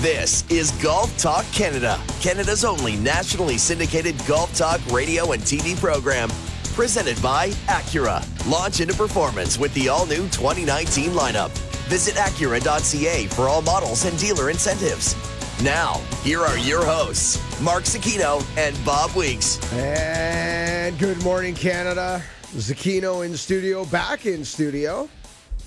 [0.00, 6.28] This is Golf Talk Canada, Canada's only nationally syndicated golf talk radio and TV program.
[6.74, 8.22] Presented by Acura.
[8.48, 11.48] Launch into performance with the all new 2019 lineup.
[11.88, 15.16] Visit Acura.ca for all models and dealer incentives.
[15.64, 19.58] Now, here are your hosts, Mark Zecchino and Bob Weeks.
[19.72, 22.22] And good morning, Canada.
[22.52, 25.08] Zecchino in studio, back in studio,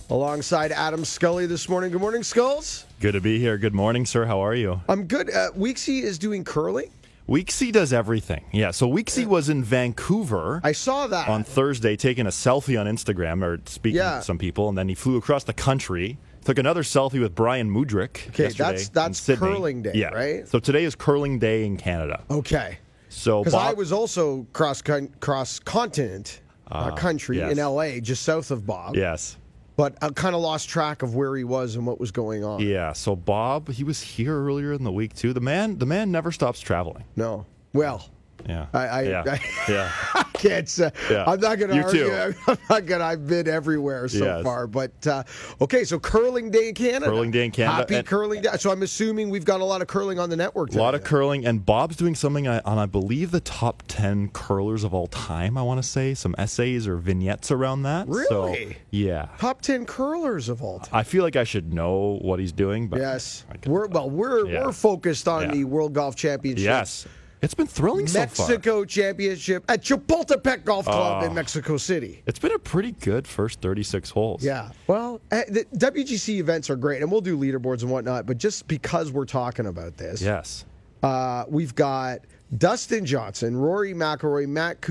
[0.09, 1.91] alongside Adam Scully this morning.
[1.91, 2.85] Good morning, Skulls.
[2.99, 3.57] Good to be here.
[3.57, 4.25] Good morning, sir.
[4.25, 4.81] How are you?
[4.89, 5.29] I'm good.
[5.29, 6.91] Uh, Weeksy is doing curling.
[7.27, 8.43] Weeksy does everything.
[8.51, 8.71] Yeah.
[8.71, 11.29] So Weeksy was in Vancouver I saw that.
[11.29, 14.17] on Thursday taking a selfie on Instagram or speaking Yeah.
[14.17, 16.17] to some people, and then he flew across the country.
[16.43, 18.29] Took another selfie with Brian Mudryk.
[18.29, 20.07] Okay, that's- that's curling day, yeah.
[20.09, 20.47] right?
[20.47, 22.23] So today is curling day in Canada.
[22.31, 22.79] okay.
[23.11, 26.41] So Because I was also cross con- cross continent,
[26.71, 27.51] uh, country yes.
[27.51, 28.95] in LA, just south of Bob.
[28.95, 29.35] yes.
[29.79, 32.59] But I kind of lost track of where he was and what was going on.
[32.59, 32.91] Yeah.
[32.91, 35.31] So Bob, he was here earlier in the week too.
[35.31, 37.05] The man, the man never stops traveling.
[37.15, 37.45] No.
[37.71, 38.09] Well,
[38.47, 38.67] Yeah.
[38.73, 39.23] I- I- yeah.
[39.27, 39.91] I- yeah.
[40.15, 40.91] I can't say.
[41.09, 41.25] Yeah.
[41.27, 42.05] I'm not going to You argue.
[42.05, 42.33] too.
[42.47, 43.05] I'm not going to.
[43.05, 44.43] I've been everywhere so Yes.
[44.43, 44.67] far.
[44.67, 45.23] But uh,
[45.61, 47.05] okay, so curling day in Canada.
[47.07, 48.49] Curling day in Canada, Happy and- curling day.
[48.57, 50.73] So I'm assuming we've got a lot of curling on the network.
[50.73, 54.83] A lot of curling, and Bob's doing something on, I believe, the top 10 curlers
[54.83, 56.13] of all time, I want to say.
[56.13, 58.07] Some essays or vignettes around that.
[58.29, 58.77] So, Really?
[58.91, 59.27] yeah.
[59.39, 60.89] top ten curlers of all time.
[60.93, 62.99] I feel like I should know what he's doing, but.
[62.99, 64.09] Yes, we're well.
[64.09, 64.65] We're Yeah.
[64.65, 66.63] we're focused on the World Golf Championship.
[66.65, 67.07] Yes.
[67.41, 68.47] It's been thrilling so far.
[68.49, 71.25] Mexico Championship at Chapultepec Golf Club Oh.
[71.25, 72.21] in Mexico City.
[72.25, 74.43] It's been a pretty good first 36 holes.
[74.43, 74.69] Yeah.
[74.87, 78.25] Well, eh, the WGC events are great, and we'll do leaderboards and whatnot.
[78.25, 80.65] But just because we're talking about this, Yes.
[81.01, 82.19] Uh, we've got
[82.57, 84.85] Dustin Johnson, Rory McIlroy, Matt,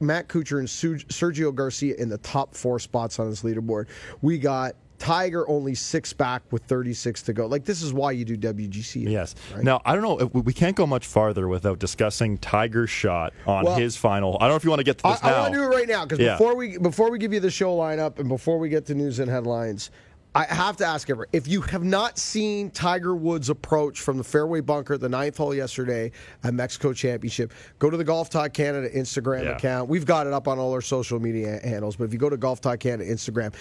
[0.00, 3.86] Matt Kuchar, and Sergio Garcia in the top four spots on this leaderboard.
[4.20, 7.46] We got Tiger only six back with 36 to go.
[7.46, 9.08] Like, this is why you do WGC.
[9.10, 9.34] Yes.
[9.54, 9.62] right?
[9.64, 10.26] Now, I don't know.
[10.32, 14.36] We can't go much farther without discussing Tiger's shot on Well, his final.
[14.40, 15.40] I don't know if you want to get to I, this I now.
[15.42, 16.32] want to do it right now because Yeah.
[16.38, 19.18] before we before we give you the show lineup and before we get to news
[19.18, 19.90] and headlines,
[20.36, 24.24] I have to ask everyone if you have not seen Tiger Woods' approach from the
[24.24, 26.10] fairway bunker at the ninth hole yesterday
[26.42, 29.50] at Mexico Championship, go to the Golf Talk Canada Instagram Yeah.
[29.56, 29.88] account.
[29.88, 32.36] We've got it up on all our social media handles, but if you go to
[32.36, 33.54] Golf Talk Canada Instagram.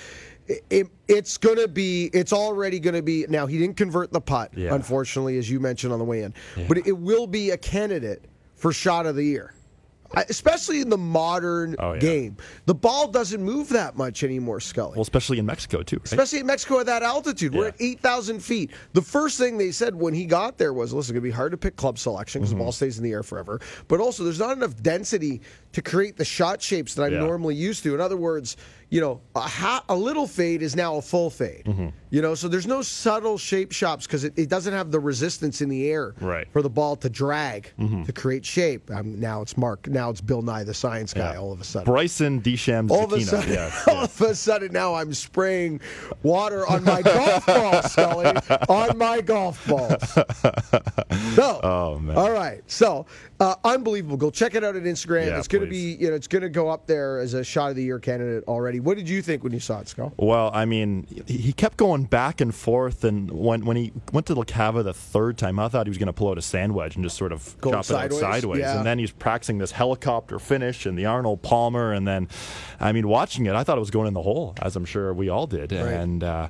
[0.47, 2.05] It, it- it's gonna be.
[2.13, 3.25] It's already gonna be.
[3.29, 4.73] Now he didn't convert the putt, Yeah.
[4.73, 6.33] unfortunately, as you mentioned on the way in.
[6.67, 9.53] But it will be a candidate for shot of the year.
[10.15, 11.99] Especially in the modern Oh, yeah.
[11.99, 12.37] game.
[12.67, 14.91] The ball doesn't move that much anymore, Scully.
[14.91, 15.95] Well, especially in Mexico, too.
[15.97, 16.05] Right?
[16.05, 17.55] Especially in Mexico at that altitude.
[17.55, 18.69] We're at 8,000 feet.
[18.93, 21.31] The first thing they said when he got there was, listen, it's going to be
[21.31, 22.59] hard to pick club selection because Mm-hmm.
[22.59, 23.59] the ball stays in the air forever.
[23.87, 27.19] But also, there's not enough density to create the shot shapes that I'm Yeah.
[27.21, 27.95] normally used to.
[27.95, 28.55] In other words,
[28.93, 31.63] you know, a, ha- a little fade is now a full fade.
[31.65, 31.87] Mm-hmm.
[32.11, 35.61] You know, so there's no subtle shape shops because it, it doesn't have the resistance
[35.61, 36.47] in the air Right.
[36.53, 37.71] for the ball to drag
[38.05, 38.91] to create shape.
[38.91, 39.87] Um, now it's Mark.
[39.87, 41.33] Now it's Bill Nye the Science Guy.
[41.33, 41.39] Yeah.
[41.39, 42.91] All of a sudden, Bryson DeChambeau.
[42.91, 44.21] all of a sudden, Yes, all yes.
[44.21, 45.81] of a sudden now I'm spraying
[46.21, 48.25] water on my golf balls, Scully,
[48.69, 50.17] on my golf balls.
[51.35, 52.15] So, Oh, man.
[52.17, 52.61] all right.
[52.67, 53.05] So,
[53.43, 54.17] uh, unbelievable.
[54.17, 55.27] Go check it out at Instagram.
[55.27, 57.43] Yeah, it's going to be, you know, it's going to go up there as a
[57.43, 58.79] shot of the year candidate already.
[58.79, 60.13] What did you think when you saw it, Scott?
[60.17, 64.35] Well, I mean, he kept going back and forth, and when when he went to
[64.35, 66.95] LaCava the third time, I thought he was going to pull out a sand wedge
[66.95, 68.21] and just sort of Go chop sideways?
[68.21, 68.59] it out sideways.
[68.61, 68.77] Yeah.
[68.77, 72.29] And then he's practicing this helicopter finish and the Arnold Palmer, and then,
[72.79, 75.13] I mean, watching it, I thought it was going in the hole, as I'm sure
[75.13, 75.71] we all did.
[75.73, 76.47] And uh,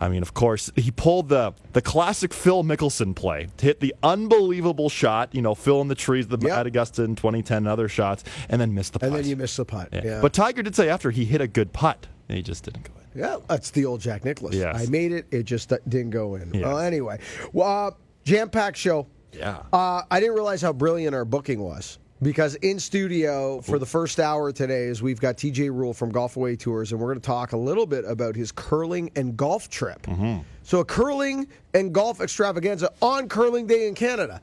[0.00, 4.88] I mean, of course, he pulled the the classic Phil Mickelson play hit the unbelievable
[4.88, 5.34] shot.
[5.34, 6.58] You know, Phil in the trees the, Yep.
[6.58, 9.08] at Augusta in 2010, and other shots, and then missed the putt.
[9.08, 9.88] And then you missed the putt.
[9.92, 10.02] Yeah.
[10.04, 10.20] Yeah.
[10.20, 13.20] But Tiger did say after he hit a good putt, he just didn't go in.
[13.20, 14.54] Yeah, that's the old Jack Nicklaus.
[14.54, 14.86] Yes.
[14.86, 15.26] I made it.
[15.30, 16.52] It just didn't go in.
[16.52, 16.66] Yeah.
[16.68, 17.20] Well, anyway,
[17.52, 17.90] well, uh,
[18.24, 19.06] jam-packed show.
[19.32, 19.62] Yeah.
[19.72, 24.18] Uh, I didn't realize how brilliant our booking was because in studio for the first
[24.18, 27.26] hour today is we've got TJ Rule from Golf Away Tours, and we're going to
[27.26, 30.02] talk a little bit about his curling and golf trip.
[30.02, 30.38] Mm-hmm.
[30.62, 34.40] So a curling and golf extravaganza on Curling Day in Canada.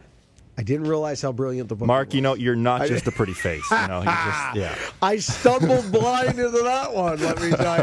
[0.62, 2.16] I didn't realize how brilliant the booking Mark, was.
[2.16, 3.66] you know, you're not just a pretty face.
[3.72, 4.76] You know, you just, yeah.
[5.02, 7.20] I stumbled blind into that one.
[7.20, 7.78] Let me tell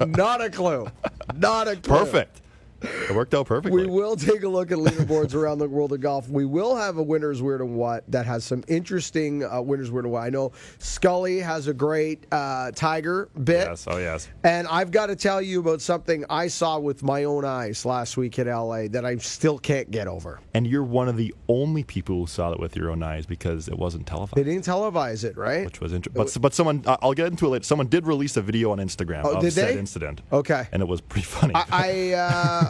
[0.00, 0.88] you, not a clue,
[1.36, 1.98] not a clue.
[1.98, 2.40] Perfect.
[2.82, 3.86] It worked out perfectly.
[3.86, 6.28] We will take a look at leaderboards around the world of golf.
[6.28, 10.04] We will have a winner's weird and what that has some interesting uh, winners weird
[10.04, 10.22] and what.
[10.22, 13.66] I know Scully has a great uh, Tiger bit.
[13.68, 13.84] Yes.
[13.88, 14.28] Oh, yes.
[14.44, 18.16] And I've got to tell you about something I saw with my own eyes last
[18.16, 20.40] week in LA that I still can't get over.
[20.54, 23.68] And you're one of the only people who saw it with your own eyes because
[23.68, 24.36] it wasn't televised.
[24.36, 25.64] They didn't televise it, right?
[25.64, 27.64] Which was interesting, but but someone I'll get into it later.
[27.64, 29.78] Someone did release a video on Instagram Oh, of did said they?
[29.78, 30.22] incident.
[30.32, 30.66] Okay.
[30.72, 31.54] and it was pretty funny.
[31.54, 32.12] I I,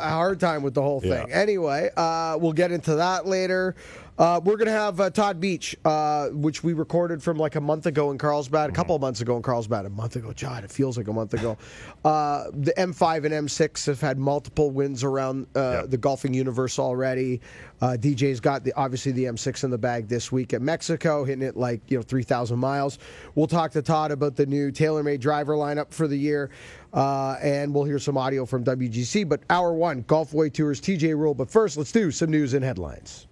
[0.00, 1.28] uh, hard time with the whole thing.
[1.28, 1.40] Yeah.
[1.40, 3.74] Anyway, uh, we'll get into that later.
[4.20, 7.60] Uh, we're going to have uh, Todd Beach, uh, which we recorded from like a
[7.60, 10.30] month ago in Carlsbad, a couple of months ago in Carlsbad, a month ago.
[10.38, 11.56] God, it feels like a month ago.
[12.02, 15.90] Uh, the M5 and M6 have had multiple wins around uh, Yep.
[15.90, 17.42] the golfing universe already.
[17.82, 21.42] Uh, DJ's got the obviously the M6 in the bag this week at Mexico, hitting
[21.46, 22.98] it like you know 3,000 miles.
[23.34, 26.48] We'll talk to Todd about the new TaylorMade driver lineup for the year,
[26.94, 29.28] uh, and we'll hear some audio from WGC.
[29.28, 31.34] But hour one, Golf Away Tours, TJ Rule.
[31.34, 33.26] But first, let's do some news and headlines.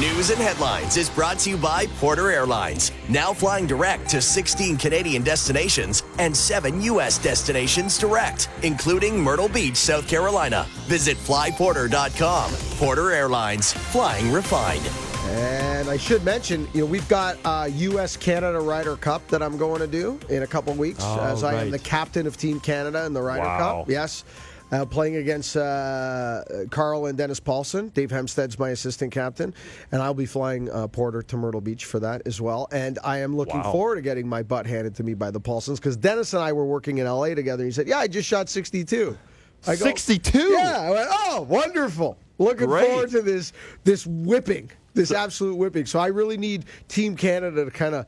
[0.00, 4.78] News and Headlines is brought to you by Porter Airlines, now flying direct to 16
[4.78, 7.18] Canadian destinations and 7 U.S.
[7.18, 10.66] destinations direct, including Myrtle Beach, South Carolina.
[10.86, 12.52] Visit flyporter.com.
[12.78, 14.88] Porter Airlines, flying refined.
[15.26, 18.16] And I should mention, you know, we've got uh, U.S.
[18.16, 21.60] Canada Ryder Cup that I'm going to do in a couple weeks, Oh, as I
[21.62, 23.58] am the captain of Team Canada in the Ryder Wow.
[23.58, 23.90] Cup.
[23.90, 24.24] Yes.
[24.72, 27.88] Uh, playing against uh, Carl and Dennis Paulson.
[27.90, 29.52] Dave Hempstead's my assistant captain,
[29.92, 32.68] and I'll be flying uh, Porter to Myrtle Beach for that as well.
[32.72, 33.70] And I am looking Wow.
[33.72, 36.54] forward to getting my butt handed to me by the Paulsons because Dennis and I
[36.54, 37.34] were working in L.A.
[37.34, 37.62] together.
[37.64, 39.18] And he said, "Yeah, I just shot 62."
[39.66, 40.38] I go, 62?
[40.38, 40.80] Yeah.
[40.80, 42.16] I went, "Oh, wonderful!
[42.38, 42.86] Looking Great.
[42.88, 43.52] forward to this
[43.84, 48.06] this whipping, this absolute whipping." So I really need Team Canada to kind of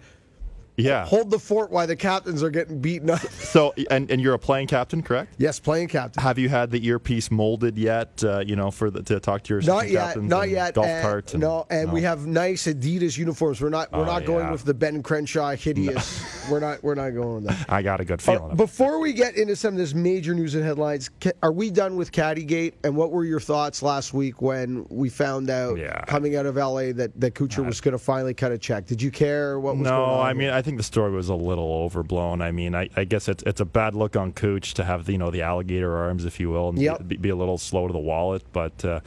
[0.76, 1.04] Yeah.
[1.06, 3.20] hold the fort while the captains are getting beaten up.
[3.54, 5.34] So, and, and you're a playing captain, correct?
[5.38, 6.20] yes, playing captain.
[6.20, 8.24] Have you had the earpiece molded yet?
[8.24, 10.74] Uh, you know, for the, to talk to your Not yet, not yet.
[10.74, 11.34] Golf and- carts.
[11.34, 13.60] And, no, and we have nice Adidas uniforms.
[13.60, 14.50] We're not we're Oh, not going yeah.
[14.52, 16.24] with the Ben Crenshaw hideous.
[16.50, 17.66] we're not we're not going with that.
[17.72, 18.50] I got a good Uh, feeling.
[18.52, 18.56] it.
[18.56, 21.10] before we get into some of this major news and headlines,
[21.44, 22.72] are we done with Caddygate?
[22.82, 26.00] And what were your thoughts last week when we found out Yeah.
[26.06, 28.86] coming out of LA that, that Kuchar was going to finally cut a check?
[28.86, 30.16] Did you care what was going on?
[30.18, 30.20] No?
[30.20, 32.42] I mean I think the story was a little overblown.
[32.42, 35.18] I mean, I, I guess it's it's a bad look on Cooch to have you
[35.18, 37.06] know the alligator arms, if you will, and Yep.
[37.06, 38.42] be, be a little slow to the wallet.
[38.52, 39.00] But uh,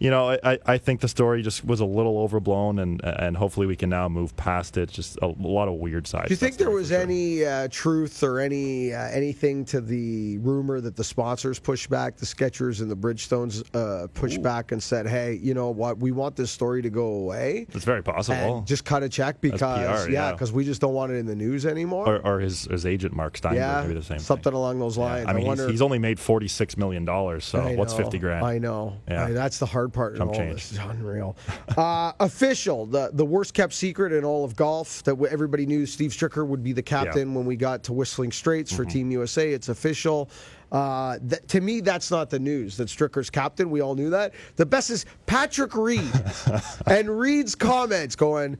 [0.00, 3.66] you know, I, I think the story just was a little overblown, and and hopefully
[3.66, 4.90] we can now move past it.
[4.90, 6.28] Just a, lot of weird sides.
[6.28, 7.00] Do you think there was sure.
[7.00, 12.16] any uh, truth or any uh, anything to the rumor that the sponsors pushed back,
[12.16, 15.98] the Skechers and the Bridgestones uh, pushed back and said, "Hey, you know what?
[15.98, 18.58] We want this story to go away It's very possible.
[18.58, 20.32] and just cut a check because PR, yeah, yeah.
[20.32, 23.14] because we just don't want it in the news anymore." or, or his his agent
[23.14, 24.54] Mark Steinberg yeah, maybe the same something thing.
[24.54, 25.26] along those lines.
[25.28, 25.64] I mean, wonder.
[25.64, 27.44] he's, he's only made forty six million dollars.
[27.44, 28.44] So I what's fifty grand?
[28.44, 28.96] I know.
[29.08, 29.26] Yeah.
[29.26, 30.54] I- that's the hard part in Chump all change.
[30.54, 30.72] this.
[30.72, 31.36] It's unreal.
[31.76, 36.10] uh, official, the the worst kept secret in all of golf that everybody knew Steve
[36.12, 38.82] Stricker would be the captain when we got to Whistling Straits Mm-hmm.
[38.82, 39.50] for Team USA.
[39.52, 40.30] It's official.
[40.70, 43.70] Uh, that, to me, that's not the news that Stricker's captain.
[43.70, 44.32] We all knew that.
[44.56, 46.00] The best is Patrick Reed
[46.86, 48.56] and Reed's comments going.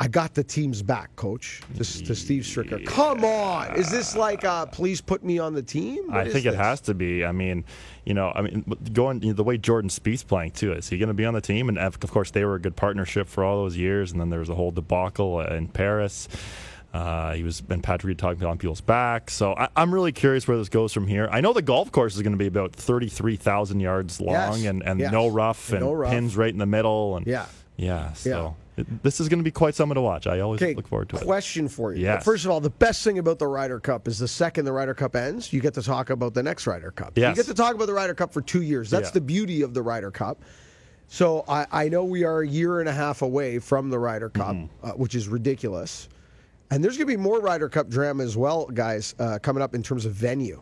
[0.00, 1.60] I got the team's back, coach.
[1.74, 2.86] To, to Steve Stricker.
[2.86, 3.74] Come on.
[3.74, 6.06] Is this like, uh, please put me on the team?
[6.06, 7.24] What I think it has to be.
[7.24, 7.64] I mean,
[8.04, 10.72] you know, I mean, going you know, the way Jordan Spieth's playing too.
[10.72, 11.68] Is he going to be on the team?
[11.68, 14.12] And of course, they were a good partnership for all those years.
[14.12, 16.28] And then there was a whole debacle in Paris.
[16.94, 19.30] Uh, he was and Patrick Reed talking on people's back.
[19.30, 21.28] So I, I'm really curious where this goes from here.
[21.32, 24.64] I know the golf course is going to be about 33,000 yards long Yes.
[24.64, 25.12] and, and Yes.
[25.12, 26.10] no rough And and no rough.
[26.12, 27.16] pins right in the middle.
[27.16, 27.46] And Yeah.
[27.76, 28.12] yeah.
[28.14, 28.67] So it-
[29.02, 30.26] this is going to be quite something to watch.
[30.26, 31.24] I always Okay, look forward to it.
[31.24, 32.02] question for you.
[32.02, 32.24] Yes.
[32.24, 34.94] First of all, the best thing about the Ryder Cup is the second the Ryder
[34.94, 37.16] Cup ends, you get to talk about the next Ryder Cup.
[37.16, 38.90] You get to talk about the Ryder Cup for two years.
[38.90, 39.12] That's Yeah.
[39.14, 40.42] the beauty of the Ryder Cup.
[41.08, 44.28] So I, I know we are a year and a half away from the Ryder
[44.28, 44.86] Cup, Mm-hmm.
[44.86, 46.08] uh, which is ridiculous.
[46.70, 49.74] And there's going to be more Ryder Cup drama as well, guys, uh, coming up
[49.74, 50.60] in terms of venue.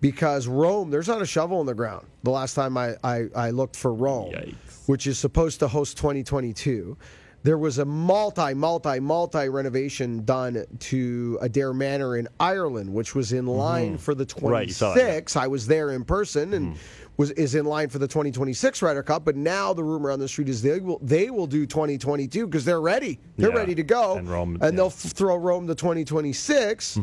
[0.00, 2.06] Because Rome, there's not a shovel in the ground.
[2.24, 4.54] The last time I, I, I looked for Rome, Yikes.
[4.86, 6.96] which is supposed to host 2022,
[7.44, 13.32] there was a multi, multi, multi renovation done to Adare Manor in Ireland, which was
[13.32, 14.46] in line for the Mm-hmm.
[14.48, 15.04] Right, you saw that, yeah.
[15.10, 15.36] 26.
[15.36, 16.76] I was there in person and
[17.18, 19.24] was is in line for the 2026 Ryder Cup.
[19.24, 22.64] But now the rumor on the street is they will they will do 2022 because
[22.64, 23.20] they're ready.
[23.36, 24.70] They're Yeah, ready to go, and Rome- and yeah.
[24.70, 26.98] they'll f- throw Rome to 2026.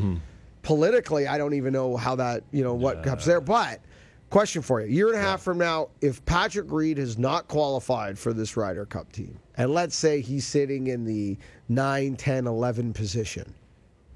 [0.64, 3.42] Politically, I don't even know how that you know what comes there.
[3.42, 3.80] But
[4.30, 7.48] question for you: a year and a half from now, if Patrick Reed has not
[7.48, 11.38] qualified for this Ryder Cup team, and let's say he's sitting in the
[11.70, 13.53] 9, 10, 11 position.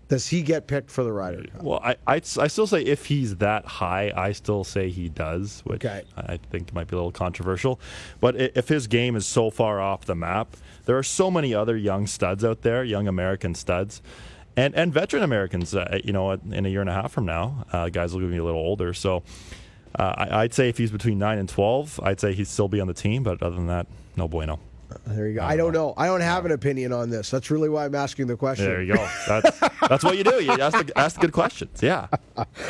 [0.08, 1.62] Does he get picked for the Ryder Cup?
[1.62, 5.62] Well, I, I, I still say if he's that high, I still say he does,
[5.64, 6.04] which Okay.
[6.18, 7.80] I think might be a little controversial.
[8.20, 11.78] But if his game is so far off the map, there are so many other
[11.78, 14.02] young studs out there, young American studs,
[14.58, 15.76] and, and veteran Americans.
[15.76, 18.38] Uh, you know, in a year and a half from now, uh, guys will be
[18.38, 18.96] a little older.
[18.96, 19.22] So
[19.98, 22.82] uh, I, I'd say if he's between nine and twelve, I'd say he'd still be
[22.82, 23.22] on the team.
[23.22, 23.86] But other than that,
[24.16, 24.60] no bueno.
[25.06, 25.44] There you go.
[25.44, 25.94] I don't know.
[25.98, 27.30] I don't have an opinion on this.
[27.30, 28.66] That's really why I'm asking the question.
[28.66, 29.10] There you go.
[29.28, 30.44] That's, that's what you do.
[30.44, 31.82] You ask the, ask the good questions.
[31.82, 32.08] Yeah.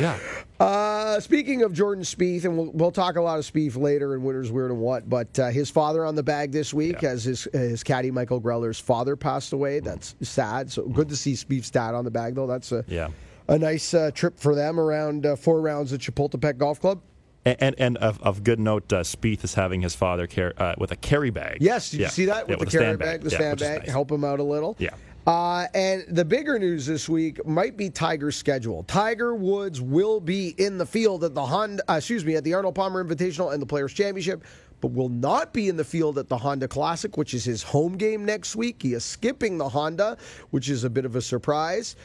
[0.00, 0.18] Yeah.
[0.58, 4.22] Uh, speaking of Jordan Spieth, and we'll, we'll talk a lot of Spieth later in
[4.22, 7.10] Winners Weird and What, but uh, his father on the bag this week Yeah.
[7.10, 9.80] as his his caddy Michael Greller's father passed away.
[9.80, 10.72] That's sad.
[10.72, 12.46] So good to see Spieth's dad on the bag though.
[12.46, 13.08] That's a Yeah.
[13.48, 17.02] a nice uh, trip for them around uh, four rounds at Chapultepec Golf Club.
[17.46, 20.74] And and, and of, of good note, uh, Spieth is having his father car- uh,
[20.76, 21.58] with a carry bag.
[21.60, 22.06] Yes, did Yeah.
[22.06, 23.88] you see that Yeah, with, a the carry bag, the Yeah, stand bag, nice.
[23.90, 24.76] help him out a little.
[24.78, 24.90] Yeah.
[25.28, 28.82] Uh, and the bigger news this week might be Tiger's schedule.
[28.84, 32.54] Tiger Woods will be in the field at the Honda, uh, excuse me, at the
[32.54, 34.44] Arnold Palmer Invitational and the Players Championship,
[34.80, 37.96] but will not be in the field at the Honda Classic, which is his home
[37.96, 38.80] game next week.
[38.82, 40.16] He is skipping the Honda,
[40.50, 41.96] which is a bit of a surprise,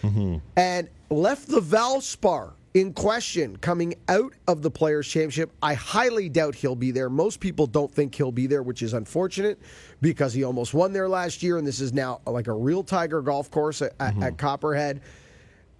[0.56, 5.52] and left the Valspar in question coming out of the Players' Championship.
[5.62, 7.10] I highly doubt he'll be there.
[7.10, 9.60] Most people don't think he'll be there, which is unfortunate
[10.00, 13.22] because he almost won there last year, and this is now like a real Tiger
[13.22, 14.36] golf course at, at mm-hmm.
[14.36, 15.02] Copperhead.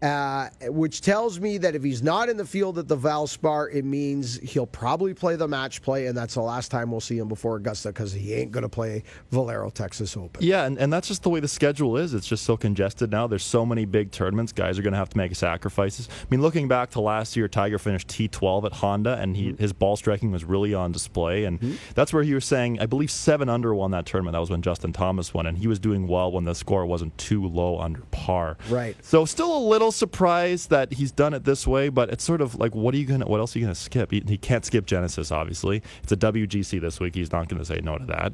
[0.02, 3.86] Uh, which tells me that if he's not in the field at the Valspar, it
[3.86, 7.28] means he'll probably play the match play, and that's the last time we'll see him
[7.28, 10.44] before Augusta because he ain't going to play Valero Texas Open.
[10.44, 12.16] Yeah, and, and that's just the way the schedule is.
[12.16, 13.28] It's just so congested now.
[13.28, 14.52] There's so many big tournaments.
[14.52, 16.10] Guys are going to have to make sacrifices.
[16.12, 19.72] I mean, looking back to last year, Tiger finished T12 at Honda, and he, his
[19.72, 21.44] ball striking was really on display.
[21.46, 24.34] And that's where he was saying, I believe seven under won that tournament.
[24.34, 27.16] That was when Justin Thomas won, and he was doing well when the score wasn't
[27.20, 28.58] too low under par.
[28.68, 28.98] Right.
[29.06, 32.56] So still a little surprised that he's done it this way, but it's sort of
[32.56, 33.26] like, what are you gonna?
[33.26, 34.12] What else are you gonna skip?
[34.12, 35.82] He, he can't skip Genesis, obviously.
[36.04, 37.16] It's a WGC this week.
[37.16, 38.34] He's not gonna say no to that.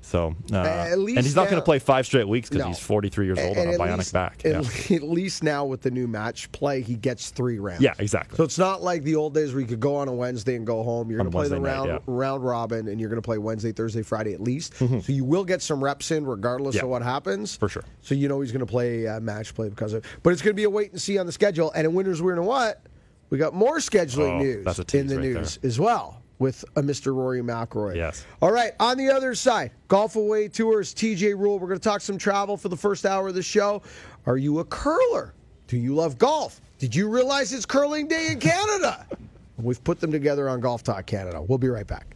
[0.00, 2.68] So, uh, At least and he's not now- gonna play five straight weeks because No.
[2.68, 4.42] he's 43 years old on a bionic least, back.
[4.44, 4.96] At, Yeah.
[4.96, 7.82] at least now with the new match play, he gets three rounds.
[7.82, 8.36] Yeah, exactly.
[8.36, 10.66] So it's not like the old days where you could go on a Wednesday and
[10.66, 11.10] go home.
[11.10, 12.14] You're On going to a play the Wednesday night, round yeah.
[12.14, 14.74] round robin, and you're going to play Wednesday, Thursday, Friday at least.
[14.78, 16.76] So you will get some reps in regardless Mm-hmm.
[16.78, 16.82] Yeah.
[16.84, 17.56] of what happens.
[17.56, 17.84] For sure.
[18.02, 20.04] So you know he's going to play uh, match play because of.
[20.22, 21.70] But it's going to be a wait and see on the schedule.
[21.72, 22.82] And in Winners Weird and What,
[23.30, 26.64] we got more scheduling Oh, news that's a in the right news as well with
[26.76, 27.14] a Mr.
[27.14, 27.96] Rory McIlroy.
[27.96, 28.24] Yes.
[28.40, 31.58] All right, on the other side, Golf Away Tours, TJ Rule.
[31.58, 33.82] We're going to talk some travel for the first hour of the show.
[34.26, 35.34] Are you a curler?
[35.66, 36.60] Do you love golf?
[36.78, 39.04] Did you realize it's curling day in Canada?
[39.58, 41.42] We've put them together on Golf Talk Canada.
[41.42, 42.14] We'll be right back.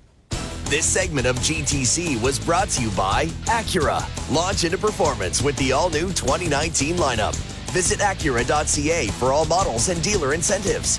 [0.66, 4.02] This segment of GTC was brought to you by Acura.
[4.32, 7.34] Launch into performance with the all new 2019 lineup.
[7.73, 10.99] Visit Acura.ca for all models and dealer incentives.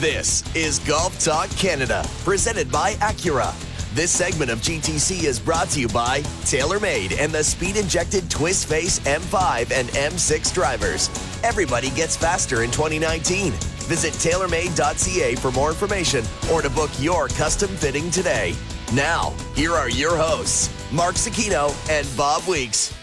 [0.00, 3.54] This is Golf Talk Canada, presented by Acura.
[3.94, 8.66] This segment of GTC is brought to you by TaylorMade and the speed injected Twist
[8.66, 11.10] Face M5 and M6 drivers.
[11.44, 13.52] Everybody gets faster in 2019.
[13.52, 18.54] Visit TaylorMade.ca for more information or to book your custom fitting today.
[18.94, 22.94] Now, here are your hosts, Mark Zecchino and Bob Weeks.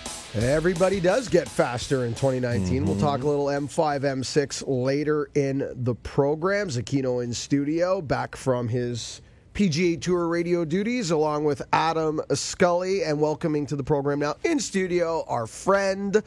[0.43, 2.85] Everybody does get faster in 2019.
[2.85, 3.27] We'll talk a mm-hmm.
[3.27, 6.67] little M5, M6 later in the program.
[6.67, 9.21] Zecchino in studio, back from his
[9.55, 14.59] PGA Tour radio duties, along with Adam Scully, and welcoming to the program now in
[14.59, 16.21] studio our friend,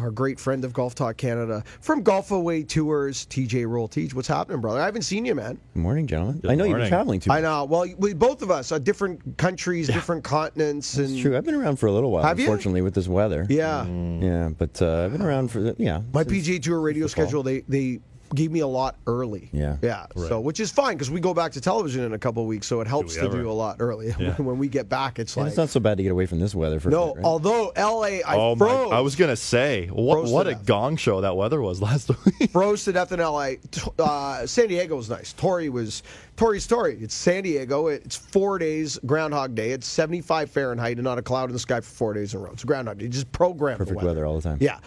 [0.00, 3.88] our great friend of Golf Talk Canada from Golf Away Tours, TJ Rule.
[3.88, 4.80] Teach, what's happening, brother?
[4.80, 5.58] I haven't seen you, man.
[5.74, 6.40] Good morning, gentlemen.
[6.48, 7.30] I know you've been traveling too.
[7.30, 7.64] I know.
[7.64, 11.36] Well, we both of us are different countries, different continents, and It's true.
[11.36, 12.46] I've been around for a little while, Have you?
[12.46, 13.46] unfortunately, with this weather.
[13.48, 13.86] yeah.
[13.86, 16.00] Yeah, but uh, I've been around for, yeah.
[16.12, 18.00] My since- PGA Tour radio the schedule, they they
[18.34, 19.48] gave me a lot early.
[19.52, 19.76] Yeah.
[19.82, 20.06] yeah.
[20.16, 22.66] So which is fine because we go back to television in a couple of weeks,
[22.66, 23.42] so it helps we to ever?
[23.42, 24.14] do a lot early.
[24.20, 24.34] Yeah.
[24.36, 26.40] when we get back, it's And like it's not so bad to get away from
[26.40, 27.06] this weather for a no.
[27.08, 27.24] bit, right?
[27.24, 28.66] Although LA, I oh my!
[28.66, 30.66] I was gonna say what what a death.
[30.66, 32.10] gong show that weather was last
[32.40, 32.50] week.
[32.50, 33.52] froze to death in LA.
[33.98, 35.32] Uh, San Diego was nice.
[35.32, 36.02] Torrey was
[36.36, 36.96] Torrey's story.
[37.00, 37.86] It's San Diego.
[37.88, 39.70] It's four days Groundhog Day.
[39.72, 42.42] It's 75 Fahrenheit and not a cloud in the sky for four days in a
[42.44, 42.50] row.
[42.52, 43.04] It's Groundhog Day.
[43.04, 44.08] You just program the Perfect weather.
[44.08, 44.58] weather all the time.
[44.60, 44.78] Yeah,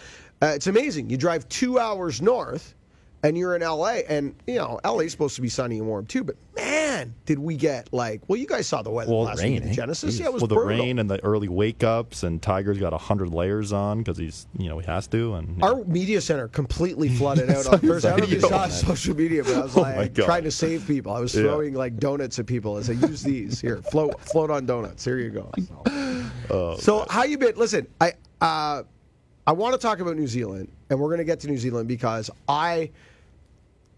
[0.42, 1.10] uh, it's amazing.
[1.10, 2.76] You drive two hours north,
[3.24, 6.24] and you're in LA, and you know LA's supposed to be sunny and warm too.
[6.24, 8.22] But man, did we get like?
[8.28, 9.74] Well, you guys saw the weather Well, last rain, week at eh?
[9.74, 10.20] Genesis.
[10.20, 10.78] Yeah, it was well, the brutal.
[10.84, 14.68] rain and the early wake ups, and Tiger's got hundred layers on because he's you
[14.70, 15.36] know he has to.
[15.36, 15.68] And know.
[15.68, 18.10] Our media center completely flooded out on Thursday.
[18.10, 20.52] I don't know if you saw social media, but I was Oh like trying to
[20.52, 21.14] save people.
[21.14, 21.44] I was Yeah.
[21.44, 23.60] throwing like donuts at people as I use these.
[23.62, 25.04] Here, float float on donuts.
[25.06, 25.50] Here you go.
[26.50, 27.56] Oh, So how you been?
[27.56, 28.84] Listen, I uh,
[29.48, 31.88] I want to talk about New Zealand, and we're going to get to New Zealand
[31.88, 32.92] because I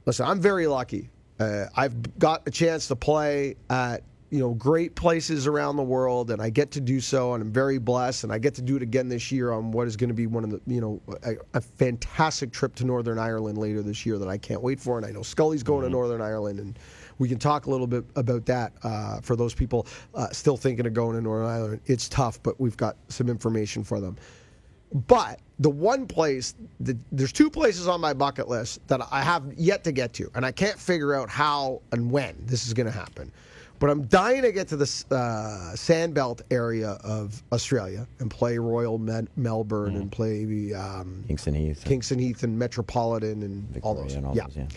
[0.05, 0.25] listen.
[0.25, 1.09] I'm very lucky.
[1.39, 6.31] Uh, I've got a chance to play at you know great places around the world,
[6.31, 8.23] and I get to do so, and I'm very blessed.
[8.23, 10.27] And I get to do it again this year on what is going to be
[10.27, 14.17] one of the you know a, a fantastic trip to Northern Ireland later this year
[14.17, 14.97] that I can't wait for.
[14.97, 16.79] And I know Scully's going to Northern Ireland, and
[17.17, 20.85] we can talk a little bit about that uh, for those people uh, still thinking
[20.85, 21.81] of going to Northern Ireland.
[21.85, 24.17] It's tough, but we've got some information for them.
[25.07, 29.53] But the one place, that, there's two places on my bucket list that I have
[29.55, 32.87] yet to get to, and I can't figure out how and when this is going
[32.87, 33.31] to happen.
[33.79, 38.97] But I'm dying to get to the uh, Sandbelt area of Australia and play Royal
[38.97, 41.83] Med- Melbourne and play um, Kingston Heath.
[41.85, 44.13] Kingston Heath and Metropolitan and all those.
[44.13, 44.43] and all yeah.
[44.43, 44.67] those, yeah.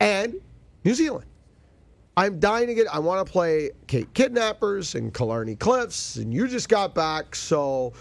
[0.00, 0.34] And
[0.84, 1.26] New Zealand.
[2.16, 2.92] I'm dying to get.
[2.92, 7.92] I want to play Cape Kidnappers and Killarney Cliffs, and you just got back, so.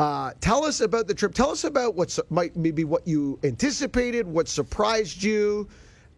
[0.00, 1.34] Uh, tell us about the trip.
[1.34, 5.68] Tell us about what might maybe what you anticipated, what surprised you,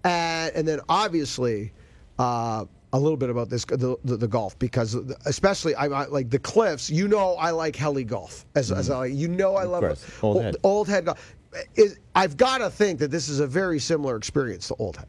[0.04, 1.72] and, and then obviously
[2.20, 4.94] uh, a little bit about this the, the, the golf because
[5.26, 6.90] especially I, I like the cliffs.
[6.90, 10.22] You know I like heli golf as, as I you know I love course.
[10.22, 10.56] Old Head.
[10.62, 11.34] old head golf.
[11.74, 15.08] Is, I've got to think that this is a very similar experience to Old Head.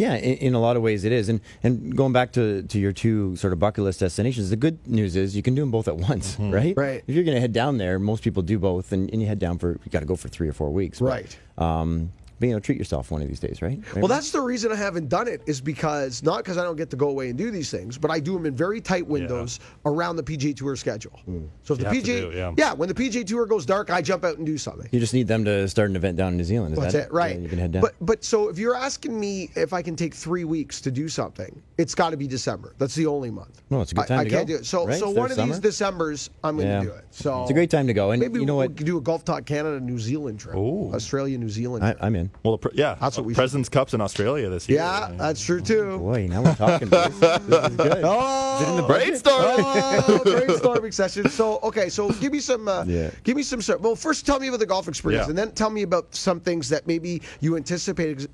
[0.00, 1.28] Yeah, in, in, a lot of ways it is.
[1.28, 4.78] And and going back to, to your two sort of bucket list destinations, the good
[4.88, 6.74] news is you can do them both at once, right?
[6.76, 7.04] Right.
[7.06, 9.38] If you're going to head down there, most people do both, and, and you head
[9.38, 11.00] down for you got to go for three or four weeks.
[11.00, 11.38] but, Right.
[11.58, 13.78] um, you know, treat yourself one of these days, right?
[13.96, 16.90] Well, that's the reason I haven't done it is because not because I don't get
[16.90, 19.60] to go away and do these things, but I do them in very tight windows
[19.84, 21.18] around the PGA Tour schedule.
[21.26, 21.44] Hmm.
[21.62, 22.72] So if You the have to PGA, do, yeah.
[22.72, 24.88] when the PGA Tour goes dark, I jump out and do something.
[24.92, 26.74] You just need them to start an event down in New Zealand.
[26.74, 27.36] Is That's that it, right?
[27.36, 27.82] Yeah, you can head down.
[27.82, 31.08] But but so if you're asking me if I can take three weeks to do
[31.08, 32.74] something, it's got to be December.
[32.78, 33.62] That's the only month.
[33.70, 34.66] No, it's a good time I, to I can't go, do it.
[34.66, 34.98] So right?
[34.98, 35.58] so If there's one of these.
[35.60, 36.82] December's, I'm going to Yeah.
[36.82, 37.04] do it.
[37.10, 38.76] So It's a great time to go, and Maybe you know we what?
[38.76, 40.56] could do a Golf Talk Canada New Zealand trip.
[40.56, 40.92] Ooh.
[40.94, 41.84] Australia New Zealand.
[41.84, 42.04] I, trip.
[42.04, 42.40] I'm in.
[42.42, 44.78] Well, pre- yeah, That's what we should President's Cup's in Australia this year.
[44.78, 45.98] yeah, that's true too.
[45.98, 46.88] Boy, now we're talking.
[46.88, 47.18] boys.
[47.20, 48.00] this is good.
[48.04, 49.06] Oh, Is it in the budget?
[49.22, 49.44] Brainstorm.
[49.44, 51.28] oh, brainstorming session.
[51.28, 53.10] So, okay, so give me some, uh, Yeah.
[53.24, 53.60] give me some.
[53.80, 55.30] Well, first, tell me about the golf experience, Yeah.
[55.30, 58.28] and then tell me about some things that maybe you anticipated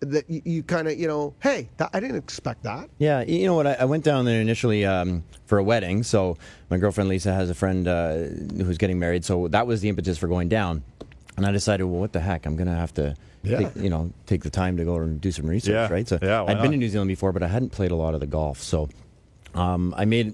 [0.00, 2.88] that you, you kind of, you know, hey, that, I didn't expect that.
[2.98, 3.66] Yeah, you know what?
[3.66, 6.02] I, I went down there initially um, for a wedding.
[6.02, 6.36] So
[6.70, 8.14] my girlfriend Lisa has a friend uh,
[8.62, 9.24] who's getting married.
[9.24, 10.82] So that was the impetus for going down.
[11.36, 12.46] And I decided, well, what the heck?
[12.46, 13.58] I'm going to have to, Yeah.
[13.58, 15.92] take, you know, take the time to go and do some research, Yeah.
[15.92, 16.06] right?
[16.08, 16.70] So Yeah, why I'd been not?
[16.72, 18.60] to New Zealand before, but I hadn't played a lot of the golf.
[18.62, 18.88] So
[19.54, 20.32] um, I made,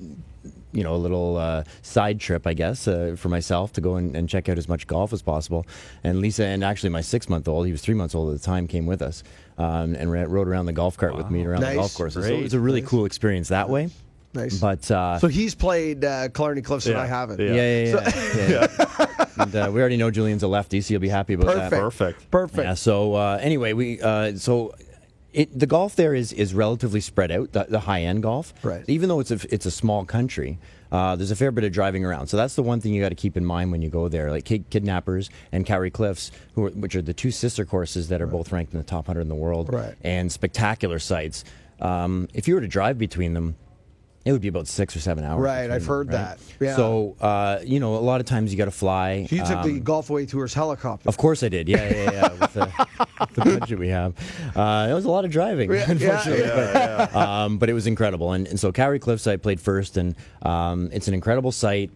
[0.72, 4.14] you know, a little uh, side trip, I guess, uh, for myself to go and,
[4.16, 5.66] and check out as much golf as possible.
[6.04, 8.44] And Lisa and actually my six month old, he was three months old at the
[8.46, 9.22] time, came with us
[9.58, 11.70] um, and ra- rode around the golf cart with me around Nice.
[11.72, 12.24] the golf courses.
[12.26, 12.90] So it was a really Nice.
[12.90, 13.90] cool experience that way.
[14.32, 14.60] Nice.
[14.60, 17.40] But uh, so he's played uh, Clarny Cliffs and I haven't.
[17.40, 17.52] Yeah.
[17.52, 17.84] yeah,
[18.36, 18.66] yeah, yeah.
[18.78, 19.24] yeah.
[19.40, 21.70] And uh, we already know Julian's a lefty, so you'll be happy about Perfect.
[21.70, 21.80] that.
[21.80, 22.30] Perfect.
[22.30, 22.64] Perfect.
[22.68, 22.74] Yeah.
[22.74, 24.74] So uh, anyway, we uh, so.
[25.32, 28.52] It, the golf there is, is relatively spread out, the, the high end golf.
[28.64, 28.82] Right.
[28.88, 30.58] Even though it's a, it's a small country,
[30.90, 32.26] uh, there's a fair bit of driving around.
[32.26, 34.32] So that's the one thing you got to keep in mind when you go there.
[34.32, 38.20] Like Kid- Kidnappers and Kauri Cliffs, who are, which are the two sister courses that
[38.20, 39.94] are both ranked in the top 100 in the world, Right.
[40.02, 41.44] and spectacular sites.
[41.80, 43.54] Um, if you were to drive between them,
[44.24, 45.40] it would be about six or seven hours.
[45.40, 46.36] Right, I've heard right?
[46.38, 46.38] that.
[46.60, 46.76] Yeah.
[46.76, 49.26] So, uh, you know, a lot of times you got to fly.
[49.30, 51.08] So you took the Um, Golf Away Tours helicopter.
[51.08, 51.68] Of course I did.
[51.68, 52.28] Yeah, yeah, yeah.
[52.34, 52.86] with the,
[53.34, 54.14] the budget we have,
[54.54, 56.44] uh, it was a lot of driving, Yeah, unfortunately.
[56.44, 58.32] yeah, but, um, but it was incredible.
[58.32, 61.90] And, and so Kauri Cliffs I played first, and um, it's an incredible site.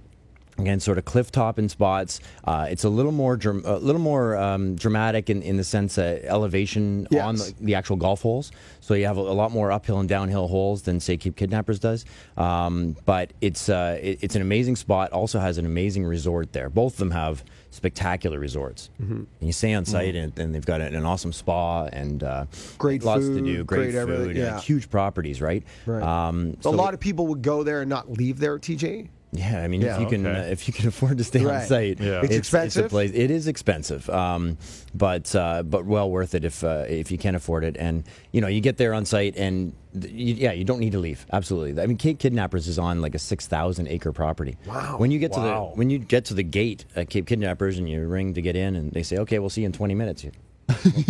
[0.58, 2.20] Again, sort of cliff top in spots.
[2.44, 5.98] Uh, it's a little more, dram- a little more um, dramatic in, in the sense
[5.98, 7.24] of elevation Yes.
[7.24, 8.52] on the, the actual golf holes.
[8.80, 11.78] So you have a, a lot more uphill and downhill holes than say Cape Kidnappers
[11.78, 12.04] does.
[12.36, 15.12] Um, but it's uh, it, it's an amazing spot.
[15.12, 16.68] Also has an amazing resort there.
[16.70, 18.90] Both of them have spectacular resorts.
[19.02, 19.14] Mm-hmm.
[19.16, 22.44] And you stay on site, and, and they've got an, an awesome spa and uh,
[22.78, 23.64] Great lots to do.
[23.64, 24.60] Great, great food, yeah.
[24.60, 25.64] huge properties, right?
[25.84, 26.02] Right.
[26.02, 29.08] Um, a lot of people would go there and not leave there, TJ.
[29.34, 30.40] Yeah, I mean, Yeah, if you can, okay.
[30.40, 31.62] uh, if you can afford to stay Right.
[31.62, 32.22] on site, Yeah.
[32.22, 32.88] It's a expensive?
[32.90, 33.10] place.
[33.12, 34.56] It is expensive, um,
[34.94, 37.76] but uh, but well worth it if uh, if you can afford it.
[37.78, 40.98] And you know, you get there on site, and you, yeah, you don't need to
[40.98, 41.26] leave.
[41.32, 41.82] Absolutely.
[41.82, 44.56] I mean, Cape Kidnappers is on like a six thousand acre property.
[44.66, 44.96] Wow.
[44.98, 47.88] When you get to the when you get to the gate at Cape Kidnappers and
[47.88, 50.24] you ring to get in, and they say, "Okay, we'll see you in twenty minutes."
[50.24, 50.32] You,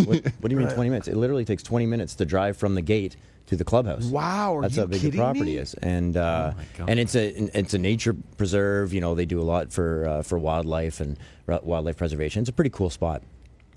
[0.04, 1.08] what, what do you mean twenty minutes?
[1.08, 4.04] It literally takes twenty minutes to drive from the gate to the clubhouse.
[4.06, 5.56] Wow, that's how big the property me?
[5.58, 6.88] is, and uh, God.
[6.90, 7.28] and it's a
[7.58, 8.92] it's a nature preserve.
[8.92, 12.40] You know, they do a lot for uh, for wildlife and wildlife preservation.
[12.40, 13.22] It's a pretty cool spot.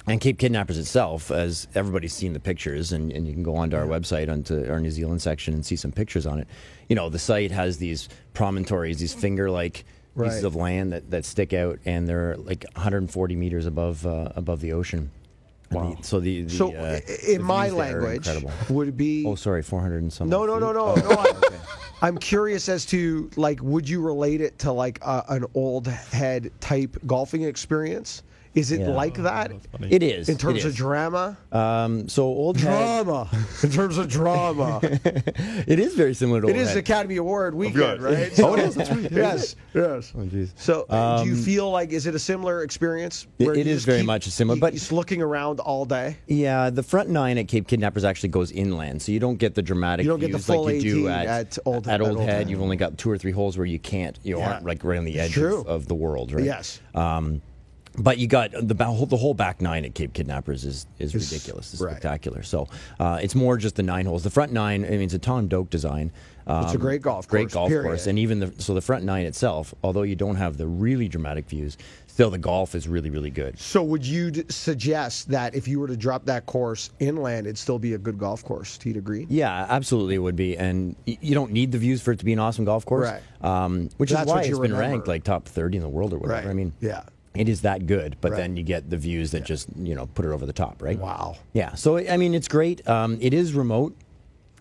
[0.10, 3.76] And Cape Kidnappers itself, as everybody's seen the pictures, and, and you can go onto
[3.76, 6.48] our website, onto our New Zealand section, and see some pictures on it.
[6.88, 9.84] You know, the site has these promontories, these finger-like
[10.18, 10.44] pieces Right.
[10.46, 14.72] of land that, that stick out, and they're like 140 meters above uh, above the
[14.72, 15.12] ocean.
[15.70, 15.96] And Wow.
[16.00, 18.88] the- so the, the So, uh, i- the in my views there are language, would
[18.88, 19.26] it be?
[19.26, 20.30] Oh, sorry, 400 and something.
[20.30, 21.04] No, odd no, no, feet.
[21.04, 21.18] no, no.
[21.22, 21.54] I'm,
[22.02, 26.52] I'm curious as to like, would you relate it to like a, an old head
[26.62, 28.24] type golfing experience?
[28.58, 28.88] Is it Yeah.
[28.90, 29.88] like that funny.
[29.92, 31.38] It is in terms it of drama?
[31.52, 33.30] Um, so Old Head, Drama.
[33.64, 34.80] in terms of drama.
[34.84, 36.78] it is very similar to It Old is Head.
[36.78, 38.02] Academy Award weekend, course.
[38.02, 38.40] right?
[38.48, 38.76] Oh, it is.
[38.76, 39.12] That's right.
[39.12, 40.14] Yes, yes.
[40.18, 40.54] Oh, geez.
[40.58, 43.28] So, uh, do you feel like is it a similar experience?
[43.38, 46.18] It- where it you very keep- much similar, but- just looking around all day.
[46.28, 49.62] Yeah, the front nine at Cape Kidnappers actually goes inland, so you don't get the
[49.62, 51.94] dramatic You don't get the views full like you 18 do at, at Old- at
[51.96, 52.30] at Old Old Head.
[52.30, 52.50] Head.
[52.50, 54.50] You've only got two or three holes where you can't, you Yeah.
[54.54, 56.44] aren't like right on the edge of, of the world, right?
[56.44, 56.80] Yes.
[56.96, 57.42] Um,
[57.98, 61.32] but you got the whole, the whole back nine at Cape Kidnappers is is It's-
[61.32, 61.74] ridiculous.
[61.74, 61.92] It's right.
[61.92, 62.44] spectacular.
[62.44, 62.68] So
[63.00, 64.24] uh, it's more just the nine holes.
[64.24, 66.12] The front nine, I mean, it's a Tom Doak design.
[66.46, 67.84] Um, It's a great golf Great course, golf period.
[67.88, 71.10] course, and even the so the front nine itself, although you don't have the really
[71.10, 71.76] dramatic views,
[72.08, 73.60] still the golf is really really good.
[73.60, 77.58] So, would you d- suggest that if you were to drop that course inland, it'd
[77.58, 78.78] still be a good golf course?
[78.78, 79.28] Tee to green.
[79.30, 82.26] Yeah, absolutely, it would be, and y- you don't need the views for it to
[82.26, 83.10] be an awesome golf course.
[83.10, 83.22] Right.
[83.42, 86.14] Um, which That's is why you it's been ranked like top thirty in the world
[86.14, 86.44] or whatever.
[86.48, 86.50] Right.
[86.50, 87.02] I mean, Yeah.
[87.40, 88.18] It is that good.
[88.22, 88.38] But Right.
[88.38, 90.98] then you get the views that just you know put it over the top, right?
[91.00, 91.38] Wow.
[91.54, 91.76] Yeah.
[91.76, 92.88] So I mean, it's great.
[92.88, 93.96] Um, it is remote.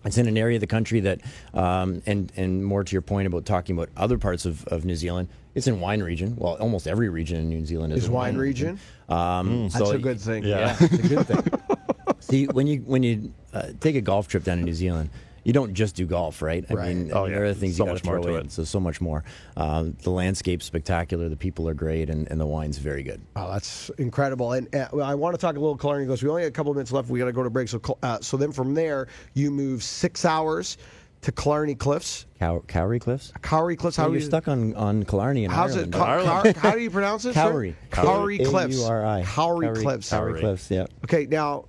[0.05, 1.19] It's in an area of the country that,
[1.53, 4.95] um, and and more to your point about talking about other parts of, of New
[4.95, 6.35] Zealand, it's in wine region.
[6.37, 8.79] Well, almost every region in New Zealand is, Is a wine region?
[9.09, 10.43] Um, That's so a good thing.
[10.45, 10.59] Yeah.
[10.59, 11.43] yeah, it's a good thing.
[12.19, 15.09] See, when you when you uh, take a golf trip down to New Zealand,
[15.47, 16.65] you don't just do golf, right?
[16.69, 16.93] I Right.
[16.93, 17.51] mean, Oh, there yeah.
[17.51, 18.45] are things So you got much to more throw to in.
[18.47, 18.51] it.
[18.51, 19.23] So so much more.
[19.55, 21.29] Um, the landscape's spectacular.
[21.29, 23.21] The people are great, and, and the wine's very good.
[23.37, 24.51] Oh, that's incredible.
[24.51, 26.21] And uh, I want to talk a little Killarney goes.
[26.21, 27.07] We only have a couple minutes left.
[27.09, 27.69] We got to go to break.
[27.69, 30.77] So, uh, so then from there, you move six hours
[31.21, 33.31] to Killarney Cliffs, Cow- Kauri Cliffs.
[33.41, 33.95] Kauri Cliffs.
[33.95, 35.95] How you're you- stuck on on Killarney in How's Ireland.
[35.95, 35.97] it?
[35.97, 36.55] Ca- Ireland.
[36.57, 37.33] Car- how do you pronounce it?
[37.35, 37.73] Kauri.
[37.89, 38.85] Kauri Cliffs.
[39.33, 40.09] Kauri Cliffs.
[40.09, 40.69] Kauri Cliffs.
[40.69, 41.65] Yeah, Okay, now,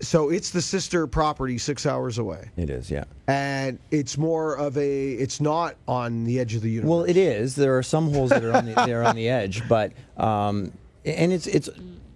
[0.00, 2.90] so it's the sister property six hours away, it is.
[2.90, 3.04] Yeah.
[3.26, 5.12] and it's more of a.
[5.12, 6.88] It's not on the edge of the universe.
[6.88, 7.54] Well, it is.
[7.56, 10.72] There are some holes that are on the, they're on the edge, but um,
[11.04, 11.68] and it's it's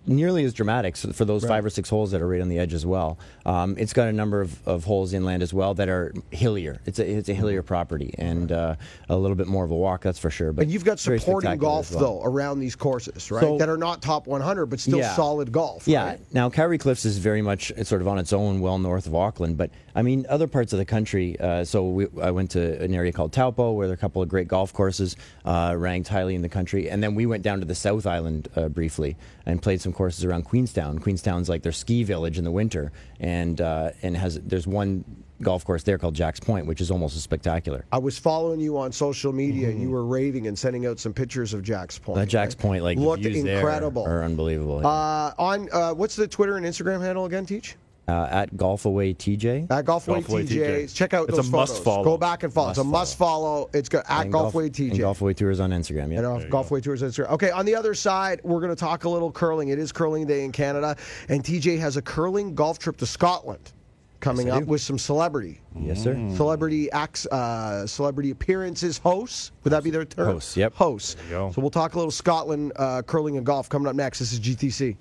[0.07, 2.75] nearly as dramatic for those five or six holes that are right on the edge
[2.75, 3.19] as well.
[3.47, 6.81] Um, it's got a number of, of holes inland as well that are hillier.
[6.87, 8.77] It's a it's a hillier property and uh,
[9.09, 10.53] a little bit more of a walk, that's for sure.
[10.53, 12.01] But And you've got supporting golf well.
[12.01, 13.41] though around these courses, right?
[13.43, 15.15] So- that are not top 100, but still Yeah.
[15.15, 15.87] solid golf.
[15.87, 16.05] Yeah.
[16.05, 16.21] right?
[16.33, 19.15] Now, Kauri Cliffs is very much it's sort of on its own, well north of
[19.15, 19.57] Auckland.
[19.57, 21.39] But I mean, other parts of the country.
[21.39, 24.23] Uh, so we, I went to an area called Taupo, where there are a couple
[24.23, 26.89] of great golf courses uh, ranked highly in the country.
[26.91, 30.25] And then we went down to the South Island uh, briefly and played some courses
[30.25, 30.99] around Queenstown.
[30.99, 35.05] Queenstown's like their ski village in the winter, and uh, and has there's one
[35.43, 37.85] golf course there called Jack's Point, which is almost as spectacular.
[37.93, 41.13] I was following you on social media, and you were raving and sending out some
[41.13, 42.19] pictures of Jack's Point.
[42.19, 42.55] That Jack's?
[42.55, 44.05] Point, like looked incredible.
[44.05, 44.87] are unbelievable.
[44.87, 47.45] Uh, on uh, what's the Twitter and Instagram handle again?
[47.45, 47.77] Teach
[48.09, 49.71] uh, at Golf Away TJ.
[49.71, 50.85] at Golfway Golfway TJ.
[50.85, 50.95] TJ.
[50.95, 51.85] Check out It's those a must photos.
[51.85, 52.05] follow.
[52.05, 52.71] Go back and follow.
[52.71, 53.71] it's a Must must follow.
[53.73, 54.99] It's got at And Golf- Golfway and TJ.
[54.99, 56.11] Golf Away Tours on Instagram.
[56.11, 56.19] Yeah.
[56.19, 57.31] And off Golf Away Tours on Instagram.
[57.31, 59.69] Okay, on the other side, we're going to talk a little curling.
[59.69, 60.97] It is curling day in Canada,
[61.29, 63.73] and TJ has a curling golf trip to Scotland
[64.21, 65.61] coming Yes, up with some celebrity.
[65.81, 66.15] Yes, sir.
[66.37, 69.51] Celebrity acts, uh, celebrity appearances, hosts.
[69.65, 70.27] Would that be their term?
[70.27, 70.75] Hosts, yep.
[70.75, 71.17] Hosts.
[71.25, 71.51] you go.
[71.53, 74.21] So we'll talk a little Scotland uh, curling and golf coming up next.
[74.21, 74.97] This is GTC.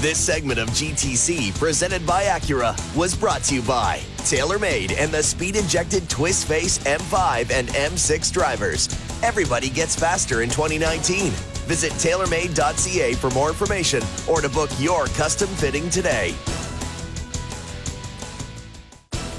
[0.00, 5.20] This segment of GTC, presented by Acura, was brought to you by TaylorMade and the
[5.24, 8.88] speed injected twist face M5 and M6 drivers.
[9.24, 11.32] Everybody gets faster in 2019.
[11.66, 16.32] Visit TaylorMade.ca for more information or to book your custom fitting today.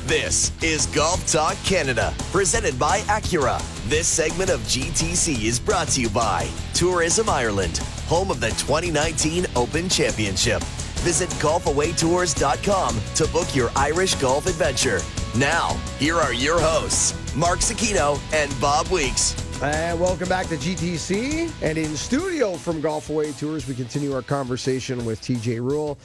[0.07, 3.78] This is Golf Talk Canada, presented by Acura.
[3.89, 9.47] This segment of GTC is brought to you by Tourism Ireland, home of the 2019
[9.55, 10.61] Open Championship.
[11.01, 14.99] Visit golfawaytours.com to book your Irish golf adventure.
[15.35, 19.35] Now, here are your hosts, Mark Zecchino and Bob Weeks.
[19.63, 21.51] And welcome back to GTC.
[21.63, 25.97] And in studio from Golf Away Tours, we continue our conversation with TJ Rule,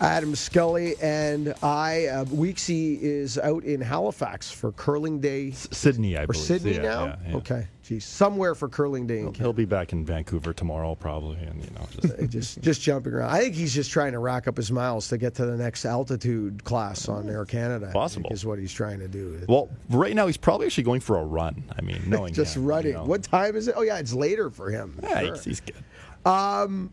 [0.00, 2.06] Adam Scully, and I.
[2.06, 5.50] Uh, Weeksy is out in Halifax for Curling Day.
[5.50, 6.42] Sydney, I Or believe.
[6.42, 7.04] Sydney Yeah, now?
[7.04, 7.36] yeah, yeah.
[7.36, 7.68] Okay.
[7.82, 8.04] Geez.
[8.04, 11.86] Somewhere for Curling Day in He'll be back in Vancouver tomorrow, probably, and you know,
[11.90, 13.30] just Just, just jumping around.
[13.30, 15.84] I think he's just trying to rack up his miles to get to the next
[15.84, 17.90] altitude class on Air Canada.
[17.92, 18.30] Possible.
[18.32, 19.38] is what he's trying to do.
[19.48, 21.62] well, right now he's probably actually going for a run.
[21.76, 22.92] I mean, knowing just him, running.
[22.92, 23.04] you know.
[23.04, 23.74] What time is it?
[23.76, 24.96] Oh yeah, it's later for him.
[25.02, 25.34] Yeah, Sure.
[25.34, 26.88] he's, he's good.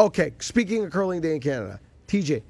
[0.00, 2.42] Okay, speaking of curling day in Canada, TJ,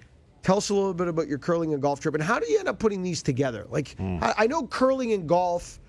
[0.42, 2.58] tell us a little bit about your curling and golf trip, and how do you
[2.58, 3.66] end up putting these together?
[3.70, 5.80] Like, I, I know curling and golf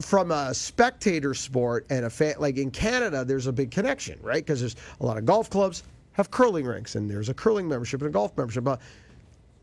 [0.00, 4.44] from a spectator sport and a fan, like in Canada, there's a big connection, right?
[4.44, 8.00] Because there's a lot of golf clubs have curling rinks, and there's a curling membership
[8.00, 8.64] and a golf membership.
[8.64, 8.80] But,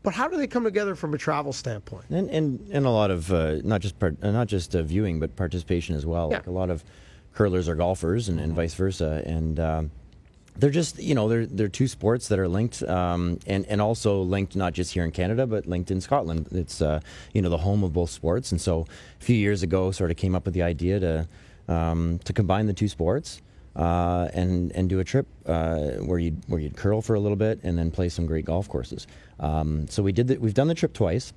[0.02, 2.06] but how do they come together from a travel standpoint?
[2.10, 5.20] and and, and a lot of uh, not just part, uh, not just uh, viewing
[5.20, 6.28] but participation as well.
[6.30, 6.38] Yeah.
[6.38, 6.84] Like a lot of
[7.34, 9.22] curlers are golfers and, and vice versa.
[9.26, 9.90] And um,
[10.60, 14.20] they're just you know they're they're two sports that are linked um, and and also
[14.20, 16.48] linked not just here in Canada but linked in Scotland.
[16.52, 17.00] It's uh,
[17.32, 18.86] you know the home of both sports, and so
[19.20, 21.28] a few years ago, sort of came up with the idea to
[21.68, 23.42] um, to combine the two sports.
[23.76, 27.36] Uh, and and do a trip uh, where you where you'd curl for a little
[27.36, 29.06] bit and then play some great golf courses.
[29.38, 31.32] Um, so we did the, we've done the trip twice.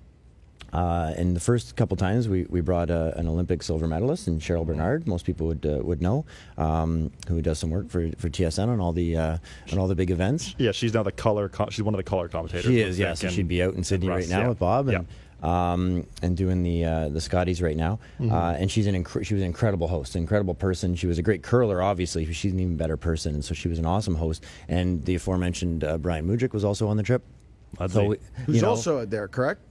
[0.73, 4.41] Uh, and the first couple times, we, we brought uh, an Olympic silver medalist, and
[4.41, 6.25] Cheryl Bernard, most people would uh, would know,
[6.57, 9.37] um, who does some work for, for TSN on all the uh,
[9.71, 10.55] on all the big events.
[10.57, 11.47] Yeah, she's now the color.
[11.47, 12.65] Co- she's one of the color commentators.
[12.65, 13.13] She I is, yeah.
[13.13, 14.49] So she'd be out in Sydney Russ, right now yeah.
[14.49, 15.05] with Bob and
[15.43, 15.71] Yeah.
[15.73, 17.99] um, and doing the uh, the Scotties right now.
[18.19, 18.33] Mm-hmm.
[18.33, 20.95] Uh, and she's an inc- she was an incredible host, an incredible person.
[20.95, 22.25] She was a great curler, obviously.
[22.25, 24.43] but She's an even better person, and so she was an awesome host.
[24.67, 27.23] And the aforementioned uh, Brian Mudryk was also on the trip.
[27.77, 29.61] That's So Who's you know, also there, correct?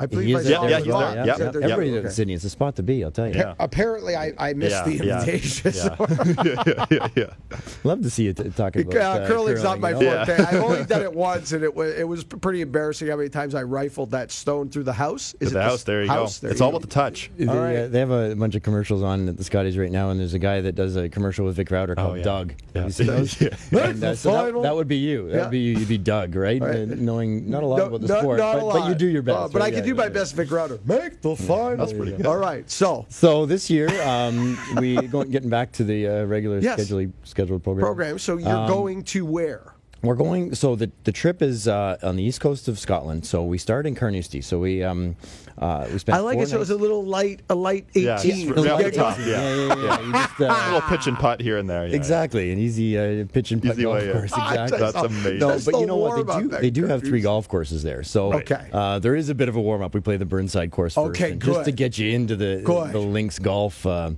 [0.00, 0.94] I believe I is saw there Yeah, he's there.
[0.94, 1.46] yeah, Yeah, Is yeah.
[1.46, 2.06] Everybody Okay.
[2.06, 3.02] in Sydney, it's a spot to be.
[3.04, 3.34] I'll tell you.
[3.34, 3.54] Yeah.
[3.58, 5.72] Apparently, I, I missed Yeah, the invitation.
[5.74, 5.96] Yeah.
[6.78, 7.58] yeah, yeah, yeah.
[7.84, 10.30] Love to see you t- talking about Uh, uh, curling's not my forte.
[10.36, 13.54] I've only done it once, and it was it was pretty embarrassing how many times
[13.54, 15.34] I rifled that stone through the house.
[15.40, 16.38] Is it the house, there you house?
[16.38, 16.42] go.
[16.46, 16.76] There it's you all go.
[16.78, 17.30] about the touch.
[17.36, 17.76] They, All right.
[17.76, 20.34] uh, they have a bunch of commercials on at the Scotties right now, and there's
[20.34, 22.22] a guy that does a commercial with Vic Rauter called Oh.
[22.22, 22.52] Doug.
[22.74, 22.82] Yeah.
[22.82, 23.40] Have you seen those?
[23.40, 23.48] Yeah.
[23.72, 25.30] And, uh, so that, that would be you.
[25.30, 25.78] That would be you.
[25.78, 26.60] You'd be Doug, right?
[26.62, 29.36] Knowing not a lot about the sport, but, but you do your best.
[29.38, 29.62] Uh, but?
[29.62, 30.78] I Yeah, do my best, Vic Rauter.
[30.84, 31.76] Make the final.
[31.76, 32.26] That's pretty good.
[32.26, 36.58] All right, so So this year, um, we going getting back to the uh, regular
[36.58, 36.80] Yes.
[36.80, 37.84] scheduled scheduled program.
[37.86, 38.18] program.
[38.18, 39.74] So you're Um, going to where?
[40.02, 40.54] We're going.
[40.54, 43.26] So the the trip is uh, on the east coast of Scotland.
[43.26, 44.42] So we start in Carnoustie.
[44.42, 45.16] So we um
[45.58, 46.16] uh, we spent.
[46.16, 46.48] I like it.
[46.48, 48.52] So it's a little light, a light eighteen.
[48.54, 49.26] just right off the Yeah.
[49.26, 49.54] Yeah, Yeah.
[49.54, 49.84] yeah, yeah.
[49.84, 50.00] yeah.
[50.00, 51.86] You just, A uh, little pitch and putt here and there.
[51.86, 51.96] Yeah.
[51.96, 54.32] Exactly, an easy uh, pitch and putt Easy golf way, course.
[54.36, 54.78] Exactly.
[54.78, 55.38] That's amazing.
[55.38, 56.48] No, but you know what they do?
[56.48, 58.68] They do have three golf courses there, so Okay.
[58.72, 59.94] uh, there is a bit of a warm up.
[59.94, 62.92] We play the Burnside course first, Okay, and just to get you into the Good.
[62.92, 63.84] the links golf.
[63.86, 64.12] Uh,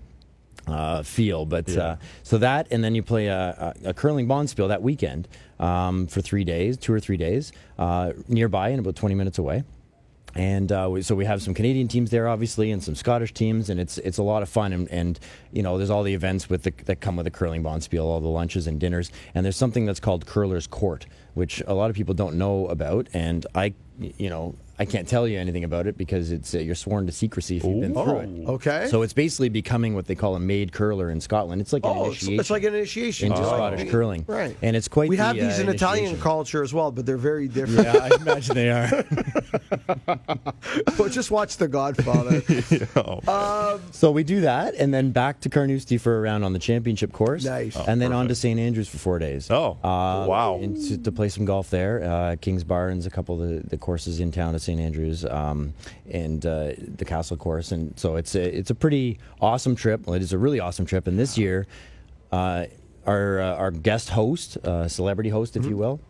[0.67, 4.69] uh, feel, but uh, so that, and then you play a, a, a curling bonspiel
[4.69, 5.27] that weekend
[5.59, 9.65] um, for three days, two or three days, uh, nearby and about twenty minutes away.
[10.35, 13.69] And uh, we, so we have some Canadian teams there, obviously, and some Scottish teams,
[13.69, 14.73] and it's it's a lot of fun.
[14.73, 15.19] And, and
[15.53, 18.21] you know, there's all the events with the, that come with the curling bonspiel, all
[18.21, 19.11] the lunches and dinners.
[19.35, 23.09] And there's something that's called Curler's Court, which a lot of people don't know about.
[23.13, 26.75] And I, you know, I can't tell you anything about it because it's uh, you're
[26.75, 28.49] sworn to secrecy if you've been through it.
[28.49, 28.87] Okay.
[28.89, 31.61] So it's basically becoming what they call a maid curler in Scotland.
[31.61, 34.57] It's like an oh, it's, initiation it's like an initiation into to Scottish curling, Right.
[34.63, 35.11] And it's quite.
[35.11, 36.23] We the, have these uh, in Italian initiation.
[36.23, 37.85] culture as well, but they're very different.
[37.85, 39.05] Yeah, I imagine they are.
[40.97, 42.41] but just watch The Godfather.
[43.93, 47.13] So we do that, and then back to Carnoustie for a round on the championship
[47.13, 47.45] course.
[47.45, 47.77] Nice.
[47.77, 49.51] Oh, and then on to St Andrews for four days.
[49.51, 50.59] Oh, Uh, wow.
[50.63, 52.03] and to, to play some golf there.
[52.03, 55.75] Uh, Kingsbarns, a couple of the, the courses in town at St Andrews, um,
[56.11, 57.73] and uh, the Castle course.
[57.73, 60.07] And so it's a, it's a pretty awesome trip.
[60.07, 61.07] Well, it is a really awesome trip.
[61.07, 61.67] And this year,
[62.33, 62.67] uh,
[63.07, 65.65] our, uh, our guest host, uh, celebrity host, Mm-hmm.
[65.65, 66.01] if you will,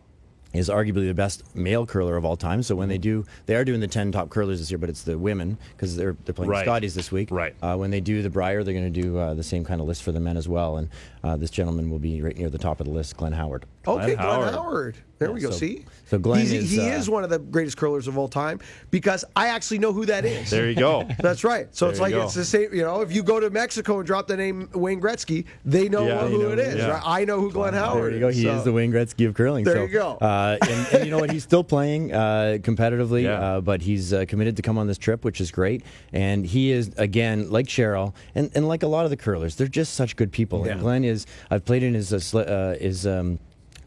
[0.53, 2.61] is arguably the best male curler of all time.
[2.65, 5.03] So when they do, they are doing the ten top curlers this year, but it's
[5.05, 6.65] the women because they're they're playing Right.
[6.65, 7.29] Scotties this week.
[7.31, 7.55] Right.
[7.63, 9.87] Uh, when they do the Brier, they're going to do uh, the same kind of
[9.87, 10.79] list for the men as well.
[10.79, 10.89] And
[11.23, 13.65] uh, this gentleman will be right near the top of the list, Glenn Howard.
[13.87, 14.55] Okay, Glenn Howard.
[14.55, 14.97] Howard.
[15.21, 15.53] There we go.
[15.53, 18.19] so- See, so Glenn He's, is, he uh, is one of the greatest curlers of
[18.19, 18.59] all time
[18.91, 20.51] because I actually know who that is.
[20.51, 21.07] There you go.
[21.21, 21.69] That's right.
[21.71, 22.25] So it's like go.
[22.25, 22.75] it's the same.
[22.75, 26.05] You know, if you go to Mexico and drop the name Wayne Gretzky, they know
[26.09, 26.75] Yeah, who you know, it is.
[26.75, 26.89] yeah.
[26.89, 27.03] Right?
[27.05, 28.29] I know who Glenn Howard There you go.
[28.29, 29.65] He so- is the Wayne Gretzky of curling.
[29.65, 30.17] There so, you go.
[30.21, 31.31] Uh, and, and you know what?
[31.31, 33.41] He's still playing uh, competitively, Yeah.
[33.59, 35.85] uh, but he's uh, committed to come on this trip, which is great.
[36.13, 39.69] And he is again like Cheryl, and, and like a lot of the curlers, they're
[39.69, 40.65] just such good people.
[40.65, 41.25] And Glenn is.
[41.53, 43.07] I've played in his uh, uh, his.
[43.07, 43.39] Um,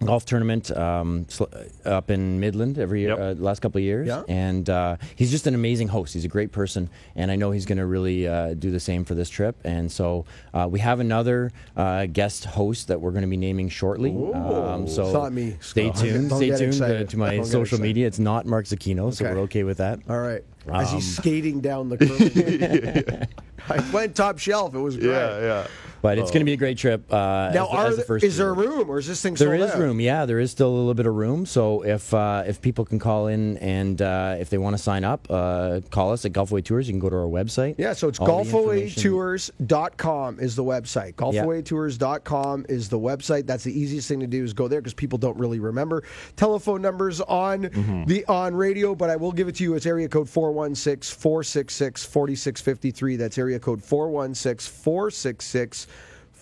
[0.06, 1.44] Golf tournament um, sl-
[1.86, 3.20] uh, up in Midland every year, Yep.
[3.40, 4.24] uh, last couple of years, Yeah.
[4.28, 6.14] and uh, he's just an amazing host.
[6.14, 9.06] He's a great person, and I know he's going to really uh, do the same
[9.06, 9.56] for this trip.
[9.64, 13.70] And so uh, we have another uh, guest host that we're going to be naming
[13.70, 14.12] shortly.
[14.12, 16.02] Um, so It's not me, Stay Scott.
[16.02, 16.30] tuned.
[16.30, 17.10] Don't stay tuned uh, excited.
[17.10, 18.08] to my social media.
[18.08, 20.00] It's not Mark Zecchino, so we're okay with that.
[20.10, 20.44] All right.
[20.72, 23.28] As Um, he's skating down the curling.
[23.70, 24.74] I went top shelf.
[24.76, 25.10] It was great.
[25.10, 25.68] Yeah, yeah.
[26.04, 27.12] But it's going to be a great trip.
[27.12, 29.36] Uh, Now, as the- as the first is there a room or is this thing
[29.36, 29.80] There is out?
[29.80, 30.26] room, yeah.
[30.26, 31.46] There is still a little bit of room.
[31.46, 35.06] So if uh, if people can call in and uh, if they want to sign
[35.06, 36.88] up, uh, call us at Golfaway Tours.
[36.90, 37.76] You can go to our website.
[37.78, 41.14] Yeah, so it's All the information- golfawaytours.com is the website.
[41.16, 43.48] Golfawaytours.com is the website.
[43.48, 46.04] That's the easiest thing to do is go there because people don't really remember
[46.36, 48.04] telephone numbers on Mm-hmm.
[48.06, 49.76] the on radio, but I will give it to you.
[49.76, 53.18] It's area code 416-466-4653.
[53.18, 55.88] That's area code 416-466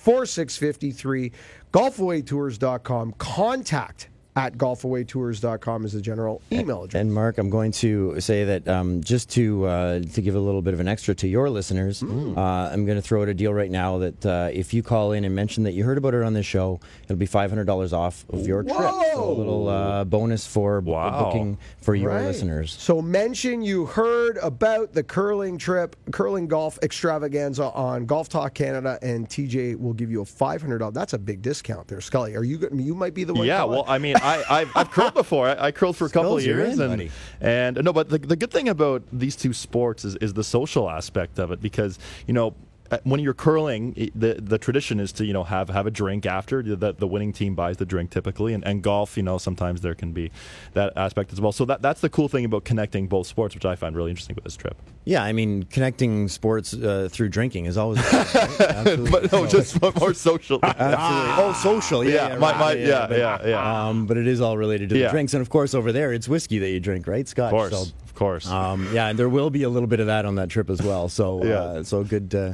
[0.02, 1.32] 4653
[1.72, 7.00] golfawaytours.com contact at golfawaytours.com is the general email address.
[7.02, 10.62] And Mark, I'm going to say that um, just to uh, to give a little
[10.62, 12.38] bit of an extra to your listeners, Mm.
[12.38, 15.12] uh, I'm going to throw out a deal right now that uh, if you call
[15.12, 18.26] in and mention that you heard about it on this show, it'll be $500 off
[18.30, 18.76] of your trip.
[18.78, 21.26] So a little uh, bonus for b- Wow.
[21.26, 22.24] booking for your Right.
[22.26, 22.72] listeners.
[22.80, 28.98] So mention you heard about the curling trip, curling golf extravaganza on Golf Talk Canada,
[29.02, 30.94] and TJ will give you a five hundred dollars.
[30.96, 32.36] That's a big discount there, Scully.
[32.36, 32.58] Are you?
[32.58, 33.46] go- You might be the one.
[33.46, 35.48] Yeah, well, I mean, I, I've, I've curled before.
[35.48, 37.12] I, I curled for a couple of years, in, and buddy.
[37.40, 40.90] and no, but the, the good thing about these two sports is, is the social
[40.90, 42.54] aspect of it because you know.
[42.92, 46.26] Uh, When you're curling, the the tradition is to you know have have a drink
[46.26, 49.82] after the the winning team buys the drink typically, and, and golf you know sometimes
[49.82, 50.30] there can be
[50.74, 51.52] that aspect as well.
[51.52, 54.36] So that that's the cool thing about connecting both sports, which I find really interesting
[54.36, 54.76] with this trip.
[55.06, 58.00] Yeah, I mean, connecting sports uh, through drinking is always.
[58.14, 59.00] right?
[59.12, 60.60] But no, just more social.
[60.64, 61.44] Absolutely.
[61.44, 62.04] Oh, social.
[62.04, 62.60] Yeah, Yeah, yeah, my- right.
[62.60, 63.88] my- yeah, but, yeah, yeah.
[63.88, 65.12] Um, but it is all related to the Yeah.
[65.12, 67.46] drinks, and of course, over there, it's whiskey that you drink, right, Scott?
[67.52, 68.48] Of course, So, of course.
[68.48, 70.82] um, yeah, and there will be a little bit of that on that trip as
[70.84, 71.10] well.
[71.10, 71.54] So, Yeah.
[71.56, 72.52] uh, so good, uh,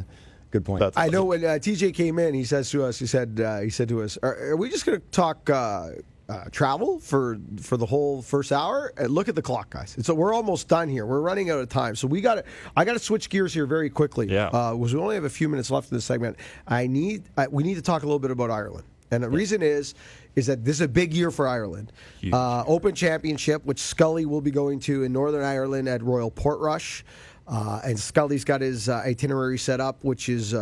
[0.52, 0.80] good point.
[0.80, 3.60] That's- I know when uh, TJ came in, he says to us, he said, uh,
[3.60, 5.90] he said to us, "Are, are we just going to talk uh,
[6.30, 9.96] uh, travel for for the whole first hour?" And look at the clock, guys.
[10.02, 11.06] So we're almost done here.
[11.06, 12.44] We're running out of time, so we got to.
[12.76, 14.28] I got to switch gears here very quickly.
[14.28, 14.48] Yeah.
[14.48, 16.38] uh, because we only have a few minutes left in this segment.
[16.68, 17.24] I need.
[17.38, 19.94] I, we need to talk a little bit about Ireland, and the reason is.
[20.36, 21.92] Is that this is a big year for Ireland?
[22.32, 27.02] Uh, Open Championship, which Scully will be going to in Northern Ireland at Royal Portrush.
[27.48, 30.58] Uh, and Scully's got his uh, itinerary set up, which is uh,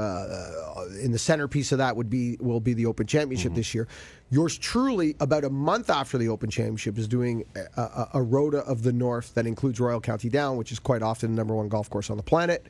[0.77, 3.87] uh, in the centerpiece of that would be will be the Open Championship this year.
[4.29, 8.59] Yours truly, about a month after the Open Championship, is doing a, a, a Rota
[8.59, 11.69] of the North that includes Royal County Down, which is quite often the number one
[11.69, 12.67] golf course on the planet,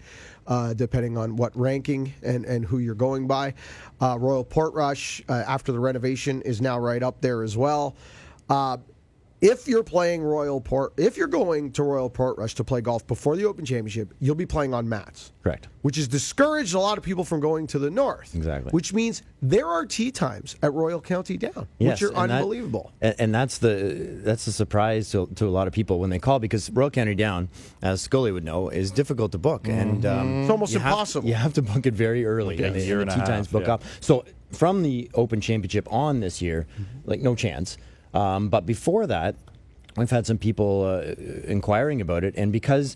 [0.48, 3.54] uh, depending on what ranking and, and who you're going by.
[4.02, 7.96] Uh, Royal Portrush, uh, after the renovation, is now right up there as well.
[9.42, 13.36] If you're playing Royal Port, if you're going to Royal Portrush to play golf before
[13.36, 15.34] the Open Championship, you'll be playing on mats.
[15.44, 15.68] Correct.
[15.82, 18.34] Which has discouraged a lot of people from going to the north.
[18.34, 18.72] Exactly.
[18.72, 22.92] Which means there are tee times at Royal County Down, Yes, which are and unbelievable.
[23.02, 26.18] and, and that's the that's the surprise to, to a lot of people when they
[26.20, 27.50] call because Royal County Down,
[27.84, 31.28] as Scully would know, is difficult to book, and um, It's almost you have- impossible.
[31.28, 32.56] you have to book it very early.
[32.56, 33.74] Like a and the- year and the and a tee times half, book yeah.
[33.76, 33.84] up.
[34.00, 37.10] So from the Open Championship on this year, Mm-hmm.
[37.10, 37.78] like no chance.
[38.16, 39.36] Um, but before that,
[39.98, 41.14] we've had some people uh,
[41.48, 42.96] inquiring about it, and because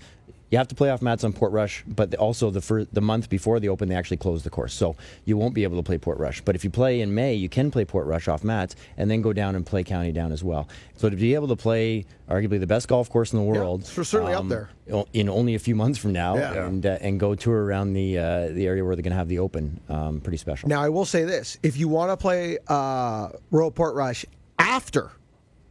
[0.52, 3.70] you have to play off mats on Portrush, but also the the month before the
[3.70, 6.42] Open, they actually close the course, so you won't be able to play Portrush.
[6.44, 9.32] But if you play in May, you can play Portrush off mats, and then go
[9.32, 10.68] down and play County Down as well.
[10.98, 14.08] So to be able to play arguably the best golf course in the world, it's
[14.10, 14.70] certainly up there.
[15.14, 16.66] in only a few months from now, Yeah.
[16.66, 19.28] and uh, and go tour around the uh, the area where they're going to have
[19.30, 20.68] the Open, um, pretty special.
[20.68, 24.26] Now, I will say this: if you want to play uh, Royal Portrush
[24.60, 25.12] after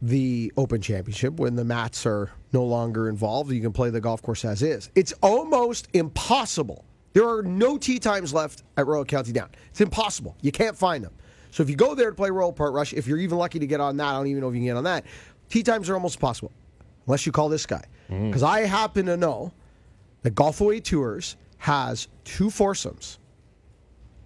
[0.01, 4.21] the Open Championship, when the mats are no longer involved, you can play the golf
[4.21, 4.89] course as is.
[4.95, 6.85] It's almost impossible.
[7.13, 9.49] There are no tee times left at Royal County Down.
[9.69, 10.35] It's impossible.
[10.41, 11.13] You can't find them.
[11.51, 13.79] So if you go there to play Royal Portrush, if you're even lucky to get
[13.79, 15.05] on that, I don't even know if you can get on that.
[15.49, 16.51] Tee times are almost impossible,
[17.07, 17.83] unless you call this guy.
[18.09, 18.27] Mm.
[18.27, 19.51] Because I happen to know
[20.21, 23.17] that Golf Away Tours has two foursomes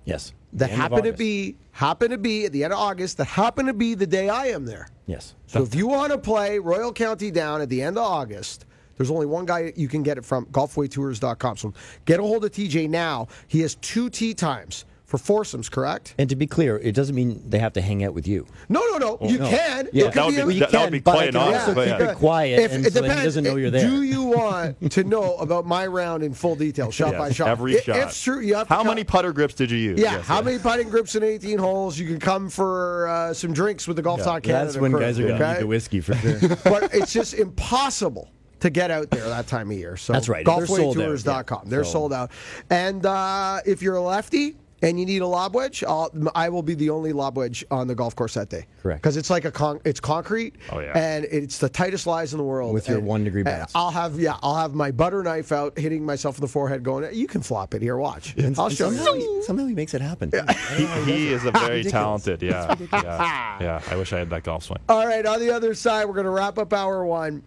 [0.05, 3.65] yes, that happen to be happen to be at the end of August that happen
[3.65, 4.87] to be the day I am there.
[5.05, 5.35] yes.
[5.47, 8.65] So if you want to play Royal County down at the end of August,
[8.97, 11.57] there's only one guy you can get it from golfawaytours.com.
[11.57, 11.73] So
[12.05, 13.27] get a hold of TJ now.
[13.47, 16.15] He has two tee times for foursomes, correct?
[16.17, 18.47] And to be clear, it doesn't mean they have to hang out with you.
[18.67, 19.17] No, no, no.
[19.29, 19.47] you no.
[19.47, 19.87] can.
[19.93, 22.09] Yeah, that would a- be- that- that would be quite can honest, also but keep
[22.09, 23.87] it quiet, If- and it so that he doesn't know you're there.
[23.87, 27.47] Do you want to know about my round in full detail, shot Yes, by shot?
[27.49, 27.95] Every If- shot.
[27.97, 29.99] If true, you have How come- many putter grips did you use?
[29.99, 31.99] Yeah, Yes, how many putting grips in 18 holes?
[31.99, 34.65] You can come for uh, some drinks with the Golf Talk Canada.
[34.65, 36.39] That's when guys are going to need the whiskey for sure.
[36.63, 39.97] but it's just impossible to get out there that time of year.
[39.97, 40.45] So That's right.
[40.45, 41.43] They're sold yeah.
[41.65, 42.31] They're So- sold out.
[42.69, 46.61] And uh, if you're a lefty and you need a lob wedge, I'll, I will
[46.61, 48.67] be the only lob wedge on the golf course that day.
[48.81, 49.01] Correct.
[49.01, 50.57] Because it's like a con- it's concrete.
[50.71, 50.91] Oh, yeah.
[50.95, 52.73] And it's the tightest lies in the world.
[52.73, 53.71] With your And- one degree and bounce.
[53.73, 57.11] I'll have yeah, I'll have my butter knife out, hitting myself in the forehead, going,
[57.15, 57.97] "You can flop it here.
[57.97, 58.35] Watch.
[58.57, 60.31] I'll show somehow, you." he, somehow he makes it happen.
[60.77, 61.91] He, he is a very Ridiculous.
[61.91, 62.41] talented.
[62.41, 63.81] Yeah, yeah, yeah.
[63.89, 64.79] I wish I had that golf swing.
[64.89, 67.43] All right, on the other side, we're going to wrap up hour one.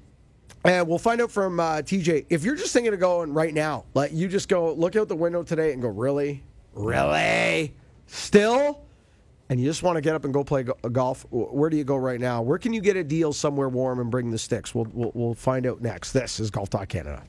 [0.64, 2.26] And we'll find out from uh, TJ.
[2.28, 5.14] If you're just thinking of going right now, like you just go look out the
[5.16, 6.42] window today and go, really?
[6.76, 7.74] Really?
[8.06, 8.82] Still?
[9.48, 11.76] And you just want to get up and go play go- uh, golf, where do
[11.76, 12.42] you go right now?
[12.42, 14.74] Where can you get a deal somewhere warm and bring the sticks?
[14.74, 16.12] We'll, we'll, we'll find out next.
[16.12, 17.22] This is Golf Talk Canada.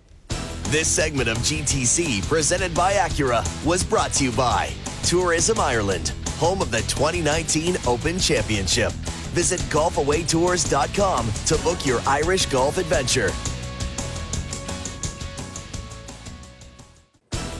[0.69, 4.69] This segment of GTC, presented by Acura, was brought to you by
[5.03, 8.91] Tourism Ireland, home of the 2019 Open Championship.
[9.31, 13.29] Visit golfawaytours.com to book your Irish golf adventure.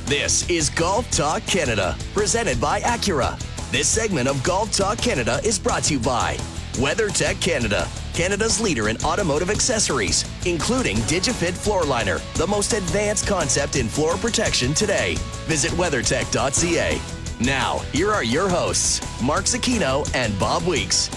[0.08, 3.38] This is Golf Talk Canada, presented by Acura.
[3.74, 6.38] This segment of Golf Talk Canada is brought to you by
[6.76, 13.76] WeatherTech Canada, Canada's leader in automotive accessories, including DigiFit Floor Liner, the most advanced concept
[13.76, 15.16] in floor protection today.
[15.46, 17.02] Visit weathertech.ca.
[17.42, 21.10] Now, here are your hosts, Mark Zecchino and Bob Weeks.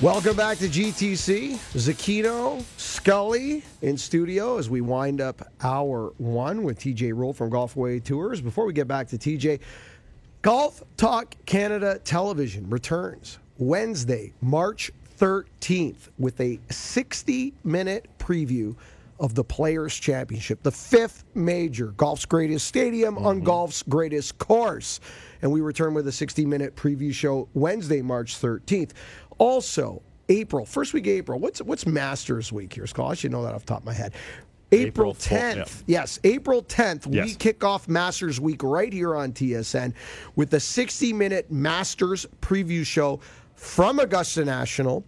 [0.00, 1.54] Welcome back to GTC.
[1.74, 7.74] Zecchino, Scully in studio as we wind up hour one with TJ Rule from Golf
[7.74, 8.40] Away Tours.
[8.40, 9.58] Before we get back to TJ,
[10.40, 18.76] Golf Talk Canada Television returns Wednesday, March 13th with a 60 minute preview
[19.20, 23.26] of the Players' Championship, the fifth major, golf's greatest stadium mm-hmm.
[23.26, 25.00] on golf's greatest course.
[25.42, 28.92] And we return with a 60 minute preview show Wednesday, March 13th.
[29.38, 31.38] Also, April, first week of April.
[31.38, 33.12] What's what's Masters Week here, Scott?
[33.12, 34.14] I should know that off the top of my head.
[34.70, 35.82] April, 10th.
[35.86, 36.00] Yeah.
[36.00, 37.26] Yes, April 10th, yes.
[37.26, 39.94] we kick off Masters Week right here on TSN
[40.36, 43.20] with the 60 minute Masters preview show
[43.54, 45.04] from Augusta National.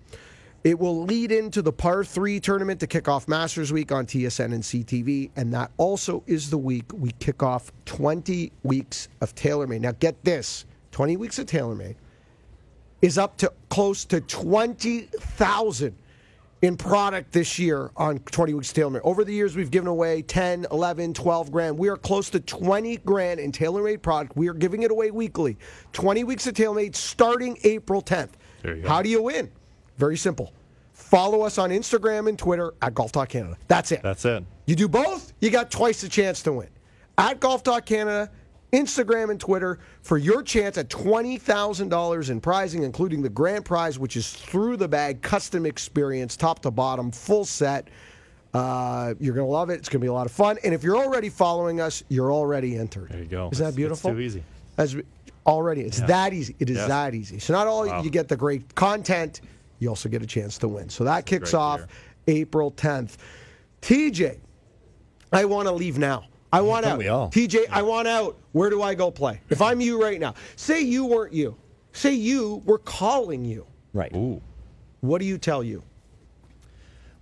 [0.62, 4.46] It will lead into the par three tournament to kick off Masters Week on TSN
[4.46, 5.30] and CTV.
[5.36, 9.80] And that also is the week we kick off 20 weeks of TaylorMade.
[9.80, 11.96] Now, get this 20 weeks of TaylorMade
[13.02, 15.96] is up to close to 20,000
[16.62, 19.00] in product this year on 20 weeks TaylorMade.
[19.02, 21.78] Over the years, we've given away 10, 11, 12 grand.
[21.78, 24.36] We are close to 20 grand in TaylorMade product.
[24.36, 25.56] We are giving it away weekly.
[25.92, 28.30] 20 weeks of TaylorMade starting April 10th.
[28.86, 29.50] How do you win?
[29.96, 30.52] Very simple.
[30.92, 33.56] Follow us on Instagram and Twitter at Golf Talk Canada.
[33.68, 34.02] That's it.
[34.02, 34.44] That's it.
[34.66, 36.68] You do both, you got twice the chance to win.
[37.16, 38.30] At Golf Talk Canada,
[38.72, 44.16] Instagram and Twitter for your chance at $20,000 in prizing, including the grand prize, which
[44.16, 47.88] is through the bag, custom experience, top to bottom, full set.
[48.52, 49.74] Uh, you're going to love it.
[49.74, 50.58] It's going to be a lot of fun.
[50.64, 53.10] And if you're already following us, you're already entered.
[53.10, 53.48] There you go.
[53.52, 54.10] Isn't that beautiful?
[54.10, 54.42] It's too easy.
[54.76, 54.96] As
[55.46, 56.06] already, it's yeah.
[56.06, 56.56] that easy.
[56.58, 56.88] It is yes.
[56.88, 57.38] that easy.
[57.38, 58.02] So not only wow.
[58.02, 59.40] you get the great content,
[59.78, 60.88] you also get a chance to win.
[60.88, 61.88] So that kicks off year.
[62.42, 63.16] April 10th.
[63.82, 64.38] TJ,
[65.32, 66.24] I want to leave now.
[66.52, 67.00] I want out.
[67.00, 68.36] TJ, I want out.
[68.52, 69.40] Where do I go play?
[69.50, 71.56] If I'm you right now, say you weren't you.
[71.92, 73.66] Say you were calling you.
[73.92, 74.14] Right.
[74.14, 74.40] Ooh.
[75.00, 75.82] What do you tell you?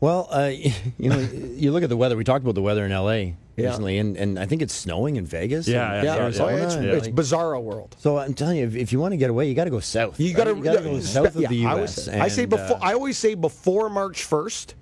[0.00, 0.52] Well, uh,
[0.98, 2.16] you know, you look at the weather.
[2.16, 3.36] We talked about the weather in L.A.
[3.56, 3.70] Yeah.
[3.70, 5.66] recently, and, and I think it's snowing in Vegas.
[5.66, 6.22] Yeah, and, yeah, yeah.
[6.22, 6.92] Arizona, it's, yeah.
[6.92, 7.96] it's bizarro world.
[7.98, 9.80] So I'm telling you, if, if you want to get away, you got to go
[9.80, 10.20] south.
[10.20, 10.62] You got right?
[10.62, 12.06] to go south of the U.S.
[12.06, 12.76] I, I say before.
[12.76, 14.74] Uh, I always say before March 1st,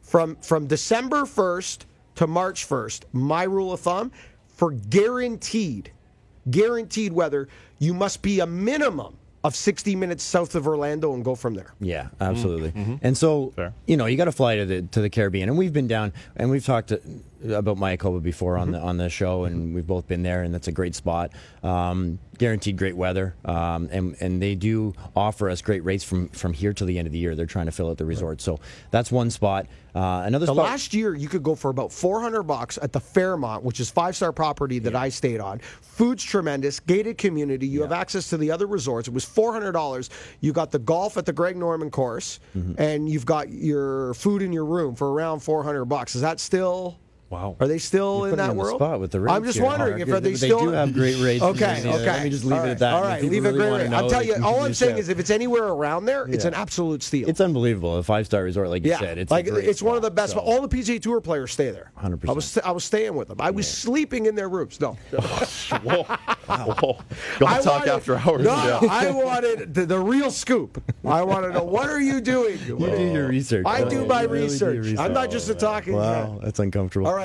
[0.00, 1.84] from from December 1st
[2.16, 3.04] to March 1st.
[3.12, 4.12] My rule of thumb
[4.48, 5.90] for guaranteed,
[6.50, 7.48] guaranteed weather,
[7.78, 11.74] you must be a minimum of 60 minutes south of Orlando and go from there.
[11.80, 12.70] Yeah, absolutely.
[12.70, 12.96] Mm-hmm.
[13.02, 13.74] And so, Fair.
[13.86, 16.12] you know, you got to fly to the to the Caribbean, and we've been down,
[16.36, 17.00] and we've talked to,
[17.50, 18.74] about Mayakoba before on mm-hmm.
[18.74, 19.74] the on the show, and mm-hmm.
[19.74, 21.32] we've both been there, and that's a great spot.
[21.62, 26.52] Um, guaranteed great weather, um, and and they do offer us great rates from from
[26.52, 27.34] here till the end of the year.
[27.34, 29.66] They're trying to fill out the resort, so that's one spot.
[29.94, 30.64] Uh, another the spot.
[30.64, 34.16] last year you could go for about 400 bucks at the Fairmont, which is five
[34.16, 35.00] star property that yeah.
[35.00, 35.58] I stayed on.
[35.58, 37.66] Food's tremendous, gated community.
[37.66, 37.86] You yeah.
[37.86, 39.06] have access to the other resorts.
[39.08, 40.08] It was $400.
[40.40, 42.80] You got the golf at the Greg Norman course, mm-hmm.
[42.80, 46.14] and you've got your food in your room for around 400 bucks.
[46.14, 46.98] Is that still
[47.32, 47.56] Wow.
[47.60, 48.76] Are they still in that world?
[48.76, 49.64] spot with the I'm just here.
[49.64, 50.58] wondering if are they, they still.
[50.58, 51.42] They do have great rates.
[51.42, 52.04] okay, okay.
[52.04, 52.68] Let me just leave right.
[52.68, 52.92] it at that.
[52.92, 53.90] All right, leave it really great.
[53.90, 56.34] I'm telling you, all I'm saying is if it's anywhere around there, yeah.
[56.34, 57.26] it's an absolute steal.
[57.26, 57.96] It's unbelievable.
[57.96, 59.16] A five star resort, like you said.
[59.16, 60.34] It's like it's spot, one of the best.
[60.34, 60.40] So.
[60.40, 61.90] All the PGA Tour players stay there.
[61.94, 62.20] 100.
[62.20, 63.40] percent I was I was staying with them.
[63.40, 63.90] I was yeah.
[63.90, 64.78] sleeping in their rooms.
[64.78, 64.92] No.
[65.10, 66.02] Whoa.
[66.02, 66.98] Whoa.
[67.38, 68.44] Don't talk wanted, after hours.
[68.44, 68.80] No.
[68.90, 70.82] I wanted the, the, real scoop.
[71.02, 72.58] I want to know what are you doing?
[72.66, 73.64] You do your research.
[73.66, 74.98] I do my research.
[74.98, 75.94] I'm not just a talking.
[75.94, 77.06] Wow, that's uncomfortable.
[77.06, 77.21] All right.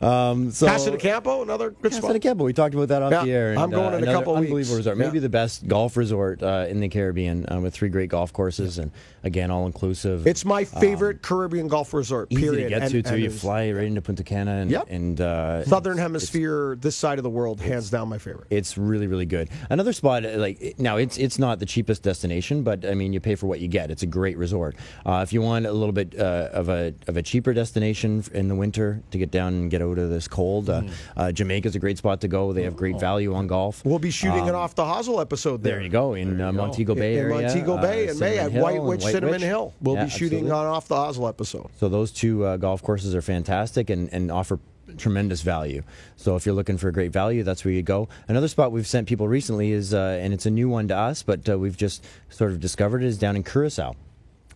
[0.00, 2.12] Um, so Casa de Campo, another good Casa spot.
[2.14, 3.50] de Campo, we talked about that off yeah, the air.
[3.50, 4.70] And, I'm going uh, in a couple unbelievable weeks.
[4.70, 5.22] resort, maybe yeah.
[5.22, 8.92] the best golf resort uh, in the Caribbean uh, with three great golf courses and
[9.22, 10.26] again all inclusive.
[10.26, 12.30] It's my favorite um, Caribbean golf resort.
[12.30, 12.52] Period.
[12.52, 13.18] Easy to get and, to too.
[13.18, 14.86] You fly right into Punta Cana and, yep.
[14.88, 18.46] and uh, Southern Hemisphere, this side of the world, hands down my favorite.
[18.50, 19.50] It's really really good.
[19.68, 23.20] Another spot uh, like now it's it's not the cheapest destination, but I mean you
[23.20, 23.90] pay for what you get.
[23.90, 24.76] It's a great resort.
[25.04, 28.48] Uh, if you want a little bit uh, of a of a cheaper destination in
[28.48, 30.66] the winter to get down and get out of this cold.
[30.66, 30.90] Mm.
[31.16, 32.52] Uh, Jamaica's a great spot to go.
[32.52, 33.84] They have great value on golf.
[33.84, 35.74] We'll be shooting um, it off the Hosel episode there.
[35.74, 37.42] There you go in uh, Montego Bay in, area.
[37.42, 39.42] Montego Bay uh, in May at White Witch, Cinnamon Witch.
[39.42, 39.74] Hill.
[39.80, 40.50] We'll yeah, be shooting absolutely.
[40.50, 41.70] on off the Hosel episode.
[41.78, 44.58] So those two uh, golf courses are fantastic and, and offer
[44.96, 45.82] tremendous value.
[46.16, 48.08] So if you're looking for a great value, that's where you go.
[48.28, 51.22] Another spot we've sent people recently is, uh, and it's a new one to us,
[51.22, 53.94] but uh, we've just sort of discovered it, is down in Curacao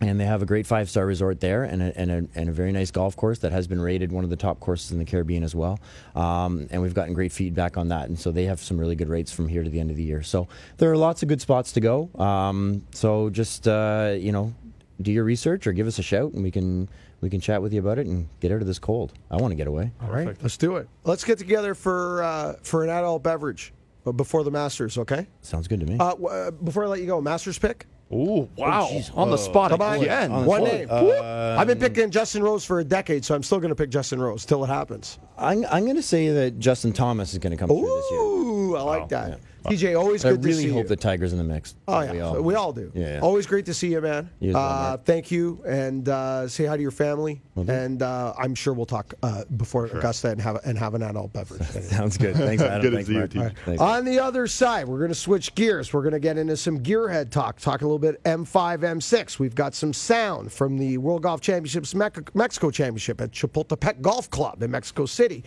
[0.01, 2.51] and they have a great five star resort there and a, and, a, and a
[2.51, 5.05] very nice golf course that has been rated one of the top courses in the
[5.05, 5.79] Caribbean as well.
[6.15, 8.09] Um, and we've gotten great feedback on that.
[8.09, 10.03] And so they have some really good rates from here to the end of the
[10.03, 10.21] year.
[10.21, 12.09] So there are lots of good spots to go.
[12.19, 14.53] Um, so just, uh, you know,
[15.01, 16.89] do your research or give us a shout and we can
[17.21, 19.13] we can chat with you about it and get out of this cold.
[19.31, 19.91] I want to get away.
[20.01, 20.87] All right, let's do it.
[21.05, 23.73] Let's get together for uh, for an adult beverage
[24.05, 25.27] uh, before the Masters, okay?
[25.41, 25.95] Sounds good to me.
[25.95, 27.87] Uh, w- uh, before I let you go, Masters pick.
[28.13, 28.89] Ooh, oh, wow.
[29.15, 30.31] on the uh, spot Come on, again.
[30.31, 30.73] On the one spot.
[30.73, 30.87] name.
[30.91, 34.21] I've been picking Justin Rose for a decade, so I'm still going to pick Justin
[34.21, 35.17] Rose till it happens.
[35.37, 38.34] I'm, I'm going to say that Justin Thomas is going to come through this year.
[38.75, 39.39] Ooh, I like that.
[39.65, 40.89] TJ, always But I good to really see hope you.
[40.89, 41.75] the Tigers in the mix.
[41.87, 42.91] Oh yeah, we all, do.
[42.93, 43.19] Yeah, yeah.
[43.19, 44.29] Always great to see you, man.
[44.39, 47.41] You as well, uh, thank you, and uh, say hi to your family.
[47.55, 51.33] And uh, I'm sure we'll talk uh, before Augusta and have and have an adult
[51.33, 51.63] beverage.
[51.83, 52.35] Sounds good.
[52.35, 52.81] Thanks, Adam.
[52.81, 53.53] Good to Thanks, see you, Mark.
[53.53, 53.57] TJ.
[53.65, 53.81] Thanks.
[53.81, 55.93] On the other side, we're going to switch gears.
[55.93, 59.39] We're going to get into some gearhead talk, talk a little bit M5, M6.
[59.39, 64.61] We've got some sound from the World Golf Championships Mexico Championship at Chapultepec Golf Club
[64.61, 65.43] in Mexico City.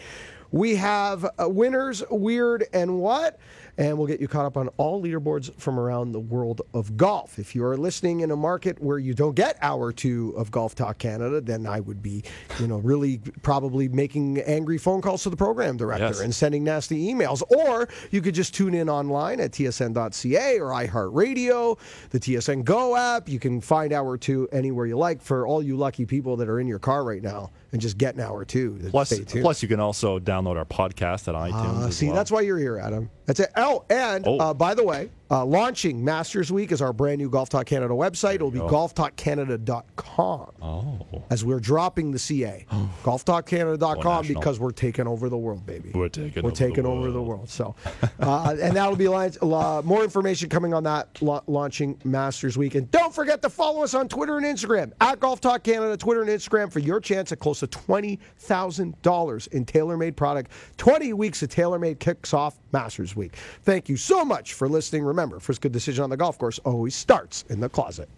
[0.51, 3.39] We have uh, winners, weird, and what?
[3.77, 7.39] And we'll get you caught up on all leaderboards from around the world of golf.
[7.39, 10.75] If you are listening in a market where you don't get hour two of Golf
[10.75, 12.25] Talk Canada, then I would be,
[12.59, 16.21] you know, really probably making angry phone calls to the program director Yes.
[16.21, 17.41] and sending nasty emails.
[17.57, 21.79] Or you could just tune in online at tsn.ca or iHeartRadio,
[22.11, 23.29] the TSN Go app.
[23.29, 26.59] You can find Hour 2 anywhere you like for all you lucky people that are
[26.59, 28.89] in your car right now and just get an Hour 2.
[28.91, 31.83] Plus, plus, you can also download our podcast at iTunes.
[31.83, 32.15] Uh, see, well.
[32.15, 33.11] that's why you're here, Adam.
[33.27, 33.51] That's it.
[33.57, 34.39] Oh, and Oh.
[34.39, 37.95] Uh, by the way, uh, launching Masters Week is our brand new Golf Talk Canada
[37.95, 38.37] website.
[38.37, 38.69] It'll be go.
[38.69, 40.53] golftalkcanada.com.
[40.63, 42.65] Oh, As we're dropping the CA.
[43.03, 45.91] golftalkcanada.com because we're taking over the world, baby.
[45.95, 47.49] We're taking We're over the taking over the world.
[47.49, 47.75] So,
[48.21, 52.75] uh, and that'll be lines, uh, more information coming on that la- launching Masters Week.
[52.75, 56.23] And don't forget to follow us on Twitter and Instagram at Golf Talk Canada, Twitter
[56.23, 60.51] and Instagram for your chance at close to twenty thousand dollars in TaylorMade product.
[60.77, 63.35] Twenty weeks of TaylorMade kicks off Masters Week.
[63.63, 65.05] Thank you so much for listening.
[65.05, 68.09] Remember, first good decision on the golf course always starts in the closet.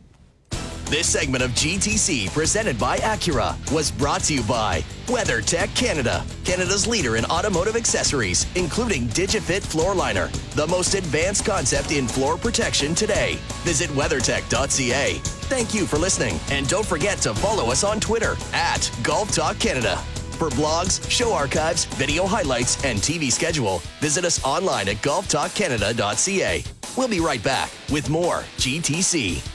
[0.90, 6.84] This segment of GTC, presented by Acura, was brought to you by WeatherTech Canada, Canada's
[6.84, 12.92] leader in automotive accessories, including Digifit Floor Liner, the most advanced concept in floor protection
[12.92, 13.38] today.
[13.62, 15.20] Visit WeatherTech.ca.
[15.22, 19.60] Thank you for listening, and don't forget to follow us on Twitter at Golf Talk
[19.60, 20.02] Canada.
[20.40, 26.64] For blogs, show archives, video highlights, and TV schedule, visit us online at golftalkcanada.ca.
[26.96, 29.46] We'll be right back with more GTC.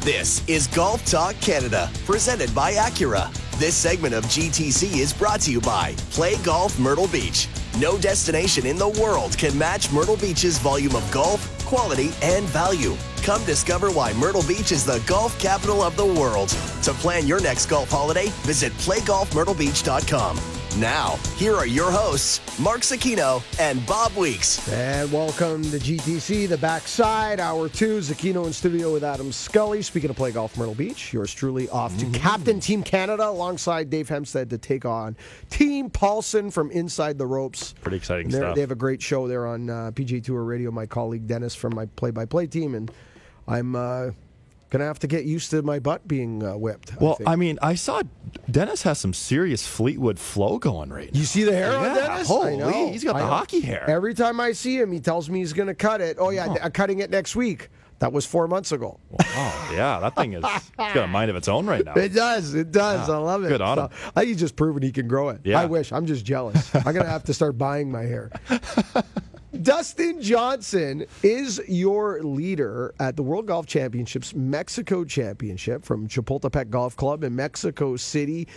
[0.00, 3.32] This is Golf Talk Canada, presented by Acura.
[3.60, 7.46] This segment of GTC is brought to you by Play Golf Myrtle Beach.
[7.78, 12.96] No destination in the world can match Myrtle Beach's volume of golf, quality, and value.
[13.26, 16.50] Come discover why Myrtle Beach is the golf capital of the world.
[16.84, 20.38] To plan your next golf holiday, visit playgolfmyrtlebeach.com.
[20.78, 24.70] Now, here are your hosts, Mark Zecchino and Bob Weeks.
[24.72, 27.98] And welcome to GTC, the backside, hour two.
[27.98, 29.82] Zecchino in studio with Adam Scully.
[29.82, 34.08] Speaking of play golf, Myrtle Beach, yours truly off to Captain Team Canada alongside Dave
[34.08, 35.16] Hempstead to take on
[35.50, 37.74] Team Paulson from Inside the Ropes.
[37.80, 38.54] Pretty exciting they're- stuff.
[38.54, 40.70] They have a great show there on uh, PG Tour Radio.
[40.70, 42.88] My colleague Dennis from my play-by-play team, and
[43.48, 44.10] I'm uh,
[44.70, 47.00] gonna have to get used to my butt being uh, whipped.
[47.00, 47.28] Well, think.
[47.28, 48.02] I mean, I saw
[48.50, 51.18] Dennis has some serious Fleetwood flow going right now.
[51.18, 52.28] You see the hair on Dennis?
[52.28, 53.88] holy, I he's got the hockey hair.
[53.88, 56.16] Every time I see him, he tells me he's going to cut it.
[56.20, 57.68] Oh yeah, I'm cutting it next week.
[57.98, 59.00] That was four months ago.
[59.20, 61.94] Oh, yeah, that thing is it's got a mind of its own right now.
[61.96, 62.54] It does.
[62.54, 63.08] It does.
[63.08, 63.48] I love it.
[63.48, 63.90] good on So, him.
[64.14, 65.40] I think he's just proven he can grow it.
[65.44, 65.60] Yeah.
[65.60, 65.92] I wish.
[65.92, 66.74] I'm just jealous.
[66.74, 68.30] I'm going to have to start buying my hair.
[69.62, 76.96] Dustin Johnson is your leader at the World Golf Championships Mexico Championship from Chapultepec Golf
[76.96, 78.48] Club in Mexico City.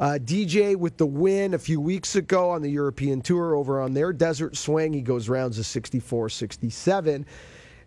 [0.00, 3.94] Uh, DJ with the win a few weeks ago on the European Tour over on
[3.94, 4.92] their desert swing.
[4.92, 7.26] He goes rounds of 64 67.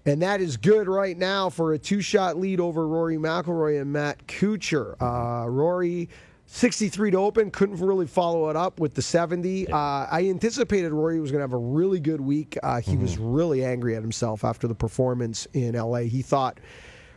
[0.05, 3.91] And that is good right now for a two shot lead over Rory McIlroy and
[3.91, 4.95] Matt Kuchar.
[5.01, 6.09] Uh, Rory.
[6.54, 9.70] 63 to open, couldn't really follow it up with the 70.
[9.70, 9.76] Uh,
[10.12, 12.58] I anticipated Rory was going to have a really good week.
[12.62, 15.99] Uh, he was really angry at himself after the performance in LA.
[15.99, 16.60] He thought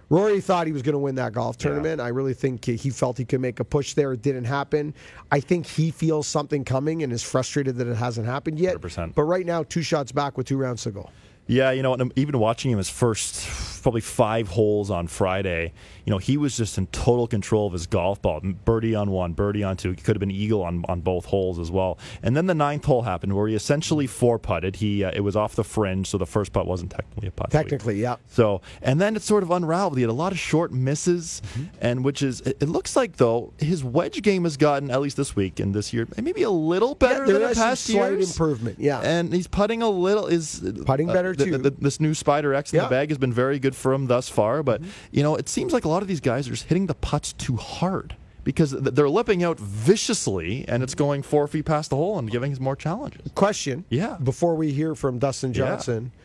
[0.08, 2.00] Rory thought he was going to win that golf tournament.
[2.00, 4.12] I really think he felt he could make a push there.
[4.12, 4.94] It didn't happen.
[5.32, 8.76] I think he feels something coming and is frustrated that it hasn't happened yet.
[8.76, 9.16] 100%.
[9.16, 11.10] But right now, two shots back with two rounds to go.
[11.48, 15.72] Yeah, you know, even watching him his first probably five holes on Friday,
[16.04, 18.40] you know, he was just in total control of his golf ball.
[18.40, 19.90] Birdie on one, birdie on two.
[19.90, 21.98] He could have been eagle on, on both holes as well.
[22.22, 24.76] And then the ninth hole happened where he essentially four putted.
[24.76, 27.50] He uh, it was off the fringe, so the first putt wasn't technically a putt.
[27.50, 28.16] Technically, yeah.
[28.26, 29.98] So and then it sort of unraveled.
[29.98, 31.64] He had a lot of short misses, mm-hmm.
[31.82, 35.18] and which is it, it, looks like though his wedge game has gotten at least
[35.18, 38.30] this week and this year maybe a little better yeah, than the past slight years.
[38.30, 39.00] improvement, yeah.
[39.00, 41.58] And he's putting a little is putting better uh, too.
[41.58, 42.84] The, the, this new Spider X in yeah.
[42.84, 44.90] the bag has been very good for him thus far, but mm-hmm.
[45.12, 47.32] you know it seems like a lot of these guys are just hitting the putts
[47.32, 52.18] too hard because they're lipping out viciously and it's going four feet past the hole
[52.18, 53.32] and giving us more challenges.
[53.34, 53.84] Question.
[53.88, 54.18] Yeah.
[54.22, 56.20] Before we hear from Dustin Johnson, yeah.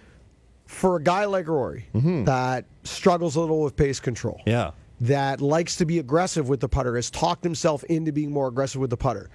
[0.67, 2.25] for a guy like Rory mm-hmm.
[2.25, 4.71] that struggles a little with pace control, yeah,
[5.01, 8.81] that likes to be aggressive with the putter, has talked himself into being more aggressive
[8.81, 9.29] with the putter,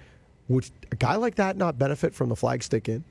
[0.47, 3.03] would a guy like that not benefit from the flag stick in?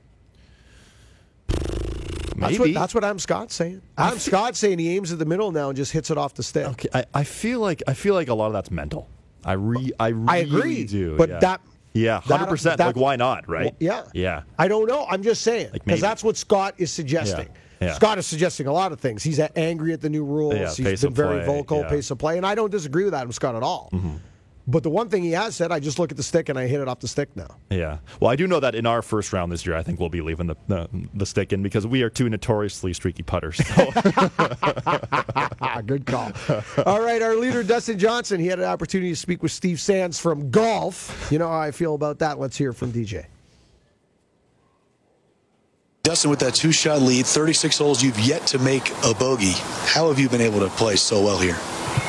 [2.35, 3.81] That's what, that's what Adam Scott's saying.
[3.97, 6.43] Adam Scott's saying he aims at the middle now and just hits it off the
[6.43, 6.67] stick.
[6.67, 9.07] Okay, I, I feel like I feel like a lot of that's mental.
[9.43, 11.15] I re I really I agree, do.
[11.17, 11.39] But yeah.
[11.39, 11.61] that
[11.93, 12.79] yeah, hundred percent.
[12.79, 13.65] Like why not, right?
[13.65, 14.41] Well, yeah, yeah.
[14.59, 15.05] I don't know.
[15.09, 17.47] I'm just saying because like that's what Scott is suggesting.
[17.47, 17.87] Yeah.
[17.87, 17.93] Yeah.
[17.93, 19.21] Scott is suggesting a lot of things.
[19.21, 20.77] He's angry at the new rules.
[20.77, 23.55] He's been very play, vocal, pace of play, and I don't disagree with Adam Scott
[23.55, 23.89] at all.
[23.93, 24.15] Mm-hmm.
[24.67, 26.65] But the one thing he has said, I just look at the stick and I
[26.65, 27.57] hit it off the stick now.
[27.69, 27.99] Yeah.
[28.19, 30.21] Well, I do know that in our first round this year, I think we'll be
[30.21, 33.57] leaving the the, the stick in because we are two notoriously streaky putters.
[33.57, 33.91] So.
[35.85, 36.31] Good call.
[36.85, 38.39] All right, our leader Dustin Johnson.
[38.39, 41.27] He had an opportunity to speak with Steve Sands from golf.
[41.31, 42.39] You know how I feel about that.
[42.39, 43.25] Let's hear from DJ.
[46.01, 49.53] Dustin, with that two shot lead, 36 holes, you've yet to make a bogey.
[49.85, 51.57] How have you been able to play so well here?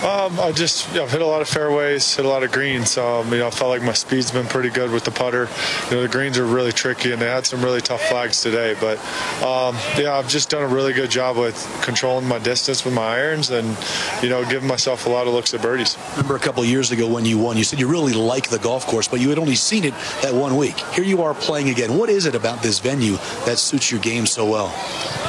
[0.04, 2.98] Um, I just you know, hit a lot of fairways, hit a lot of greens.
[2.98, 5.48] Um, you know, I felt like my speed's been pretty good with the putter.
[5.88, 8.76] You know, the greens are really tricky, and they had some really tough flags today.
[8.78, 8.98] But
[9.42, 13.16] um, yeah, I've just done a really good job with controlling my distance with my
[13.16, 13.74] irons, and
[14.22, 15.96] you know, giving myself a lot of looks at birdies.
[16.10, 18.86] Remember a couple years ago when you won, you said you really like the golf
[18.86, 20.78] course, but you had only seen it that one week.
[20.92, 21.96] Here you are playing again.
[21.96, 23.16] What is it about this venue
[23.46, 24.74] that suits your game so well?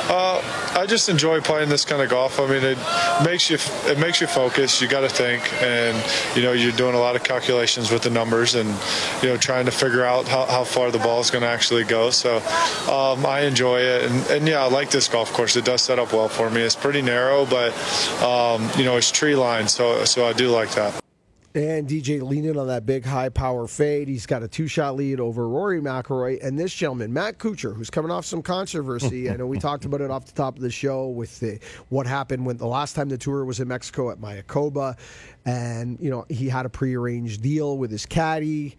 [0.09, 0.41] Uh,
[0.76, 2.39] I just enjoy playing this kind of golf.
[2.39, 2.78] I mean, it
[3.24, 3.57] makes you
[3.89, 4.57] it makes you focus.
[4.58, 5.95] You got to think, and
[6.36, 8.68] you know, you're doing a lot of calculations with the numbers, and
[9.22, 11.84] you know, trying to figure out how, how far the ball is going to actually
[11.84, 12.10] go.
[12.10, 12.38] So
[12.91, 15.55] um, I enjoy it, and, and, yeah, I like this golf course.
[15.55, 16.62] It does set up well for me.
[16.62, 17.72] It's pretty narrow, but
[18.24, 21.07] um, you know, it's tree lined, so so I do like that.
[21.58, 24.08] And DJ leaning on that big high power fade.
[24.08, 26.38] He's got a two shot lead over Rory McIlroy.
[26.43, 29.28] And this gentleman, Matt Kuchar, who's coming off some controversy.
[29.28, 31.58] I know we talked about it off the top of the show with the,
[31.89, 34.99] what happened when the last time the tour was in Mexico at Mayakoba.
[35.45, 38.78] And, you know, he had a prearranged deal with his caddy.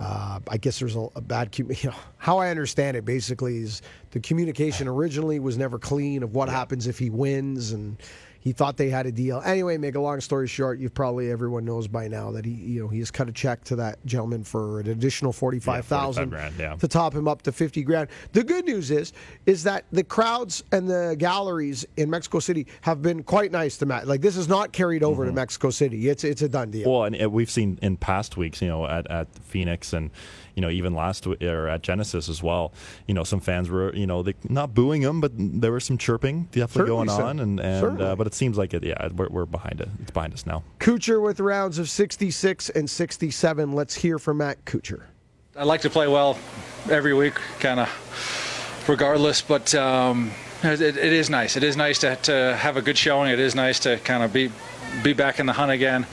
[0.00, 3.82] Uh, I guess there's a, a bad, you know, how I understand it basically is
[4.10, 7.96] the communication originally was never clean of what happens if he wins and
[8.46, 9.42] he thought they had a deal.
[9.44, 12.80] Anyway, make a long story short, you probably everyone knows by now that he, you
[12.80, 16.30] know, he has cut a check to that gentleman for an additional forty five thousand
[16.30, 16.76] yeah, yeah.
[16.76, 18.08] to top him up to fifty grand.
[18.34, 19.12] The good news is,
[19.46, 23.86] is that the crowds and the galleries in Mexico City have been quite nice to
[23.86, 24.06] Matt.
[24.06, 25.32] Like this is not carried over mm-hmm.
[25.32, 26.08] to Mexico City.
[26.08, 26.88] It's it's a done deal.
[26.88, 30.12] Well, and we've seen in past weeks, you know, at at Phoenix and
[30.56, 32.72] you know, even last or at Genesis as well.
[33.06, 35.98] You know, some fans were, you know, they not booing him, but there was some
[35.98, 37.26] chirping definitely Certainly going so.
[37.26, 38.82] on, and, and uh, but it seems like it.
[38.82, 39.88] Yeah, we're, we're behind it.
[40.00, 40.64] It's behind us now.
[40.80, 43.72] Kuchar with rounds of 66 and 67.
[43.72, 45.02] Let's hear from Matt Kuchar.
[45.54, 46.38] I like to play well
[46.90, 49.74] every week, kind of regardless, but.
[49.74, 50.32] Um,
[50.62, 51.56] it, it is nice.
[51.56, 53.30] It is nice to, to have a good showing.
[53.30, 54.50] It is nice to kind of be
[55.02, 56.06] be back in the hunt again.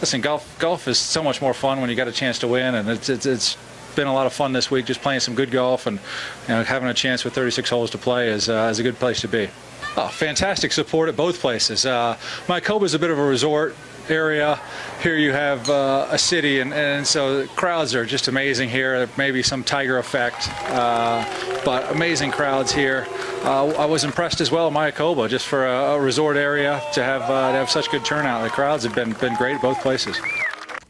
[0.00, 2.74] Listen, golf golf is so much more fun when you got a chance to win,
[2.74, 3.56] and it's it's, it's
[3.96, 5.98] been a lot of fun this week, just playing some good golf and
[6.46, 8.96] you know, having a chance with 36 holes to play is, uh, is a good
[8.96, 9.48] place to be.
[9.96, 11.86] Oh, fantastic support at both places.
[11.86, 12.16] Uh,
[12.46, 13.74] Mayakoba is a bit of a resort
[14.10, 14.60] area.
[15.02, 19.08] Here you have uh, a city, and, and so the crowds are just amazing here.
[19.16, 21.24] Maybe some Tiger effect, uh,
[21.64, 23.06] but amazing crowds here.
[23.42, 27.02] Uh, I was impressed as well, at Mayakoba, just for a, a resort area to
[27.02, 28.44] have uh, to have such good turnout.
[28.44, 30.20] The crowds have been been great at both places.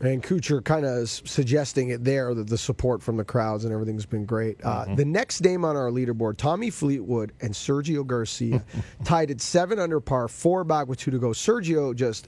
[0.00, 4.04] And Kuchar kind of suggesting it there that the support from the crowds and everything's
[4.04, 4.62] been great.
[4.62, 4.94] Uh, mm-hmm.
[4.94, 8.62] The next name on our leaderboard, Tommy Fleetwood and Sergio Garcia,
[9.04, 11.28] tied at seven under par, four back with two to go.
[11.28, 12.26] Sergio just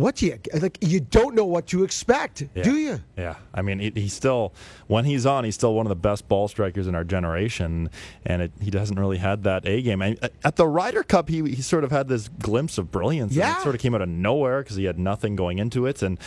[0.00, 0.78] what do you like?
[0.80, 2.62] You don't know what to expect, Yeah.
[2.62, 3.00] do you?
[3.18, 4.52] Yeah, I mean, he, he's still
[4.86, 7.90] when he's on, he's still one of the best ball strikers in our generation,
[8.24, 10.00] and it, he hasn't really had that A game.
[10.02, 13.32] I, at the Ryder Cup, he he sort of had this glimpse of brilliance.
[13.32, 13.58] and Yeah.
[13.58, 16.18] it sort of came out of nowhere because he had nothing going into it, and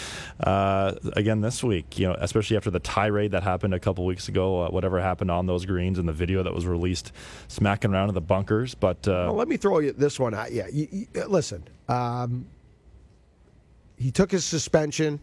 [0.42, 4.28] uh, again this week, you know, especially after the tirade that happened a couple weeks
[4.28, 7.12] ago, uh, whatever happened on those greens and the video that was released,
[7.48, 9.08] smacking around in the bunkers, but.
[9.08, 10.66] Uh, Well, let me throw you this one at you.
[10.72, 12.46] you, you listen, um,
[14.04, 15.20] he took his suspension,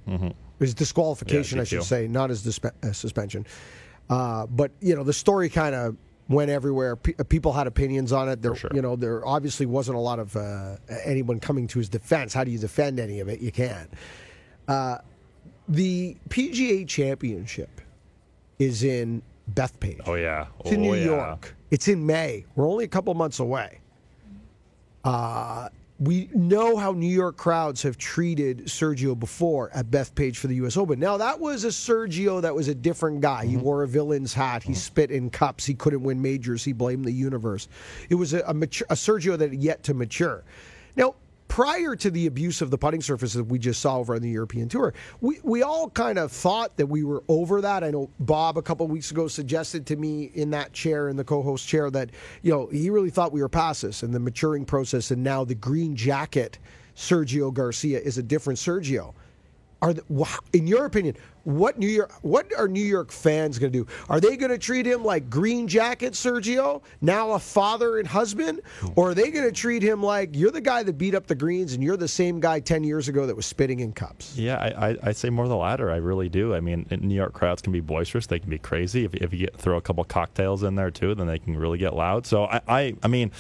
[0.59, 3.47] his disqualification, Yeah, I should say, not his uh, suspension.
[4.09, 5.97] Uh, but you know, the story kind of
[6.29, 6.97] went everywhere.
[6.97, 8.41] Pe- people had opinions on it.
[8.43, 8.71] There, sure.
[8.75, 12.33] you know, there obviously wasn't a lot of uh, anyone coming to his defense.
[12.35, 13.41] How do you defend any of it?
[13.41, 13.91] You can't.
[14.67, 14.99] Uh,
[15.69, 17.81] the PGA Championship
[18.59, 19.23] is in
[19.55, 20.01] Bethpage.
[20.07, 21.05] oh yeah, It's in Oh, New yeah.
[21.05, 21.55] York.
[21.71, 22.45] It's in May.
[22.57, 23.79] We're only a couple months away.
[25.05, 25.69] Uh,
[26.01, 30.79] we know how New York crowds have treated Sergio before at Bethpage for the U.S.
[30.79, 30.99] Open.
[30.99, 33.45] Now that was a Sergio that was a different guy.
[33.45, 33.65] He mm-hmm.
[33.65, 34.63] wore a villain's hat.
[34.63, 34.79] He mm-hmm.
[34.79, 35.67] spit in cups.
[35.67, 36.65] He couldn't win majors.
[36.65, 37.69] He blamed the universe.
[38.09, 40.43] It was a, a, mature, a Sergio that had yet to mature.
[40.97, 41.17] Now
[41.51, 44.31] prior to the abuse of the putting surface that we just saw over on the
[44.31, 47.83] European Tour, we, we all kind of thought that we were over that.
[47.83, 51.17] I know Bob a couple of weeks ago suggested to me in that chair, in
[51.17, 52.11] the co host chair, that
[52.43, 55.45] you know he really thought we were past this and the maturing process, and now
[55.45, 56.59] the green jacket
[56.95, 59.13] Sergio Garcia is a different Sergio.
[59.83, 60.05] Are the,
[60.53, 63.87] in your opinion, what New York what are New York fans going to do?
[64.09, 68.61] Are they going to treat him like green jacket Sergio, now a father and husband,
[68.97, 71.35] or are they going to treat him like you're the guy that beat up the
[71.35, 74.37] greens and you're the same guy 10 years ago that was spitting in cups?
[74.37, 75.91] Yeah, I, I, I say more the latter.
[75.91, 76.55] I really do.
[76.55, 78.27] I mean, New York crowds can be boisterous.
[78.27, 79.05] They can be crazy.
[79.05, 81.95] If, if you throw a couple cocktails in there too, then they can really get
[81.95, 82.27] loud.
[82.27, 83.33] So I, I, I mean,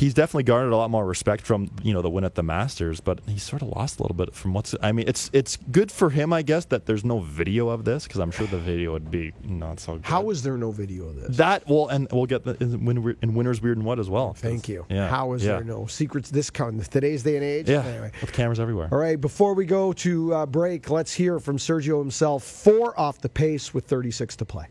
[0.00, 3.00] he's definitely garnered a lot more respect from you know the win at the Masters,
[3.00, 4.74] but he sort of lost a little bit from what's.
[4.82, 8.04] I mean, it's it's good for him, I guess, that there's no video of this
[8.04, 10.06] because I'm sure the video would be not so good.
[10.06, 11.36] How is there no video of this?
[11.36, 11.68] that?
[11.68, 14.32] Well, and we'll get the, in, Win- in Winners Weird and What as well.
[14.32, 14.86] Thank you.
[14.88, 15.08] Yeah.
[15.08, 15.56] How is yeah.
[15.56, 17.68] there no secrets this kind today's day and age?
[17.68, 18.12] Yeah, Anyway.
[18.20, 18.88] with cameras everywhere.
[18.90, 22.42] All right, before we go to uh, break, let's hear from Sergio himself.
[22.44, 24.66] Four off the pace with 36 to play.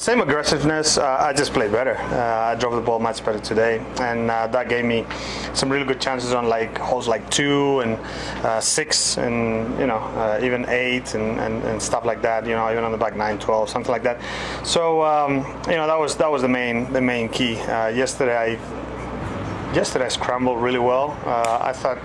[0.00, 0.96] Same aggressiveness.
[0.96, 1.94] Uh, I just played better.
[1.94, 5.04] Uh, I drove the ball much better today, and uh, that gave me
[5.52, 7.98] some really good chances on like holes like two and
[8.42, 12.46] uh, six, and you know uh, even eight and, and, and stuff like that.
[12.46, 14.22] You know even on the back nine, 12, something like that.
[14.66, 17.60] So um, you know that was that was the main the main key.
[17.60, 21.10] Uh, yesterday I yesterday I scrambled really well.
[21.26, 21.98] I thought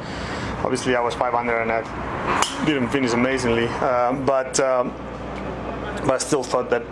[0.65, 4.59] obviously I was five under and I didn't finish amazingly, but.
[4.59, 4.93] Um,
[6.05, 6.83] but I still thought that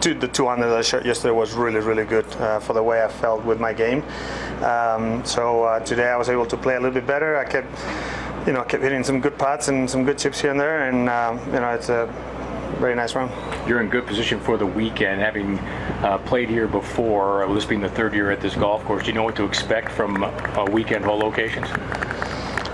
[0.00, 3.04] the two under that I shot yesterday was really, really good uh, for the way
[3.04, 4.02] I felt with my game.
[4.62, 7.36] Um, so uh, today I was able to play a little bit better.
[7.36, 7.68] I kept,
[8.46, 11.08] you know, kept hitting some good putts and some good chips here and there, and
[11.08, 12.06] um, you know, it's a
[12.78, 13.30] very nice round.
[13.68, 15.58] You're in good position for the weekend, having
[16.02, 17.44] uh, played here before.
[17.44, 19.44] uh, This being the third year at this golf course, do you know what to
[19.44, 21.68] expect from uh, weekend hole locations?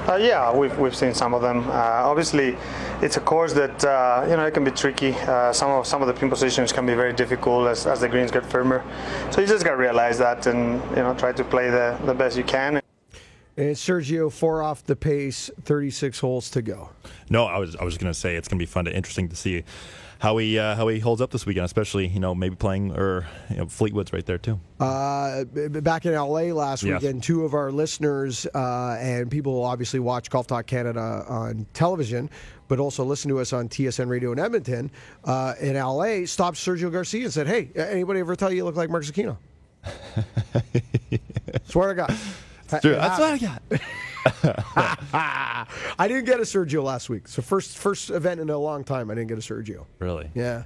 [0.08, 1.68] Uh, yeah, we've, we've seen some of them.
[1.68, 2.56] Uh, obviously,
[3.02, 5.12] it's a course that uh, you know it can be tricky.
[5.12, 8.08] Uh, some of some of the pin positions can be very difficult as, as the
[8.08, 8.84] greens get firmer.
[9.30, 12.14] So you just got to realize that and you know try to play the, the
[12.14, 12.80] best you can.
[13.58, 16.90] And Sergio, four off the pace, 36 holes to go.
[17.30, 19.28] No, I was I was going to say it's going to be fun to interesting
[19.30, 19.64] to see
[20.18, 23.26] how he uh, how he holds up this weekend, especially you know maybe playing or
[23.50, 24.60] you know, Fleetwood's right there too.
[24.78, 27.00] Uh, b- b- back in LA last Yes.
[27.00, 31.66] weekend, two of our listeners uh, and people who obviously watch Golf Talk Canada on
[31.72, 32.28] television,
[32.68, 34.90] but also listen to us on TSN Radio in Edmonton,
[35.24, 38.76] uh, in LA, stopped Sergio Garcia and said, "Hey, anybody ever tell you you look
[38.76, 39.36] like Mark Zecchino?"
[41.64, 42.16] Swear to God.
[42.82, 43.62] Dude, that's what I got.
[45.98, 47.28] I didn't get a Sergio last week.
[47.28, 49.86] So first first event in a long time I didn't get a Sergio.
[49.98, 50.28] Really?
[50.34, 50.64] Yeah.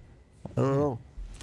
[0.56, 0.98] I don't know.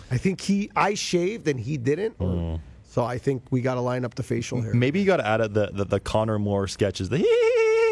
[0.10, 2.16] I think he I shaved and he didn't.
[2.20, 4.74] or- So I think we got to line up the facial hair.
[4.74, 7.10] Maybe you got to add the, the the Conor Moore sketches.
[7.10, 7.18] The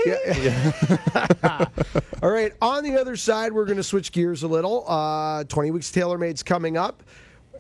[2.23, 2.53] All right.
[2.61, 4.83] On the other side, we're going to switch gears a little.
[4.87, 7.03] Uh, 20 Weeks TaylorMade's coming up.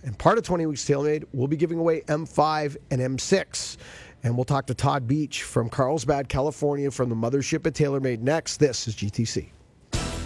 [0.03, 3.77] And part of 20 Weeks TaylorMade, we'll be giving away M5 and M6.
[4.23, 8.57] And we'll talk to Todd Beach from Carlsbad, California, from the mothership at TaylorMade next.
[8.57, 9.49] This is GTC.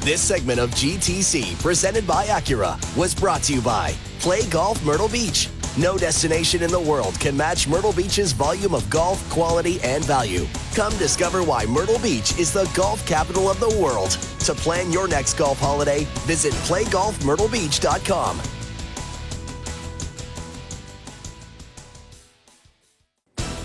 [0.01, 5.09] This segment of GTC, presented by Acura, was brought to you by Play Golf Myrtle
[5.09, 5.49] Beach.
[5.79, 10.45] No destination in the world can match Myrtle Beach's volume of golf, quality, and value.
[10.75, 14.11] Come discover why Myrtle Beach is the golf capital of the world.
[14.41, 18.41] To plan your next golf holiday, visit playgolfmyrtlebeach.com.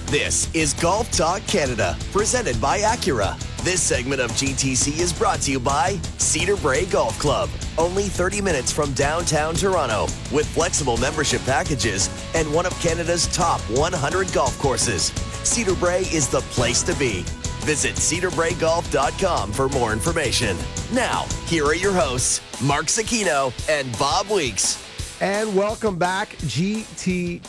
[0.07, 3.53] This is Golf Talk Canada, presented by Acura.
[3.65, 7.49] This segment of GTC is brought to you by Cedar Brae Golf Club.
[7.79, 13.62] Only 30 minutes from downtown Toronto with flexible membership packages and one of Canada's top
[13.71, 15.05] 100 golf courses.
[15.49, 17.23] Cedar Brae is the place to be.
[17.65, 20.59] Visit cedarbraegolf.com for more information.
[20.93, 24.84] Now, here are your hosts, Mark Zecchino and Bob Weeks.
[25.25, 27.41] And welcome back, GTC.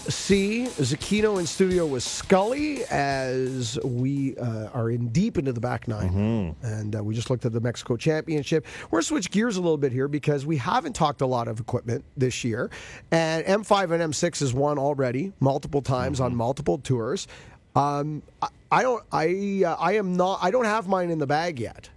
[0.79, 6.09] Zecchino in studio with Scully as we uh, are in deep into the back 9
[6.09, 6.65] Mm-hmm.
[6.65, 8.65] And uh, we just looked at the Mexico Championship.
[8.83, 11.49] We're going to switch gears a little bit here because we haven't talked a lot
[11.49, 12.69] of equipment this year.
[13.11, 16.25] And M5 and M6 has won already multiple times Mm-hmm.
[16.27, 17.27] on multiple tours.
[17.75, 19.03] Um, I, I don't.
[19.11, 20.39] I uh, I am not.
[20.41, 21.89] I don't have mine in the bag yet.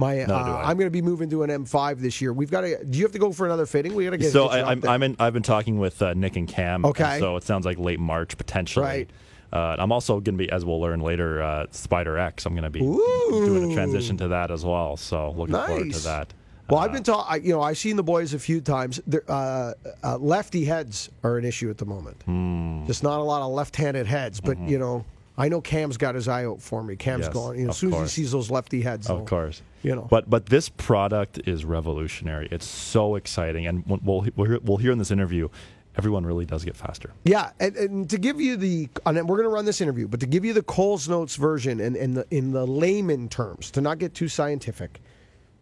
[0.00, 0.62] My, uh.
[0.64, 2.32] I'm going to be moving to an M5 this year.
[2.32, 2.84] We've got to.
[2.84, 3.94] Do you have to go for another fitting?
[3.94, 4.32] We got to get.
[4.32, 6.84] So I, I'm, I'm in, I've been talking with uh, Nick and Cam.
[6.84, 7.18] Okay.
[7.20, 8.84] So it sounds like late March potentially.
[8.84, 9.10] Right.
[9.52, 12.46] Uh, I'm also going to be, as we'll learn later, uh, Spider X.
[12.46, 14.96] I'm going to be doing a transition to that as well.
[14.96, 16.32] So looking forward to that.
[16.68, 17.44] Well, Uh, I've been talking.
[17.44, 19.00] You know, I've seen the boys a few times.
[19.28, 19.72] Uh,
[20.04, 22.22] uh, lefty heads are an issue at the moment.
[22.26, 22.86] Hmm.
[22.86, 24.40] Just not a lot of left-handed heads.
[24.40, 25.04] But you know,
[25.36, 26.94] I know Cam's got his eye out for me.
[26.94, 27.34] Cam's Mm-hmm.
[27.36, 27.58] Yes, going.
[27.58, 29.62] You know, as soon as he sees those lefty heads, Of course.
[29.82, 30.06] You know.
[30.10, 32.48] But but this product is revolutionary.
[32.50, 35.48] It's so exciting, and we'll we'll, we'll hear, we'll hear in this interview,
[35.96, 37.12] everyone really does get faster.
[37.24, 40.20] Yeah, and, and to give you the, and we're going to run this interview, but
[40.20, 43.80] to give you the Coles Notes version and in the in the layman terms, to
[43.80, 45.00] not get too scientific,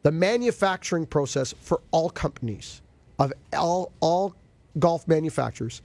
[0.02, 2.82] the manufacturing process for all companies
[3.18, 4.34] of all all
[4.78, 5.82] golf manufacturers,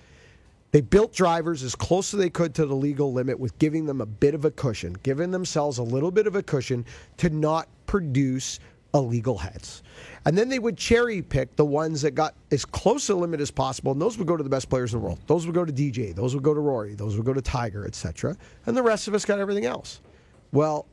[0.71, 4.01] they built drivers as close as they could to the legal limit with giving them
[4.01, 6.85] a bit of a cushion, giving themselves a little bit of a cushion
[7.17, 8.59] to not produce
[8.95, 9.83] illegal heads.
[10.25, 13.39] And then they would cherry pick the ones that got as close to the limit
[13.39, 15.19] as possible, and those would go to the best players in the world.
[15.27, 17.85] Those would go to DJ, those would go to Rory, those would go to Tiger,
[17.85, 18.35] etc.
[18.65, 20.01] And the rest of us got everything else.
[20.51, 20.87] Well,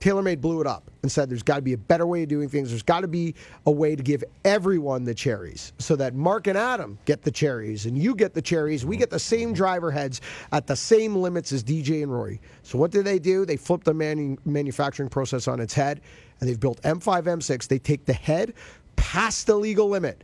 [0.00, 2.48] TaylorMade blew it up and said there's got to be a better way of doing
[2.48, 2.70] things.
[2.70, 3.34] There's got to be
[3.66, 7.86] a way to give everyone the cherries so that Mark and Adam get the cherries
[7.86, 8.86] and you get the cherries.
[8.86, 10.20] We get the same driver heads
[10.52, 12.40] at the same limits as DJ and Rory.
[12.62, 13.44] So what did they do?
[13.44, 16.00] They flipped the manu- manufacturing process on its head
[16.40, 17.66] and they've built M5, M6.
[17.66, 18.54] They take the head
[18.94, 20.22] past the legal limit.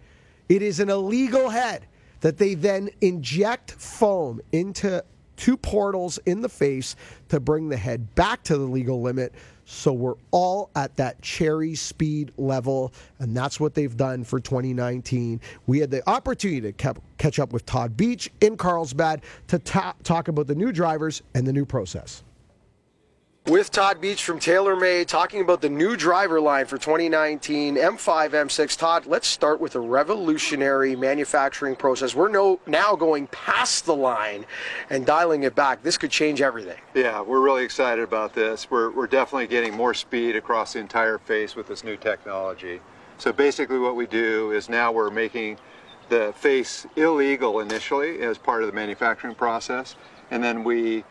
[0.49, 1.87] It is an illegal head
[2.21, 5.05] that they then inject foam into
[5.37, 6.97] two portals in the face
[7.29, 9.35] to bring the head back to the legal limit.
[9.65, 15.41] So we're all at that cherry speed level, and that's what they've done for 2019.
[15.67, 20.29] We had the opportunity to catch up with Todd Beach in Carlsbad to ta- talk
[20.29, 22.23] about the new drivers and the new process.
[23.47, 28.79] With Todd Beach from TaylorMade talking about the new driver line for 2019 M5, M6.
[28.79, 32.15] Todd, let's start with a revolutionary manufacturing process.
[32.15, 34.47] We're no, now going past the line
[34.89, 35.83] and dialing it back.
[35.83, 36.79] This could change everything.
[36.95, 38.71] Yeah, we're really excited about this.
[38.71, 42.81] We're, we're definitely getting more speed across the entire face with this new technology.
[43.19, 45.59] So basically, what we do is now we're making
[46.09, 49.97] the face illegal initially as part of the manufacturing process,
[50.31, 51.05] and then we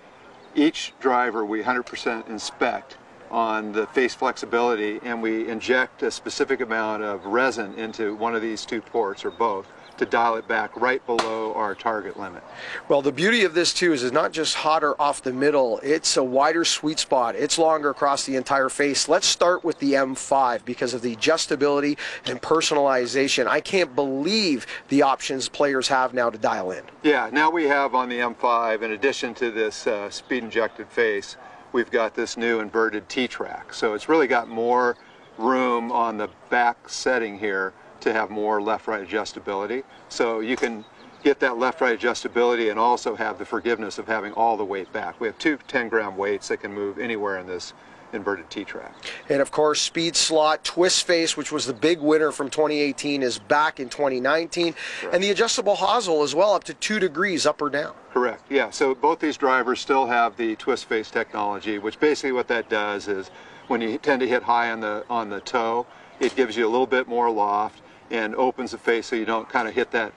[0.56, 2.98] each driver we 100% inspect
[3.32, 8.42] on the face flexibility and we inject a specific amount of resin into one of
[8.42, 9.68] these two ports or both
[9.98, 12.44] to dial it back right below our target limit.
[12.88, 16.18] Well, the beauty of this too is it's not just hotter off the middle, it's
[16.18, 17.36] a wider sweet spot.
[17.36, 19.08] It's longer across the entire face.
[19.08, 23.48] Let's start with the M5 because of the adjustability and personalization.
[23.48, 26.84] I can't believe the options players have now to dial in.
[27.04, 31.38] Yeah, now we have on the M5, in addition to this uh, speed injected face,
[31.72, 33.74] we've got this new inverted T-track.
[33.74, 34.96] So it's really got more
[35.38, 37.74] room on the back setting here
[38.04, 39.84] to have more left-right adjustability.
[40.10, 40.86] So you can
[41.24, 45.20] get that left-right adjustability and also have the forgiveness of having all the weight back.
[45.20, 47.74] We have two 10-gram weights that can move anywhere in this
[48.12, 48.94] inverted T-track.
[49.30, 53.40] And of course, Speed Slot, Twist Face, which was the big winner from 2018, is
[53.40, 54.76] back in 2019.
[55.12, 57.94] And the adjustable hosel as well, up to two degrees up or down.
[58.12, 58.44] Correct.
[58.50, 58.70] Yeah.
[58.70, 63.08] So both these drivers still have the twist face technology, which basically what that does
[63.08, 63.32] is
[63.68, 65.88] when you tend to hit high on the on the toe,
[66.20, 67.82] it gives you a little bit more loft
[68.14, 70.14] and opens the face so you don't kind of hit that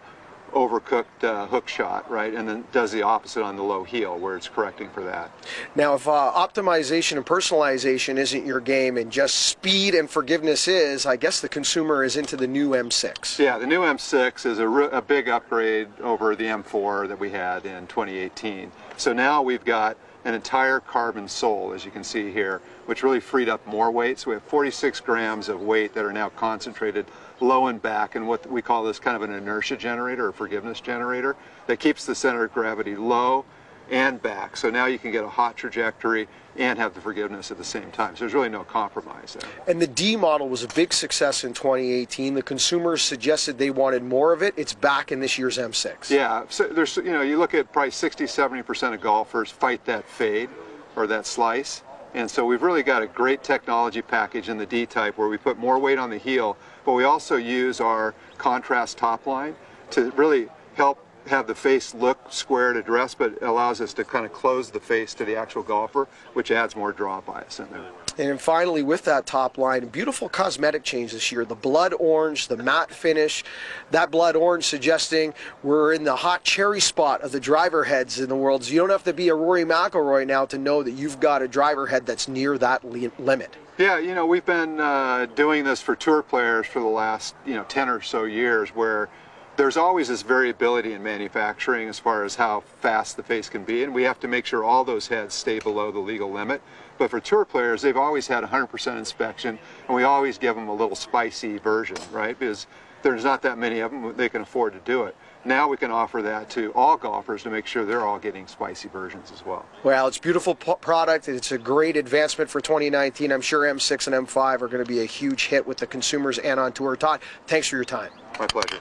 [0.52, 2.32] overcooked uh, hook shot, right?
[2.32, 5.30] And then does the opposite on the low heel where it's correcting for that.
[5.74, 11.04] Now, if uh, optimization and personalization isn't your game and just speed and forgiveness is,
[11.04, 13.38] I guess the consumer is into the new M6.
[13.38, 17.66] Yeah, the new M6 is a, a big upgrade over the M4 that we had
[17.66, 18.70] in 2018.
[18.96, 23.20] So now we've got an entire carbon sole, as you can see here, which really
[23.20, 24.18] freed up more weight.
[24.18, 27.06] So we have 46 grams of weight that are now concentrated
[27.40, 30.80] low and back, and what we call this kind of an inertia generator or forgiveness
[30.80, 33.44] generator that keeps the center of gravity low
[33.90, 34.56] and back.
[34.56, 37.90] So now you can get a hot trajectory and have the forgiveness at the same
[37.90, 38.16] time.
[38.16, 39.50] So there's really no compromise there.
[39.68, 42.34] And the D model was a big success in 2018.
[42.34, 44.54] The consumers suggested they wanted more of it.
[44.56, 46.10] It's back in this year's M6.
[46.10, 49.84] Yeah, so there's you know you look at probably 60, 70 percent of golfers fight
[49.84, 50.48] that fade
[50.96, 51.82] or that slice,
[52.14, 55.36] and so we've really got a great technology package in the D type where we
[55.36, 56.56] put more weight on the heel,
[56.86, 59.54] but we also use our contrast top line
[59.90, 64.24] to really help have the face look square to dress, but allows us to kind
[64.24, 67.90] of close the face to the actual golfer, which adds more draw bias in there.
[68.18, 71.44] And finally, with that top line, beautiful cosmetic change this year.
[71.44, 73.44] The blood orange, the matte finish,
[73.90, 78.28] that blood orange suggesting we're in the hot cherry spot of the driver heads in
[78.28, 78.64] the world.
[78.64, 81.42] So you don't have to be a Rory McIlroy now to know that you've got
[81.42, 83.54] a driver head that's near that li- limit.
[83.78, 87.52] Yeah, you know, we've been uh, doing this for tour players for the last, you
[87.52, 89.10] know, 10 or so years where
[89.58, 93.84] there's always this variability in manufacturing as far as how fast the face can be,
[93.84, 96.62] and we have to make sure all those heads stay below the legal limit.
[96.96, 99.58] But for tour players, they've always had 100% inspection,
[99.88, 102.38] and we always give them a little spicy version, right?
[102.38, 102.66] Because
[103.02, 105.14] there's not that many of them, they can afford to do it.
[105.46, 108.88] Now we can offer that to all golfers to make sure they're all getting spicy
[108.88, 109.64] versions as well.
[109.84, 111.28] Well, it's a beautiful p- product.
[111.28, 113.30] It's a great advancement for 2019.
[113.30, 116.38] I'm sure M6 and M5 are going to be a huge hit with the consumers
[116.38, 116.96] and on tour.
[116.96, 118.10] Todd, thanks for your time.
[118.40, 118.80] My pleasure.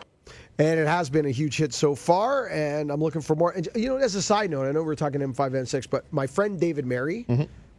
[0.57, 3.51] And it has been a huge hit so far, and I'm looking for more.
[3.51, 6.11] And, you know, as a side note, I know we're talking M5, and M6, but
[6.11, 7.28] my friend David Mary,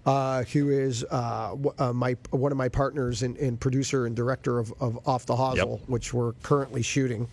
[0.05, 4.15] uh, who is uh, w- uh, my one of my partners and, and producer and
[4.15, 7.27] director of, of Off the Hosel, which we're currently shooting,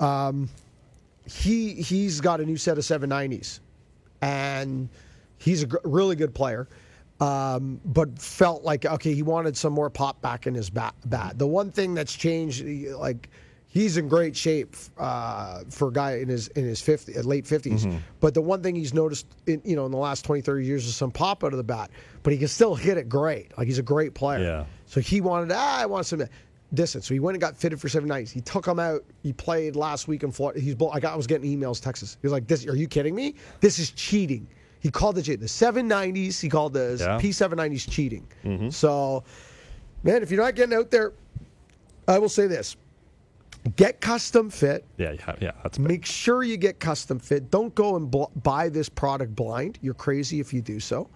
[0.00, 0.48] um,
[1.26, 3.60] he he's got a new set of 790s,
[4.22, 4.88] and
[5.38, 6.68] he's a gr- really good player.
[7.20, 10.94] Um, but felt like okay, he wanted some more pop back in his bat.
[11.06, 11.36] bat.
[11.38, 13.28] The one thing that's changed, like
[13.66, 18.00] he's in great shape uh, for a guy in his in his 50, late 50s.
[18.20, 20.86] But the one thing he's noticed, in, you know, in the last 20, 30 years
[20.86, 21.90] is some pop out of the bat.
[22.22, 23.56] But he can still hit it great.
[23.58, 24.40] Like he's a great player.
[24.40, 24.64] Yeah.
[24.86, 26.22] So he wanted, ah, I want some
[26.74, 27.06] distance.
[27.06, 28.30] So he went and got fitted for seven nights.
[28.30, 29.04] He took him out.
[29.22, 30.60] He played last week in Florida.
[30.60, 32.16] He's, I, got, I was getting emails, Texas.
[32.20, 33.34] He was like, "This, are you kidding me?
[33.60, 34.46] This is cheating."
[34.80, 35.22] He called the.
[35.22, 36.40] The 790s.
[36.40, 37.18] He called the Yeah.
[37.18, 38.26] P790s cheating.
[38.44, 38.68] Mm-hmm.
[38.70, 39.24] So,
[40.02, 41.12] man, if you're not getting out there,
[42.06, 42.76] I will say this:
[43.76, 44.84] get custom fit.
[44.98, 45.50] Yeah, yeah, yeah.
[45.62, 45.88] That's big.
[45.88, 47.50] Make sure you get custom fit.
[47.50, 49.78] Don't go and bl- buy this product blind.
[49.82, 51.08] You're crazy if you do so.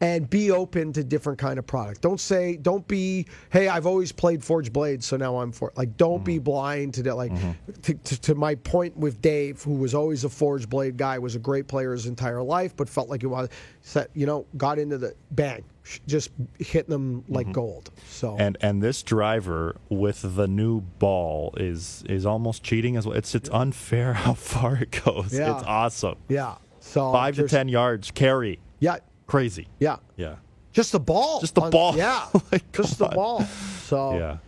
[0.00, 2.02] And be open to different kind of product.
[2.02, 5.96] Don't say, don't be, hey, I've always played Forged Blades, so now I'm for like.
[5.96, 6.44] Don't be mm-hmm.
[6.44, 7.16] blind to that.
[7.16, 7.72] Like, mm-hmm.
[7.82, 11.34] to, to, to my point with Dave, who was always a Forged Blade guy, was
[11.34, 13.48] a great player his entire life, but felt like he was,
[13.82, 15.64] set, you know, got into the bang,
[16.06, 17.52] just hitting them like mm-hmm.
[17.52, 17.90] gold.
[18.06, 23.16] So And and this driver with the new ball is is almost cheating as well.
[23.16, 25.32] It's it's unfair how far it goes.
[25.32, 25.56] Yeah.
[25.56, 26.16] It's awesome.
[26.28, 28.60] yeah, so Five to ten yards carry.
[28.80, 28.98] Yeah,
[29.28, 29.68] Crazy.
[29.78, 29.96] yeah.
[30.16, 30.36] Yeah.
[30.72, 31.40] Just the ball.
[31.40, 31.96] Just the on- ball.
[31.96, 32.26] Yeah.
[32.52, 33.42] Like, just come the ball.
[33.84, 34.38] So Yeah.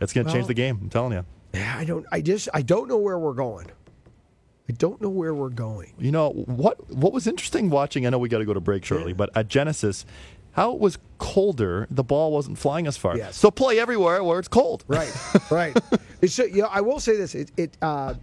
[0.00, 0.78] It's gonna Well- change the game.
[0.82, 1.24] I'm telling you.
[1.54, 2.04] yeah, I don't.
[2.12, 2.48] I just.
[2.52, 3.68] I don't know where we're going.
[4.68, 5.92] I don't know where we're going.
[5.98, 6.90] You know what?
[6.92, 8.06] What was interesting watching?
[8.06, 10.04] I know we got to go to break shortly, but at Genesis,
[10.52, 13.16] how it was colder, the ball wasn't flying as far.
[13.16, 13.36] Yes.
[13.36, 14.82] So play everywhere where it's cold.
[14.88, 15.12] Right.
[15.50, 15.76] right.
[16.22, 16.36] It's.
[16.38, 17.34] You know, I will say this.
[17.34, 17.50] It.
[17.56, 18.14] it uh,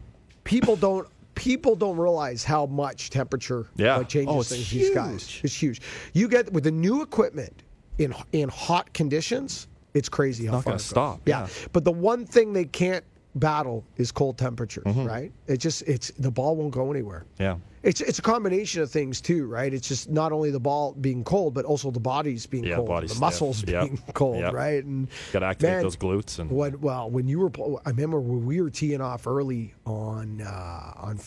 [0.43, 1.07] people don't.
[1.36, 3.97] People don't realize how much temperature Yeah.
[3.97, 4.69] uh, changes Oh, it's things.
[4.69, 5.39] These guys.
[5.43, 5.82] It's huge.
[6.13, 7.63] You get with the new equipment
[7.97, 9.67] in in hot conditions.
[9.93, 11.41] It's crazy how not far gonna stop, Yeah.
[11.41, 11.47] yeah.
[11.73, 13.03] But the one thing they can't
[13.36, 14.84] battle is cold temperatures.
[14.86, 15.05] Mm-hmm.
[15.05, 15.32] Right.
[15.47, 15.84] It just.
[15.84, 17.25] It's the ball won't go anywhere.
[17.39, 17.57] Yeah.
[17.84, 19.73] It's it's a combination of things too, right?
[19.73, 22.88] It's just not only the ball being cold, but also the body's being Yeah, cold,
[22.89, 23.21] body's the stiff.
[23.21, 23.84] muscles Yep.
[23.84, 24.53] being cold, Yep.
[24.53, 24.84] right?
[24.86, 27.51] And Got to activate man, those glutes and When, well, when you were,
[27.84, 31.17] I remember when we were teeing off early on uh, on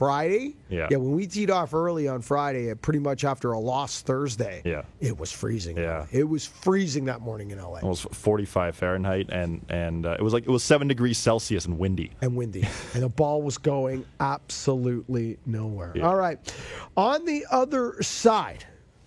[0.00, 0.56] Friday.
[0.70, 0.88] Yeah.
[0.90, 0.96] yeah.
[0.96, 4.62] When we teed off early on Friday, uh, pretty much after a lost Thursday.
[4.64, 4.80] Yeah.
[4.98, 5.76] it was freezing.
[5.76, 6.06] Yeah.
[6.10, 10.22] it was freezing that morning in LA it was 45 Fahrenheit, and and uh, it
[10.22, 12.12] was like it was seven degrees Celsius and windy.
[12.22, 15.92] and windy, and the ball was going absolutely nowhere.
[15.94, 16.06] Yeah.
[16.06, 16.38] All right,
[16.96, 18.64] on the other side.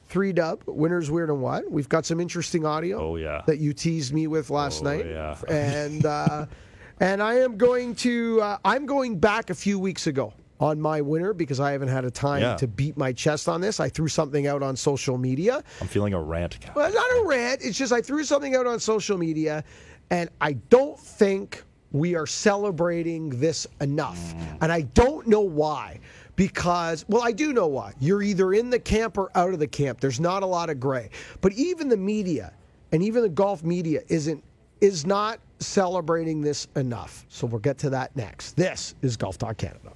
[0.10, 1.72] Three dub, winners, weird and what?
[1.72, 3.00] We've got some interesting audio.
[3.00, 3.41] Oh, yeah.
[3.48, 5.08] that you teased me with last Oh, night.
[5.08, 5.36] yeah.
[5.50, 6.46] and uh,
[7.00, 10.32] and I am going to uh, I'm going back a few weeks ago
[10.64, 12.55] on my winner because I haven't had a time Yeah.
[12.55, 13.82] to beat my chest on this.
[13.82, 15.61] I threw something out on social media.
[15.82, 16.57] I'm feeling a rant.
[16.74, 17.59] Well, not a rant.
[17.61, 19.66] It's just I threw something out on social media,
[20.09, 21.61] and I don't think
[21.91, 24.34] we are celebrating this enough.
[24.34, 24.57] Mm.
[24.61, 25.99] And I don't know why.
[26.38, 27.93] Because, well, I do know why.
[27.99, 29.99] You're either in the camp or out of the camp.
[29.99, 31.09] There's not a lot of gray.
[31.41, 32.53] But even the media
[32.91, 34.43] and even the golf media isn't
[34.82, 37.26] is not celebrating this enough.
[37.30, 38.53] So we'll get to that next.
[38.57, 39.93] This is Golf Talk Canada.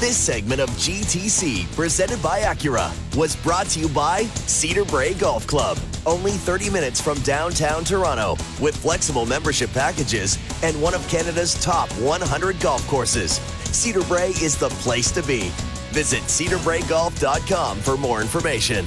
[0.00, 5.46] This segment of GTC, presented by Acura, was brought to you by Cedar Brae Golf
[5.46, 5.76] Club.
[6.06, 8.30] Only 30 minutes from downtown Toronto,
[8.62, 13.32] with flexible membership packages and one of Canada's top 100 golf courses.
[13.76, 15.50] Cedar Brae is the place to be.
[15.90, 18.86] Visit cedarbraegolf.com for more information.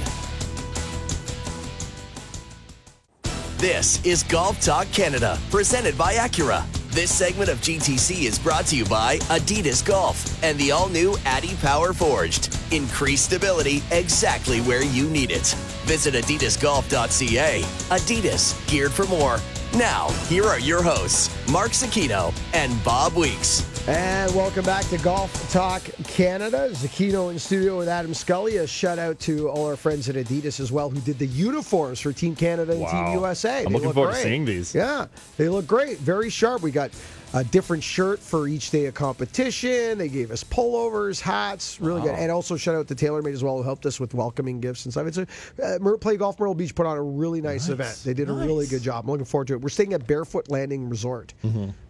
[3.58, 6.73] This is Golf Talk Canada, presented by Acura.
[6.94, 11.16] This segment of GTC is brought to you by Adidas Golf and the all new
[11.24, 12.56] Addy Power Forged.
[12.70, 15.56] Increased stability exactly where you need it.
[15.86, 17.62] Visit adidasgolf.ca.
[17.90, 19.38] Adidas, geared for more.
[19.76, 23.73] Now, here are your hosts, Mark Zecchino and Bob Weeks.
[23.86, 26.70] And welcome back to Golf Talk Canada.
[26.72, 28.56] Zecchino in studio with Adam Scully.
[28.56, 32.00] A shout out to all our friends at Adidas as well who did the uniforms
[32.00, 32.90] for Team Canada and Wow.
[33.10, 33.58] Team USA.
[33.58, 34.74] I'm They looking look forward to seeing these.
[34.74, 35.06] Yeah,
[35.36, 35.98] they look great.
[35.98, 36.62] Very sharp.
[36.62, 36.92] We got
[37.34, 39.98] a different shirt for each day of competition.
[39.98, 42.14] They gave us pullovers, hats, really good.
[42.14, 44.94] And also shout out to TaylorMade as well, who helped us with welcoming gifts and
[44.94, 45.06] stuff.
[45.08, 45.26] It's a
[45.62, 48.00] uh, Play Golf Myrtle Beach put on a really nice, event.
[48.02, 49.04] They did a really good job.
[49.04, 49.60] I'm looking forward to it.
[49.60, 51.34] We're staying at Barefoot Landing Resort.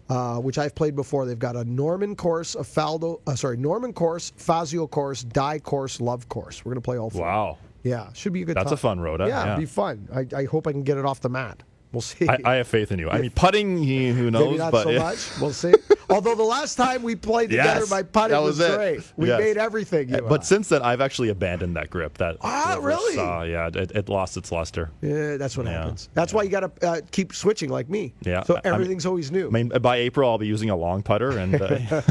[0.06, 1.24] Uh, which I've played before.
[1.24, 5.98] They've got a Norman course, a Faldo, uh, sorry, Norman course, Fazio course, Dye course,
[5.98, 6.62] Love course.
[6.62, 7.22] We're gonna play all four.
[7.22, 7.58] Wow.
[7.84, 8.54] Yeah, should be a good.
[8.56, 8.74] That's time.
[8.74, 9.26] a fun road, huh?
[9.28, 9.52] Yeah, Yeah.
[9.52, 10.08] it'll be fun.
[10.14, 11.62] I, I hope I can get it off the mat.
[11.94, 12.28] We'll see.
[12.28, 13.08] I, I have faith in you.
[13.08, 14.44] I mean, putting, he, who knows?
[14.46, 14.98] Maybe not but so yeah.
[14.98, 15.30] much.
[15.40, 15.72] We'll see.
[16.10, 19.12] Although the last time we played together, Yes, my putting was, was great.
[19.16, 19.40] We Yes.
[19.40, 20.10] made everything.
[20.10, 20.44] You Uh, But I.
[20.44, 22.18] since then, I've actually abandoned that grip.
[22.18, 23.14] That Ah, whoever really?
[23.14, 24.90] Saw, yeah, it, it lost its luster.
[25.00, 25.72] yeah, that's what Yeah.
[25.82, 26.10] happens.
[26.12, 28.12] That's why you got to uh, keep switching like me.
[28.22, 29.46] Yeah, So I- I mean- everything's always new.
[29.46, 32.02] I mean, by April, I'll be using a long putter, and uh,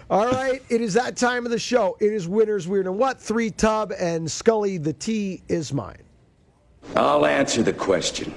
[0.10, 1.96] All right, it is that time of the show.
[2.00, 3.20] It is winners, weird and what?
[3.20, 4.78] Three tub and Scully.
[4.78, 6.02] The tea is mine.
[6.96, 8.34] I'll answer the question.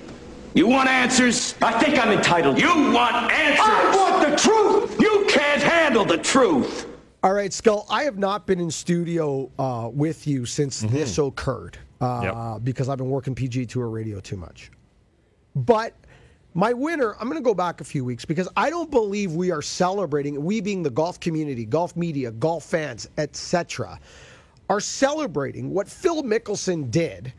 [0.54, 1.56] You want answers?
[1.62, 2.60] I think I'm entitled.
[2.60, 3.66] You want answers?
[3.66, 5.00] I want the truth!
[5.00, 6.88] You can't handle the truth!
[7.24, 7.86] All right, Skull.
[7.90, 12.98] I have not been in studio uh, with you since this occurred uh, because I've
[12.98, 14.72] been working PGA Tour radio too much.
[15.56, 15.94] But
[16.54, 19.52] my winner, I'm going to go back a few weeks because I don't believe we
[19.52, 20.44] are celebrating.
[20.44, 24.00] We being the golf community, golf media, golf fans, etc.,
[24.70, 27.34] are celebrating what Phil Mickelson did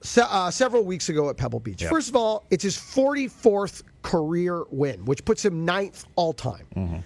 [0.00, 1.82] se- uh, several weeks ago at Pebble Beach.
[1.82, 1.90] Yep.
[1.90, 7.02] First of all, it's his 44th career win, which puts him ninth all time.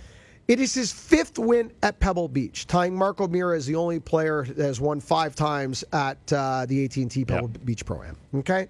[0.49, 4.45] It is his fifth win at Pebble Beach, tying Mark O'Meara as the only player
[4.45, 8.17] that has won five times at uh, the AT&T Pebble Beach Pro Am.
[8.35, 8.69] Okay,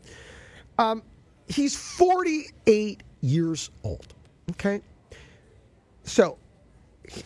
[0.78, 1.02] um,
[1.48, 4.14] he's 48 years old.
[4.50, 4.80] Okay,
[6.04, 6.36] so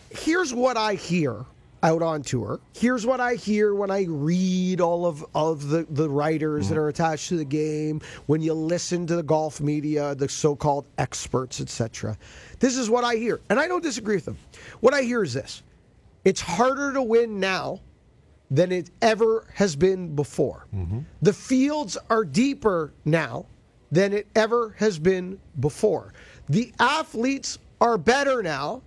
[0.09, 1.45] here's what I hear
[1.83, 2.59] out on tour.
[2.73, 6.83] Here's what I hear when I read all of, of the, the writers that mm-hmm.
[6.83, 10.85] are attached to the game, when you listen to the golf media, the so called
[10.97, 12.17] experts, etc.
[12.59, 13.41] This is what I hear.
[13.49, 14.37] And I don't disagree with them.
[14.79, 15.63] What I hear is this
[16.25, 17.81] it's harder to win now
[18.49, 20.67] than it ever has been before.
[20.75, 20.99] Mm-hmm.
[21.21, 23.45] The fields are deeper now
[23.91, 26.13] than it ever has been before.
[26.49, 28.81] The athletes are better now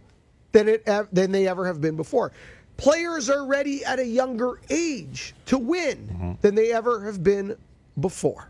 [0.53, 2.33] than it than they ever have been before.
[2.81, 6.33] Players are ready at a younger age to win mm-hmm.
[6.41, 7.55] than they ever have been
[8.01, 8.49] before.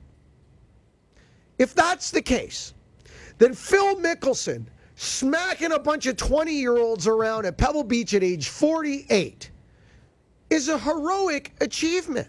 [1.58, 2.72] If that's the case,
[3.38, 8.22] then Phil Mickelson smacking a bunch of 20 year olds around at Pebble Beach at
[8.22, 9.50] age 48
[10.48, 12.28] is a heroic achievement.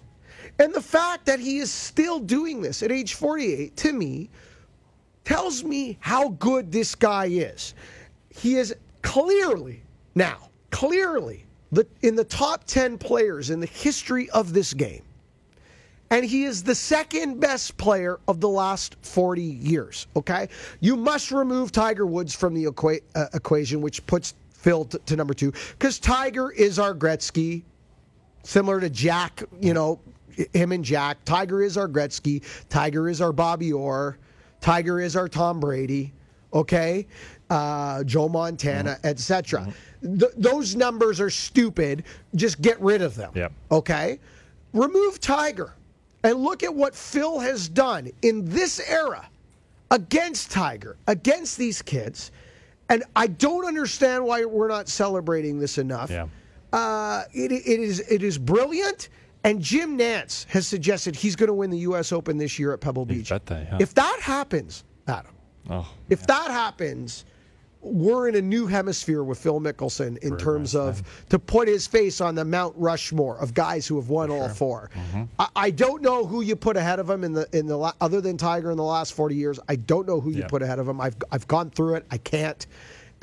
[0.57, 4.31] And the fact that he is still doing this at age 48, to me,
[5.23, 7.75] tells me how good this guy is.
[8.31, 9.83] He is clearly,
[10.15, 15.03] now, clearly, the, in the top 10 players in the history of this game.
[16.09, 20.07] And he is the second best player of the last 40 years.
[20.15, 20.49] Okay?
[20.81, 25.15] You must remove Tiger Woods from the equa- uh, equation, which puts Phil t- to
[25.15, 27.63] number two, because Tiger is our Gretzky,
[28.43, 29.99] similar to Jack, you know,
[30.53, 31.23] him and Jack.
[31.25, 32.43] Tiger is our Gretzky.
[32.69, 34.17] Tiger is our Bobby Orr.
[34.59, 36.13] Tiger is our Tom Brady.
[36.53, 37.07] Okay,
[37.49, 39.73] uh, Joe Montana, etc.
[40.01, 42.03] Th- those numbers are stupid.
[42.35, 43.31] Just get rid of them.
[43.35, 43.51] Yep.
[43.71, 44.19] Okay,
[44.73, 45.73] remove Tiger,
[46.23, 49.27] and look at what Phil has done in this era
[49.91, 52.31] against Tiger, against these kids.
[52.89, 56.09] And I don't understand why we're not celebrating this enough.
[56.09, 56.27] Yeah.
[56.73, 59.09] Uh, it, it is it is brilliant.
[59.43, 62.11] And Jim Nantz has suggested he's going to win the U.S.
[62.11, 63.31] Open this year at Pebble Beach.
[63.65, 63.77] huh?
[63.79, 65.31] If that happens, Adam,
[65.69, 67.25] oh, if that happens,
[67.81, 72.21] we're in a new hemisphere with Phil Mickelson in terms of to put his face
[72.21, 75.23] on the Mount Rushmore of guys who have won all 4 mm-hmm.
[75.39, 78.21] I, I don't know who you put ahead of him in the in the other
[78.21, 79.59] than Tiger in the last forty years.
[79.67, 80.47] I don't know who you Yeah.
[80.47, 81.01] put ahead of him.
[81.01, 82.05] I've I've gone through it.
[82.11, 82.65] I can't.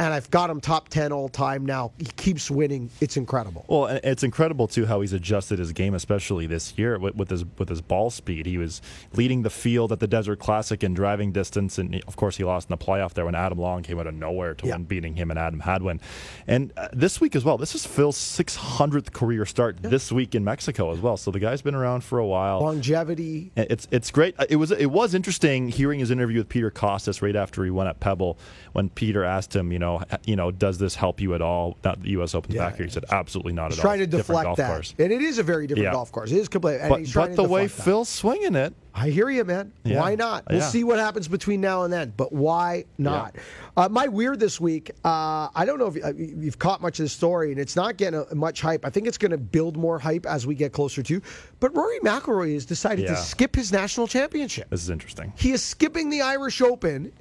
[0.01, 1.91] And I've got him top 10 all time now.
[1.99, 2.89] He keeps winning.
[3.01, 3.65] It's incredible.
[3.69, 7.45] Well, it's incredible too how he's adjusted his game, especially this year with, with his
[7.59, 8.47] with his ball speed.
[8.47, 8.81] He was
[9.15, 12.71] leading the field at the Desert Classic in driving distance, and of course he lost
[12.71, 14.75] in the playoff there when Adam Long came out of nowhere to Yeah.
[14.77, 16.01] win, beating him and Adam Hadwin.
[16.47, 20.45] And uh, this week as well, this is Phil's 600th career start this week in
[20.45, 21.17] Mexico as well.
[21.17, 22.61] So the guy's been around for a while.
[22.61, 23.51] Longevity.
[23.57, 24.37] It's it's great.
[24.39, 27.71] Uh, It was it was interesting hearing his interview with Peter Kostis right after he
[27.73, 28.39] went at Pebble
[28.75, 31.77] when Peter asked him, you know, h- you know, does this help you at all?
[31.85, 32.35] Not the U.S.
[32.35, 32.67] Open's Yeah.
[32.69, 32.87] back here.
[32.87, 33.83] He said, absolutely not at all.
[33.83, 34.69] trying to deflect that.
[34.71, 34.95] course.
[34.99, 35.93] And it is a very different Yeah.
[35.93, 36.31] golf course.
[36.31, 36.81] It is completely.
[36.81, 37.83] and But, he's trying but the way that.
[37.83, 39.71] Phil's swinging it, I hear you, man.
[39.85, 40.01] Yeah.
[40.01, 40.45] Why not?
[40.51, 42.13] We'll see what happens between now and then.
[42.17, 43.37] But why not?
[43.77, 44.91] Uh, my weird this week.
[45.05, 47.97] Uh, I don't know if uh, you've caught much of the story, and it's not
[47.97, 48.85] getting uh much hype.
[48.85, 51.23] I think it's going to build more hype as we get closer to.
[51.61, 54.69] But Rory McIlroy has decided to skip his national championship.
[54.71, 55.33] this is interesting.
[55.37, 57.13] He is skipping the Irish Open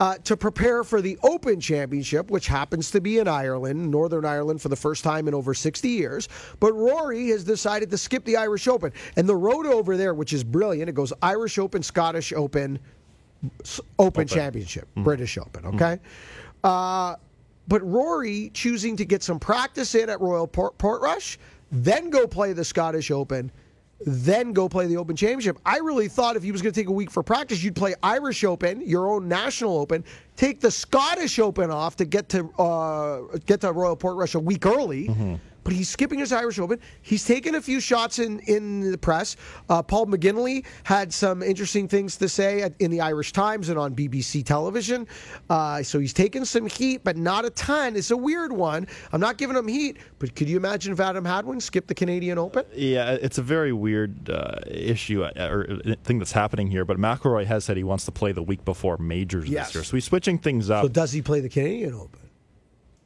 [0.00, 4.60] uh, to prepare for the Open Championship, which happens to be in Ireland, Northern Ireland,
[4.60, 6.28] for the first time in over 60 years.
[6.60, 8.92] But Rory has decided to skip the Irish Open.
[9.16, 12.78] And the road over there, which is brilliant, it goes Irish Open, Scottish Open,
[13.62, 15.98] S- Open, Championship, British Open, okay?
[16.64, 17.14] Uh,
[17.68, 21.38] but Rory choosing to get some practice in at Royal Port- Portrush,
[21.70, 23.50] then go play the Scottish Open,
[24.06, 25.58] then go play the Open Championship.
[25.64, 27.94] I really thought if he was going to take a week for practice, you'd play
[28.02, 30.04] Irish Open, your own national Open,
[30.36, 34.66] take the Scottish Open off to get to uh, get to Royal Portrush a week
[34.66, 35.08] early.
[35.64, 36.78] But he's skipping his Irish Open.
[37.00, 39.36] He's taken a few shots in, in the press.
[39.70, 43.78] Uh, Paul McGinley had some interesting things to say at, in the Irish Times and
[43.78, 45.06] on BBC television.
[45.48, 47.96] Uh, so he's taken some heat, but not a ton.
[47.96, 48.86] It's a weird one.
[49.12, 52.36] I'm not giving him heat, but could you imagine if Adam Hadwin skipped the Canadian
[52.38, 52.64] Open?
[52.74, 56.84] Yeah, it's a very weird uh, issue uh, or uh, thing that's happening here.
[56.84, 59.68] But McIlroy has said he wants to play the week before majors Yes.
[59.68, 60.82] this year, so he's switching things up.
[60.84, 62.20] So does he play the Canadian Open?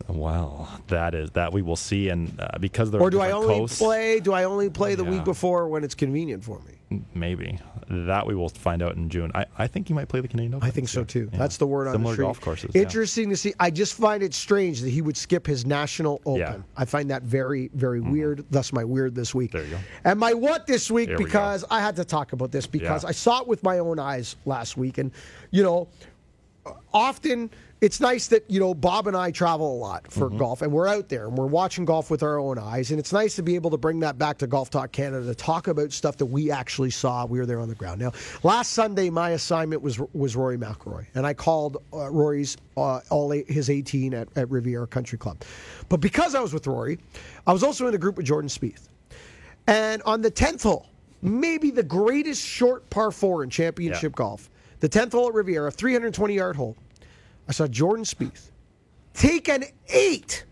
[0.07, 3.55] Well, that is that we will see, and uh, because they're Or do I only
[3.55, 4.21] coasts, play?
[4.21, 5.11] Do I only play the Yeah.
[5.11, 6.75] week before when it's convenient for me?
[7.13, 7.59] maybe
[7.91, 9.31] that we will find out in June.
[9.35, 10.67] I, I think he might play the Canadian Open.
[10.67, 11.29] I think so too.
[11.31, 11.39] Yeah.
[11.39, 12.25] That's the word on Similar the street.
[12.25, 12.71] golf courses.
[12.75, 12.81] yeah.
[12.81, 13.53] Interesting to see.
[13.61, 16.41] I just find it strange that he would skip his national open.
[16.41, 16.53] Yeah.
[16.53, 16.63] Mm-hmm.
[16.79, 18.43] I find that very, very weird.
[18.51, 19.53] Thus, my weird this week.
[19.53, 19.79] There you go.
[20.05, 23.03] And my what this week There we because I had to talk about this because
[23.03, 23.11] Yeah.
[23.11, 25.11] I saw it with my own eyes last week, and
[25.51, 25.89] you know,
[26.95, 27.51] often
[27.81, 30.39] it's nice that you know Bob and I travel a lot for Mm-hmm.
[30.39, 33.13] golf, and we're out there and we're watching golf with our own eyes, and it's
[33.13, 35.93] nice to be able to bring that back to Golf Talk Canada to talk about
[35.93, 37.25] stuff that we actually saw.
[37.25, 38.01] We were there on the ground.
[38.01, 43.01] Now, last Sunday, my assignment was was Rory McIlroy, and I called uh, Rory's uh,
[43.11, 45.43] all eight, his 18 at, at Riviera Country Club.
[45.89, 46.99] But because I was with Rory,
[47.47, 48.89] I was also in a group with Jordan Spieth,
[49.67, 50.87] and on the 10th hole,
[51.23, 54.51] maybe the greatest short par four in championship golf,
[54.81, 56.77] the 10th hole at Riviera, 320 yard hole.
[57.49, 58.51] I saw Jordan Spieth
[59.15, 60.45] take an eight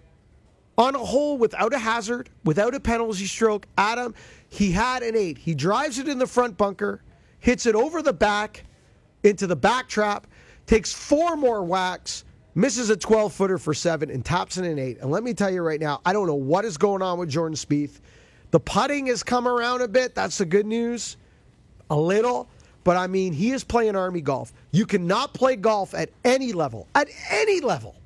[0.79, 3.67] on a hole without a hazard, without a penalty stroke.
[3.79, 4.15] Adam,
[4.49, 5.39] he had an eight.
[5.39, 7.03] He drives it in the front bunker,
[7.39, 8.65] hits it over the back
[9.23, 10.27] into the back trap,
[10.67, 12.25] takes four more whacks,
[12.55, 14.99] misses a 12 footer for seven, and taps in an eight.
[15.01, 17.29] And let me tell you right now, I don't know what is going on with
[17.29, 18.01] Jordan Spieth.
[18.51, 20.15] The putting has come around a bit.
[20.15, 21.17] That's the good news
[21.91, 22.49] a little,
[22.87, 24.53] but I mean, he is playing Army golf.
[24.71, 27.97] You cannot play golf at any level, at any level,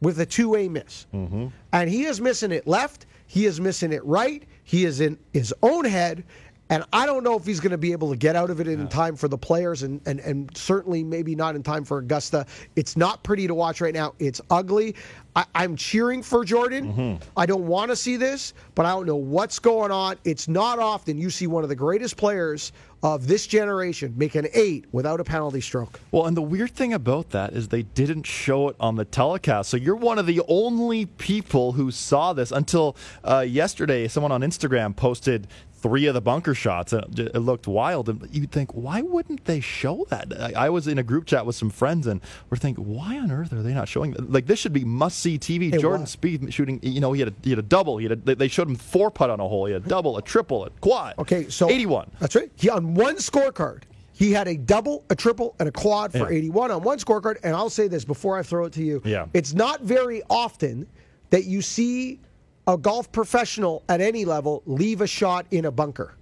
[0.00, 1.06] with a two way miss.
[1.14, 1.46] Mm-hmm.
[1.72, 5.54] And he is missing it left, he is missing it right, he is in his
[5.62, 6.24] own head.
[6.70, 8.66] And I don't know if he's going to be able to get out of it
[8.66, 12.46] in time for the players, and, and, and certainly maybe not in time for Augusta.
[12.74, 14.14] It's not pretty to watch right now.
[14.18, 14.94] It's ugly.
[15.36, 17.20] I, I'm cheering for Jordan.
[17.36, 20.16] I don't want to see this, but I don't know what's going on.
[20.24, 22.72] It's not often you see one of the greatest players
[23.02, 26.00] of this generation make an eight without a penalty stroke.
[26.12, 29.68] Well, and the weird thing about that is they didn't show it on the telecast.
[29.68, 34.08] So you're one of the only people who saw this until uh, yesterday.
[34.08, 35.46] Someone on Instagram posted
[35.84, 38.08] three of the bunker shots, and it looked wild.
[38.08, 40.32] And you'd think, why wouldn't they show that?
[40.56, 43.30] I I was in a group chat with some friends, and we're thinking, why on
[43.30, 44.12] earth are they not showing?
[44.12, 44.32] That?
[44.32, 45.72] Like this should be must see TV.
[45.74, 46.16] It Jordan was.
[46.16, 46.80] Spieth shooting.
[46.82, 47.98] You know, he had a, he had a double.
[47.98, 49.66] He had a, they- showed him four putt on a hole.
[49.66, 51.14] He had a double, a triple, a quad.
[51.18, 52.10] Okay, so 81.
[52.18, 52.50] That's right.
[52.56, 53.82] He on one scorecard.
[54.12, 56.38] He had a double, a triple, and a quad for Yeah.
[56.38, 57.36] 81 on one scorecard.
[57.42, 59.02] And I'll say this before I throw it to you.
[59.04, 59.26] Yeah.
[59.34, 60.86] It's not very often
[61.30, 62.20] that you see
[62.66, 66.14] a golf professional at any level leave a shot in a bunker.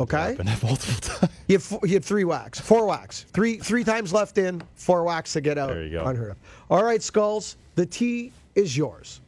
[0.00, 0.16] Okay?
[0.36, 1.32] Happened multiple times.
[1.46, 5.04] He had, four, he had three whacks, four whacks, three three times left in, four
[5.04, 5.68] whacks to get out.
[5.68, 6.04] There you go.
[6.04, 6.36] Unheard of.
[6.70, 9.20] All right, Skulls, the tee is yours.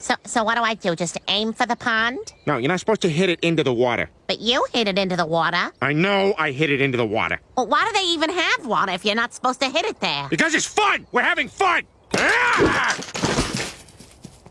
[0.00, 0.94] So, so what do I do?
[0.94, 2.32] Just aim for the pond?
[2.46, 4.08] No, you're not supposed to hit it into the water.
[4.28, 5.72] But you hit it into the water.
[5.82, 7.40] I know I hit it into the water.
[7.56, 10.28] Well, why do they even have water if you're not supposed to hit it there?
[10.30, 11.06] Because it's fun!
[11.10, 11.82] We're having fun!
[12.16, 13.34] Ah!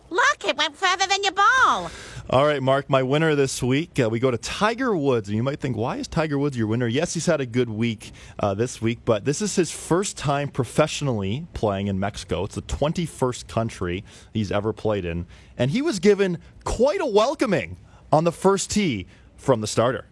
[0.10, 1.92] Look, it went further than your ball.
[2.30, 4.00] All right, Mark, my winner this week.
[4.00, 5.30] Uh, we go to Tiger Woods.
[5.30, 6.88] And you might think, why is Tiger Woods your winner?
[6.88, 10.50] Yes, he's had a good week uh, this week, but this is his first time
[10.50, 12.44] professionally playing in Mexico.
[12.44, 14.04] It's the 21st country
[14.34, 15.26] he's ever played in.
[15.58, 17.78] And he was given quite a welcoming
[18.12, 19.08] on the first tee
[19.38, 20.06] from the starter.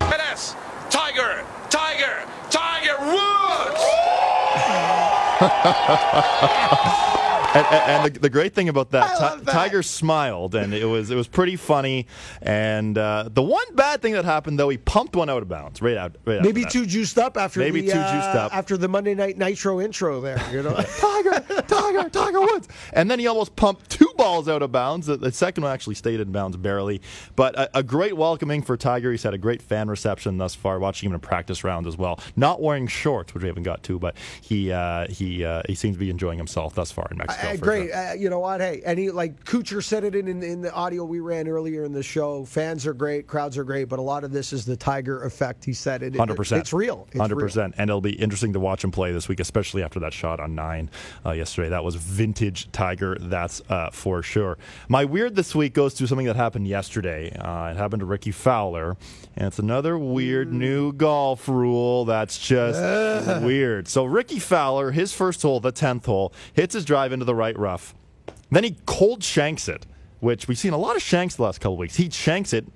[0.00, 0.54] It is
[0.88, 3.80] Tiger, Tiger, Tiger Woods!
[7.54, 10.84] and, and, and the, the, great thing about that, Ti- that, Tiger smiled, and it
[10.84, 12.06] was it was pretty funny.
[12.42, 15.82] And uh, the one bad thing that happened, though, he pumped one out of bounds,
[15.82, 16.16] right out.
[16.24, 19.14] Right Maybe too juiced up after Maybe the, too uh, juiced up after the Monday
[19.14, 20.20] Night Nitro intro.
[20.20, 24.62] There, you know, Tiger, Tiger, Tiger Woods, and then he almost pumped two balls out
[24.62, 25.06] of bounds.
[25.06, 27.00] The, the second one actually stayed in bounds barely,
[27.36, 29.10] but a, a, great welcoming for Tiger.
[29.10, 30.78] He's had a great fan reception thus far.
[30.78, 33.98] Watching him in practice rounds as well, not wearing shorts, which we haven't got to,
[33.98, 37.48] but he uh, he uh, he seems to be enjoying himself thus far in Mexico.
[37.48, 37.90] Uh, great.
[37.90, 38.14] Sure.
[38.14, 38.60] you know what?
[38.60, 41.84] Hey, and he like Kuchar said it in, in, in the audio we ran earlier
[41.84, 42.44] in the show.
[42.44, 45.64] Fans are great, crowds are great, but a lot of this is the Tiger effect.
[45.64, 46.14] He said it.
[46.16, 46.60] Hundred percent.
[46.60, 47.08] It's real.
[47.16, 47.74] Hundred percent.
[47.78, 50.54] And it'll be interesting to watch him play this week, especially after that shot on
[50.54, 50.90] nine
[51.24, 51.70] uh, yesterday.
[51.70, 53.16] That was vintage Tiger.
[53.20, 54.58] That's uh, for sure.
[54.88, 57.32] My weird this week goes to something that happened yesterday.
[57.36, 58.96] Uh, it happened to Rickie Fowler,
[59.36, 60.54] and it's another weird mm.
[60.54, 62.80] new golf rule that's just
[63.42, 63.88] weird.
[63.88, 67.58] So Rickie Fowler, his first hole, the tenth hole, hits his drive into the right
[67.58, 67.94] rough.
[68.50, 69.86] Then he cold shanks it,
[70.20, 71.96] which we've seen a lot of shanks the last couple weeks.
[71.96, 72.66] He shanks it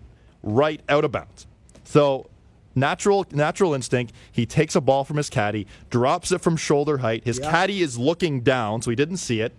[0.43, 1.47] right out of bounds.
[1.85, 2.31] So
[2.75, 4.13] natural natural instinct.
[4.31, 7.25] He takes a ball from his caddy, drops it from shoulder height.
[7.25, 9.53] His caddy is looking down, so he didn't see it.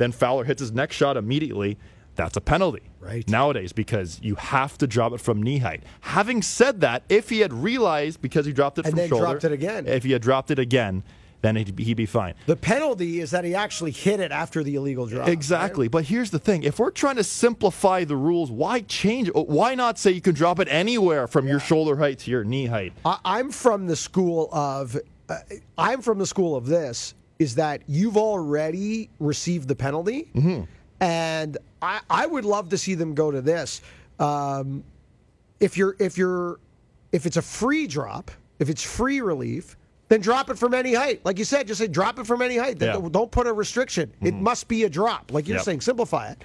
[0.00, 1.76] Then Fowler hits his next shot immediately.
[2.14, 3.28] That's a penalty right.
[3.28, 5.82] nowadays because you have to drop it from knee height.
[6.00, 9.44] Having said that, if he had realized because he dropped it and from shoulder, dropped
[9.44, 11.02] it again, if he had dropped it again,
[11.42, 12.32] then he'd be, he'd be fine.
[12.46, 15.28] The penalty is that he actually hit it after the illegal drop.
[15.28, 15.84] Exactly.
[15.84, 15.92] Right?
[15.92, 19.30] But here's the thing: if we're trying to simplify the rules, why change?
[19.34, 21.50] Why not say you can drop it anywhere from yeah.
[21.50, 22.94] your shoulder height to your knee height?
[23.04, 24.96] I, am from the school of.
[25.28, 25.36] Uh,
[25.76, 30.62] I'm from the school of this is that you've already received the penalty, mm-hmm.
[31.02, 33.80] and I, I would love to see them go to this.
[34.20, 34.84] Um,
[35.58, 36.60] if you're if you're
[37.12, 39.76] if it's a free drop, if it's free relief,
[40.08, 41.24] then drop it from any height.
[41.24, 42.80] Like you said, just say drop it from any height.
[42.80, 43.00] Yeah.
[43.10, 44.08] Don't put a restriction.
[44.10, 44.26] Mm-hmm.
[44.26, 45.32] It must be a drop.
[45.32, 45.64] Like you're yep.
[45.64, 46.44] saying, simplify it.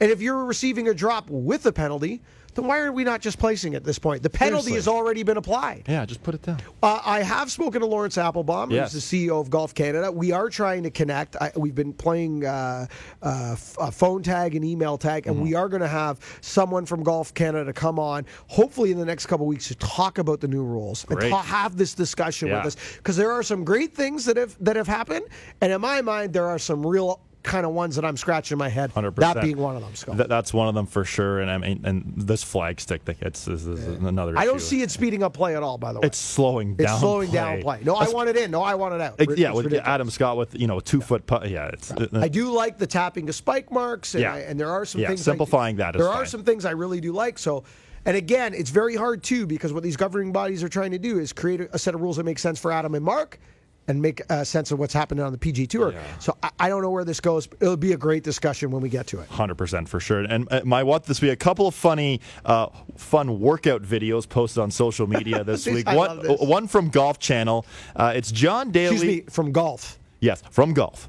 [0.00, 2.20] And if you're receiving a drop with a penalty,
[2.54, 4.22] then why are we not just placing it at this point?
[4.22, 4.76] The penalty Seriously.
[4.76, 5.84] has already been applied.
[5.88, 6.60] Yeah, just put it down.
[6.82, 8.92] Uh, I have spoken to Laurence Applebaum, yes.
[8.92, 10.10] who's the CEO of Golf Canada.
[10.10, 11.36] We are trying to connect.
[11.36, 12.86] I, we've been playing uh,
[13.22, 15.44] uh, phone tag and email tag, and mm-hmm.
[15.44, 19.26] we are going to have someone from Golf Canada come on, hopefully in the next
[19.26, 21.24] couple weeks, to talk about the new rules Great.
[21.24, 22.58] and ta- have this discussion yeah.
[22.58, 25.26] with us because there are some great things that have that have happened,
[25.60, 28.68] and in my mind, there are some real kind of ones that I'm scratching my
[28.68, 28.92] head.
[28.92, 29.14] 100%.
[29.16, 29.94] That being one of them.
[29.94, 30.16] Scott.
[30.16, 31.40] Th- that's one of them for sure.
[31.40, 34.08] And I mean, and this flag stick that gets is, is yeah.
[34.08, 34.36] another.
[34.36, 34.64] I don't issue.
[34.64, 35.78] see it speeding up play at all.
[35.78, 36.88] By the way, it's slowing down.
[36.88, 37.36] It's slowing play.
[37.36, 37.80] down play.
[37.84, 38.50] No, I want it in.
[38.50, 39.20] No, I want it out.
[39.20, 39.88] It, yeah, with ridiculous.
[39.88, 41.04] Adam Scott with you know two yeah.
[41.04, 41.48] foot putt.
[41.48, 41.92] Yeah, it's.
[41.96, 42.06] Yeah.
[42.14, 44.14] I do like the tapping of spike marks.
[44.14, 45.98] And yeah, I, and there are some yeah, things simplifying I, that.
[45.98, 46.16] There fine.
[46.16, 47.38] are some things I really do like.
[47.38, 47.64] So.
[48.06, 51.18] And again, it's very hard too because what these governing bodies are trying to do
[51.18, 53.40] is create a set of rules that make sense for Adam and Mark,
[53.88, 55.92] and make a sense of what's happening on the PGA Tour.
[55.92, 56.02] Yeah.
[56.18, 57.48] So I, I, don't know where this goes.
[57.60, 59.28] It'll be a great discussion when we get to it.
[59.28, 60.20] Hundred percent for sure.
[60.20, 64.62] And uh, my what this week a couple of funny, uh, fun workout videos posted
[64.62, 65.86] on social media this week.
[65.88, 66.40] One, this.
[66.40, 67.66] one from Golf Channel.
[67.94, 68.94] Uh, it's John Daly.
[68.94, 69.98] Excuse me, from golf.
[70.20, 71.08] Yes, from golf.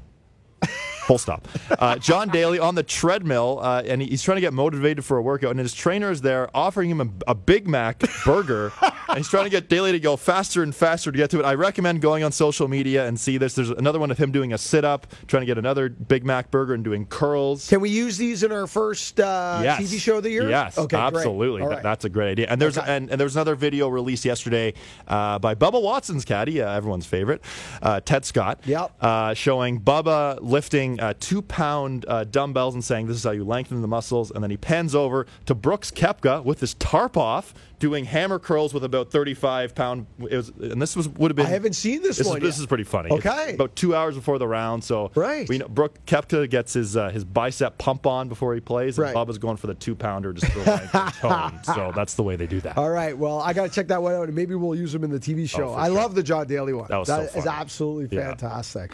[1.06, 1.46] Full stop.
[1.70, 5.22] Uh, John Daly on the treadmill, uh, and he's trying to get motivated for a
[5.22, 9.28] workout, and his trainer is there offering him a, a Big Mac burger, and he's
[9.28, 11.44] trying to get Daly to go faster and faster to get to it.
[11.44, 13.54] I recommend going on social media and see this.
[13.54, 16.50] There's another one of him doing a sit up, trying to get another Big Mac
[16.50, 17.68] burger and doing curls.
[17.68, 19.80] Can we use these in our first uh, yes.
[19.80, 20.50] TV show of the year?
[20.50, 21.62] Yes, okay, absolutely.
[21.62, 21.84] Right.
[21.84, 22.48] That's a great idea.
[22.48, 22.96] And there's okay.
[22.96, 24.74] and, and there was another video released yesterday
[25.06, 27.42] uh, by Bubba Watson's caddy, uh, everyone's favorite,
[27.80, 28.58] uh, Ted Scott.
[28.64, 28.92] Yep.
[29.00, 33.82] Uh, showing Bubba lifting two pounds uh, dumbbells and saying this is how you lengthen
[33.82, 34.30] the muscles.
[34.30, 38.72] And then he pans over to Brooks Koepka with his tarp off, doing hammer curls
[38.72, 40.06] with about 35 pound.
[40.30, 41.46] It was, and this was would have been.
[41.46, 42.38] I haven't seen this, this one.
[42.38, 43.10] Is, this is pretty funny.
[43.10, 43.44] Okay.
[43.48, 45.48] It's about two hours before the round, so right.
[45.48, 49.04] We know Brooke Koepka gets his uh, his bicep pump on before he plays, and
[49.04, 49.14] right.
[49.14, 50.64] Bubba's going for the two pounder just for
[51.20, 51.60] tone.
[51.64, 52.76] So that's the way they do that.
[52.78, 53.16] All right.
[53.16, 55.20] Well, I got to check that one out, and maybe we'll use them in the
[55.20, 55.70] TV show.
[55.70, 55.96] Oh, I sure.
[55.96, 56.86] love the John Daly one.
[56.88, 58.28] That was that so is absolutely Yeah.
[58.28, 58.92] fantastic.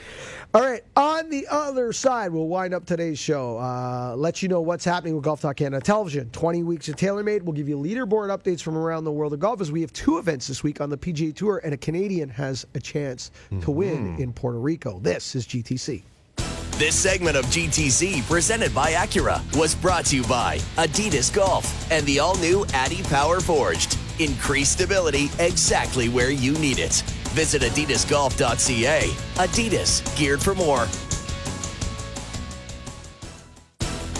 [0.54, 0.82] All right.
[0.96, 3.58] On the other side, we'll wind up today's show.
[3.58, 6.30] Uh, let you know what's happening with Golf Talk Canada Television.
[6.30, 7.42] 20 weeks of TaylorMade.
[7.42, 10.18] We'll give you leaderboard updates from around the world of golf as we have two
[10.18, 13.72] events this week on the PGA Tour, and a Canadian has a chance to mm-hmm.
[13.72, 14.98] win in Puerto Rico.
[15.00, 16.02] This is GTC.
[16.78, 22.04] This segment of GTC, presented by Acura, was brought to you by Adidas Golf and
[22.06, 23.96] the all new Addy Power Forged.
[24.18, 27.02] Increased stability exactly where you need it.
[27.34, 29.00] Visit adidasgolf.ca.
[29.34, 30.86] Adidas, geared for more.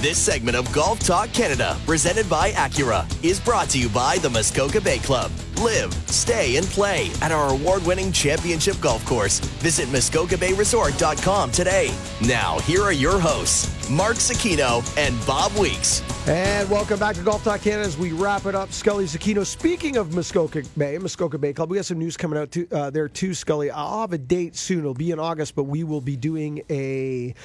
[0.03, 4.29] This segment of Golf Talk Canada, presented by Acura, is brought to you by the
[4.29, 5.31] Muskoka Bay Club.
[5.63, 9.39] Live, stay, and play at our award winning championship golf course.
[9.39, 11.95] Visit MuskokaBayResort.com today.
[12.21, 16.03] Now, here are your hosts, Mark Zecchino and Bob Weeks.
[16.27, 18.73] And welcome back to Golf Talk Canada as we wrap it up.
[18.73, 19.47] Scully Zecchino.
[19.47, 22.91] Speaking of Muskoka Bay, Muskoka Bay Club, we got some news coming out to, uh,
[22.91, 23.71] there too, Scully.
[23.71, 24.81] I'll have a date soon.
[24.81, 27.37] It'll be in August, but we will be doing a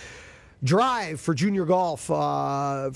[0.63, 2.15] drive for junior golf, uh,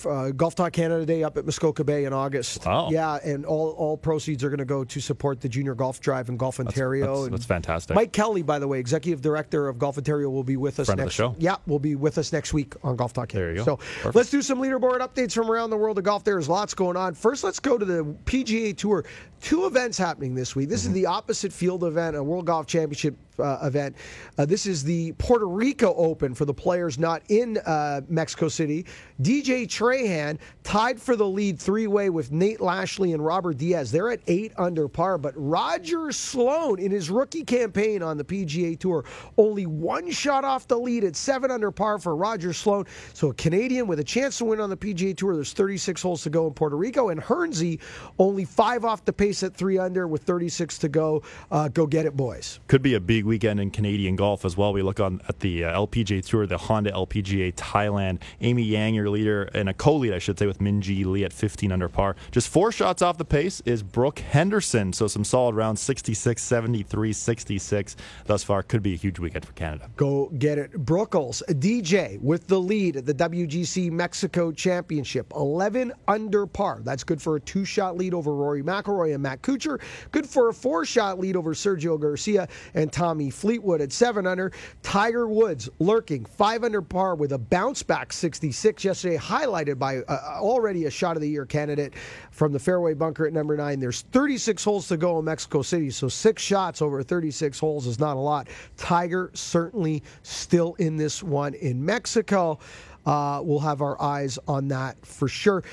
[0.07, 2.65] uh, Golf Talk Canada Day up at Muskoka Bay in August.
[2.65, 2.89] Wow.
[2.91, 6.29] Yeah, and all, all proceeds are going to go to support the junior golf drive
[6.29, 7.05] in Golf Ontario.
[7.05, 7.95] that's- And that's fantastic.
[7.95, 10.99] Mike Kelly, by the way, executive director of Golf Ontario, will be with us Friend
[10.99, 11.15] of next.
[11.15, 11.35] show.
[11.37, 13.41] Yeah, will be with us next week on Golf Talk Canada.
[13.47, 13.65] There you go.
[13.65, 14.15] So Perfect.
[14.15, 16.23] let's do some leaderboard updates from around the world of golf.
[16.23, 17.13] There's lots going on.
[17.13, 19.05] First, let's go to the PGA Tour.
[19.41, 20.69] Two events happening this week.
[20.69, 20.89] This Mm-hmm.
[20.89, 23.95] is the opposite field event, a World Golf Championship uh, event.
[24.37, 28.85] Uh, this is the Puerto Rico Open for the players not in uh, Mexico City.
[29.21, 33.91] DJ Trahan tied for the lead three way with Nate Lashley and Robert Diaz.
[33.91, 38.77] They're at eight under par, but Roger Sloan in his rookie campaign on the PGA
[38.79, 39.03] Tour
[39.37, 42.85] only one shot off the lead at seven under par for Roger Sloan.
[43.13, 45.35] So a Canadian with a chance to win on the PGA Tour.
[45.35, 47.79] There's 36 holes to go in Puerto Rico, and Hernsey
[48.19, 51.23] only five off the pace at three under with 36 to go.
[51.51, 52.59] Uh, go get it, boys.
[52.67, 54.73] Could be a big weekend in Canadian golf as well.
[54.73, 58.19] We look on at the uh, LPGA Tour, the Honda LPGA Thailand.
[58.41, 61.71] Amy Yang, your leader, and a co-lead, I should say, with Minjee Lee at 15
[61.71, 62.17] under par.
[62.31, 64.91] Just four shots off the pace is Brooke Henderson.
[64.91, 67.95] So some solid rounds, 66, 73, 66
[68.25, 68.63] thus far.
[68.63, 69.89] Could be a huge weekend for Canada.
[69.95, 70.73] Go get it.
[70.73, 75.31] Brookles, DJ with the lead at the WGC Mexico Championship.
[75.33, 76.81] 11 under par.
[76.83, 79.79] That's good for a two shot lead over Rory McIlroy and Matt Kuchar.
[80.11, 84.53] Good for a four shot lead over Sergio Garcia and Tommy Fleetwood at 7 under.
[84.83, 90.37] Tiger Woods lurking 5 under par with a bounce back 66 yesterday, highlighted by uh,
[90.39, 91.93] already a shot of the year candidate
[92.31, 93.81] from the fairway bunker at number 9.
[93.81, 97.99] There's 36 holes to go in Mexico City, so six shots over 36 holes is
[97.99, 98.47] not a lot.
[98.77, 102.59] Tiger certainly still in this one in Mexico.
[103.05, 105.65] Uh, we'll have our eyes on that for sure.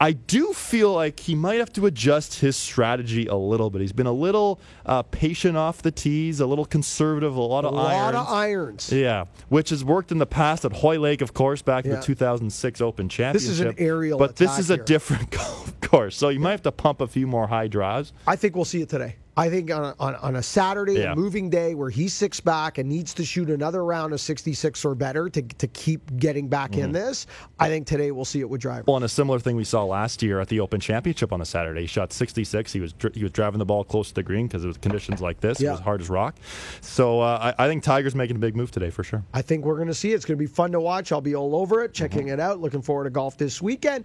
[0.01, 3.83] I do feel like he might have to adjust his strategy a little bit.
[3.83, 7.73] He's been a little uh, patient off the tees, a little conservative, a lot of
[7.77, 7.93] irons.
[7.93, 8.93] A lot of irons.
[8.93, 12.81] Yeah, which has worked in the past at Hoylake, of course, back in the 2006
[12.81, 13.49] Open Championship.
[13.49, 14.85] This is an aerial but this is a here.
[14.85, 18.13] different golf course, so you might have to pump a few more high drives.
[18.27, 19.17] I think we'll see it today.
[19.35, 21.13] I think on a, on, on a Saturday, Yeah.
[21.13, 24.85] a moving day where he's six back and needs to shoot another round of 66
[24.85, 26.93] or better to, to keep getting back in Mhm.
[26.93, 27.27] this,
[27.59, 28.85] I think today we'll see it with driver.
[28.87, 31.47] Well, and a similar thing we saw last year at the Open Championship on a
[31.47, 31.81] Saturday.
[31.83, 32.73] He shot 66.
[32.75, 35.23] He was he was driving the ball close to the green because it was conditions
[35.23, 35.61] like this.
[35.61, 36.37] It was hard as rock.
[36.83, 39.23] So uh, I, I think Tiger's making a big move today for sure.
[39.33, 40.17] I think we're going to see it.
[40.17, 41.11] It's going to be fun to watch.
[41.11, 42.35] I'll be all over it, checking Mm-hmm.
[42.35, 42.61] it out.
[42.61, 44.05] Looking forward to golf this weekend.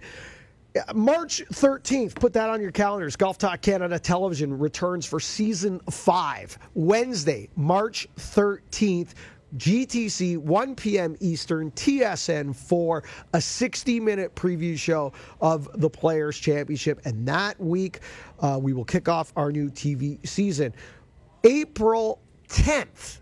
[0.94, 3.16] March 13th, put that on your calendars.
[3.16, 6.58] Golf Talk Canada Television returns for season five.
[6.74, 9.14] Wednesday, March 13th.
[9.56, 11.16] GTC, 1 p.m.
[11.20, 13.02] Eastern, TSN 4,
[13.32, 15.10] a 60 minute preview show
[15.40, 17.00] of the Players' Championship.
[17.06, 18.00] And that week,
[18.40, 20.74] uh, we will kick off our new TV season.
[21.44, 23.20] April 10th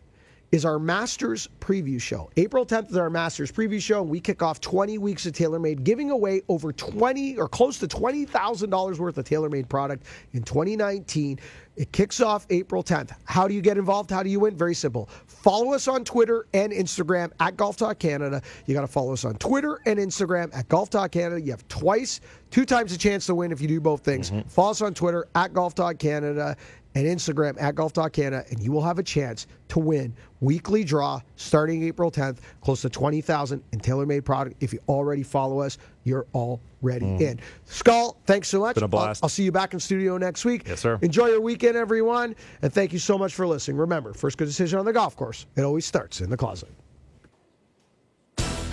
[0.52, 2.30] is our Masters preview show.
[2.36, 5.82] April 10th is our Masters preview show, and we kick off 20 weeks of TaylorMade,
[5.82, 11.38] giving away over 20 or close to $20,000 worth of TaylorMade product in 2019.
[11.76, 13.14] It kicks off April 10th.
[13.24, 14.10] How do you get involved?
[14.10, 14.56] How do you win?
[14.56, 15.10] Very simple.
[15.26, 18.40] Follow us on Twitter and Instagram at Golf Talk Canada.
[18.64, 21.40] You got to follow us on Twitter and Instagram at Golf Talk Canada.
[21.40, 22.20] You have twice,
[22.50, 24.30] two times a chance to win if you do both things.
[24.30, 24.48] Mm-hmm.
[24.48, 26.56] Follow us on Twitter at Golf Talk Canada
[26.96, 30.82] and Instagram at Golf Talk Canada, and you will have a chance to win weekly
[30.82, 34.56] draw starting April 10th, close to 20,000 in TaylorMade product.
[34.62, 37.20] If you already follow us, you're already mm.
[37.20, 37.40] in.
[37.66, 38.76] Skull, thanks so much.
[38.76, 39.22] Been a blast.
[39.22, 40.66] I'll, I'll see you back in studio next week.
[40.66, 40.98] Yes, sir.
[41.02, 43.76] Enjoy your weekend, everyone, and thank you so much for listening.
[43.76, 46.70] Remember, first good decision on the golf course, it always starts in the closet.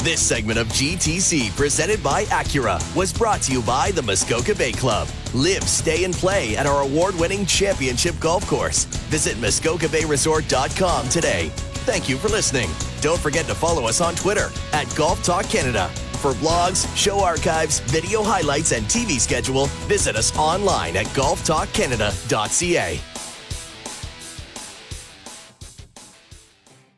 [0.03, 4.73] This segment of GTC, presented by Acura, was brought to you by the Muskoka Bay
[4.73, 5.07] Club.
[5.33, 8.83] Live, stay, and play at our award winning championship golf course.
[9.07, 11.51] Visit MuskokaBayResort.com today.
[11.85, 12.69] Thank you for listening.
[12.99, 15.87] Don't forget to follow us on Twitter at Golf Talk Canada.
[16.19, 23.12] For blogs, show archives, video highlights, and TV schedule, visit us online at golftalkcanada.ca.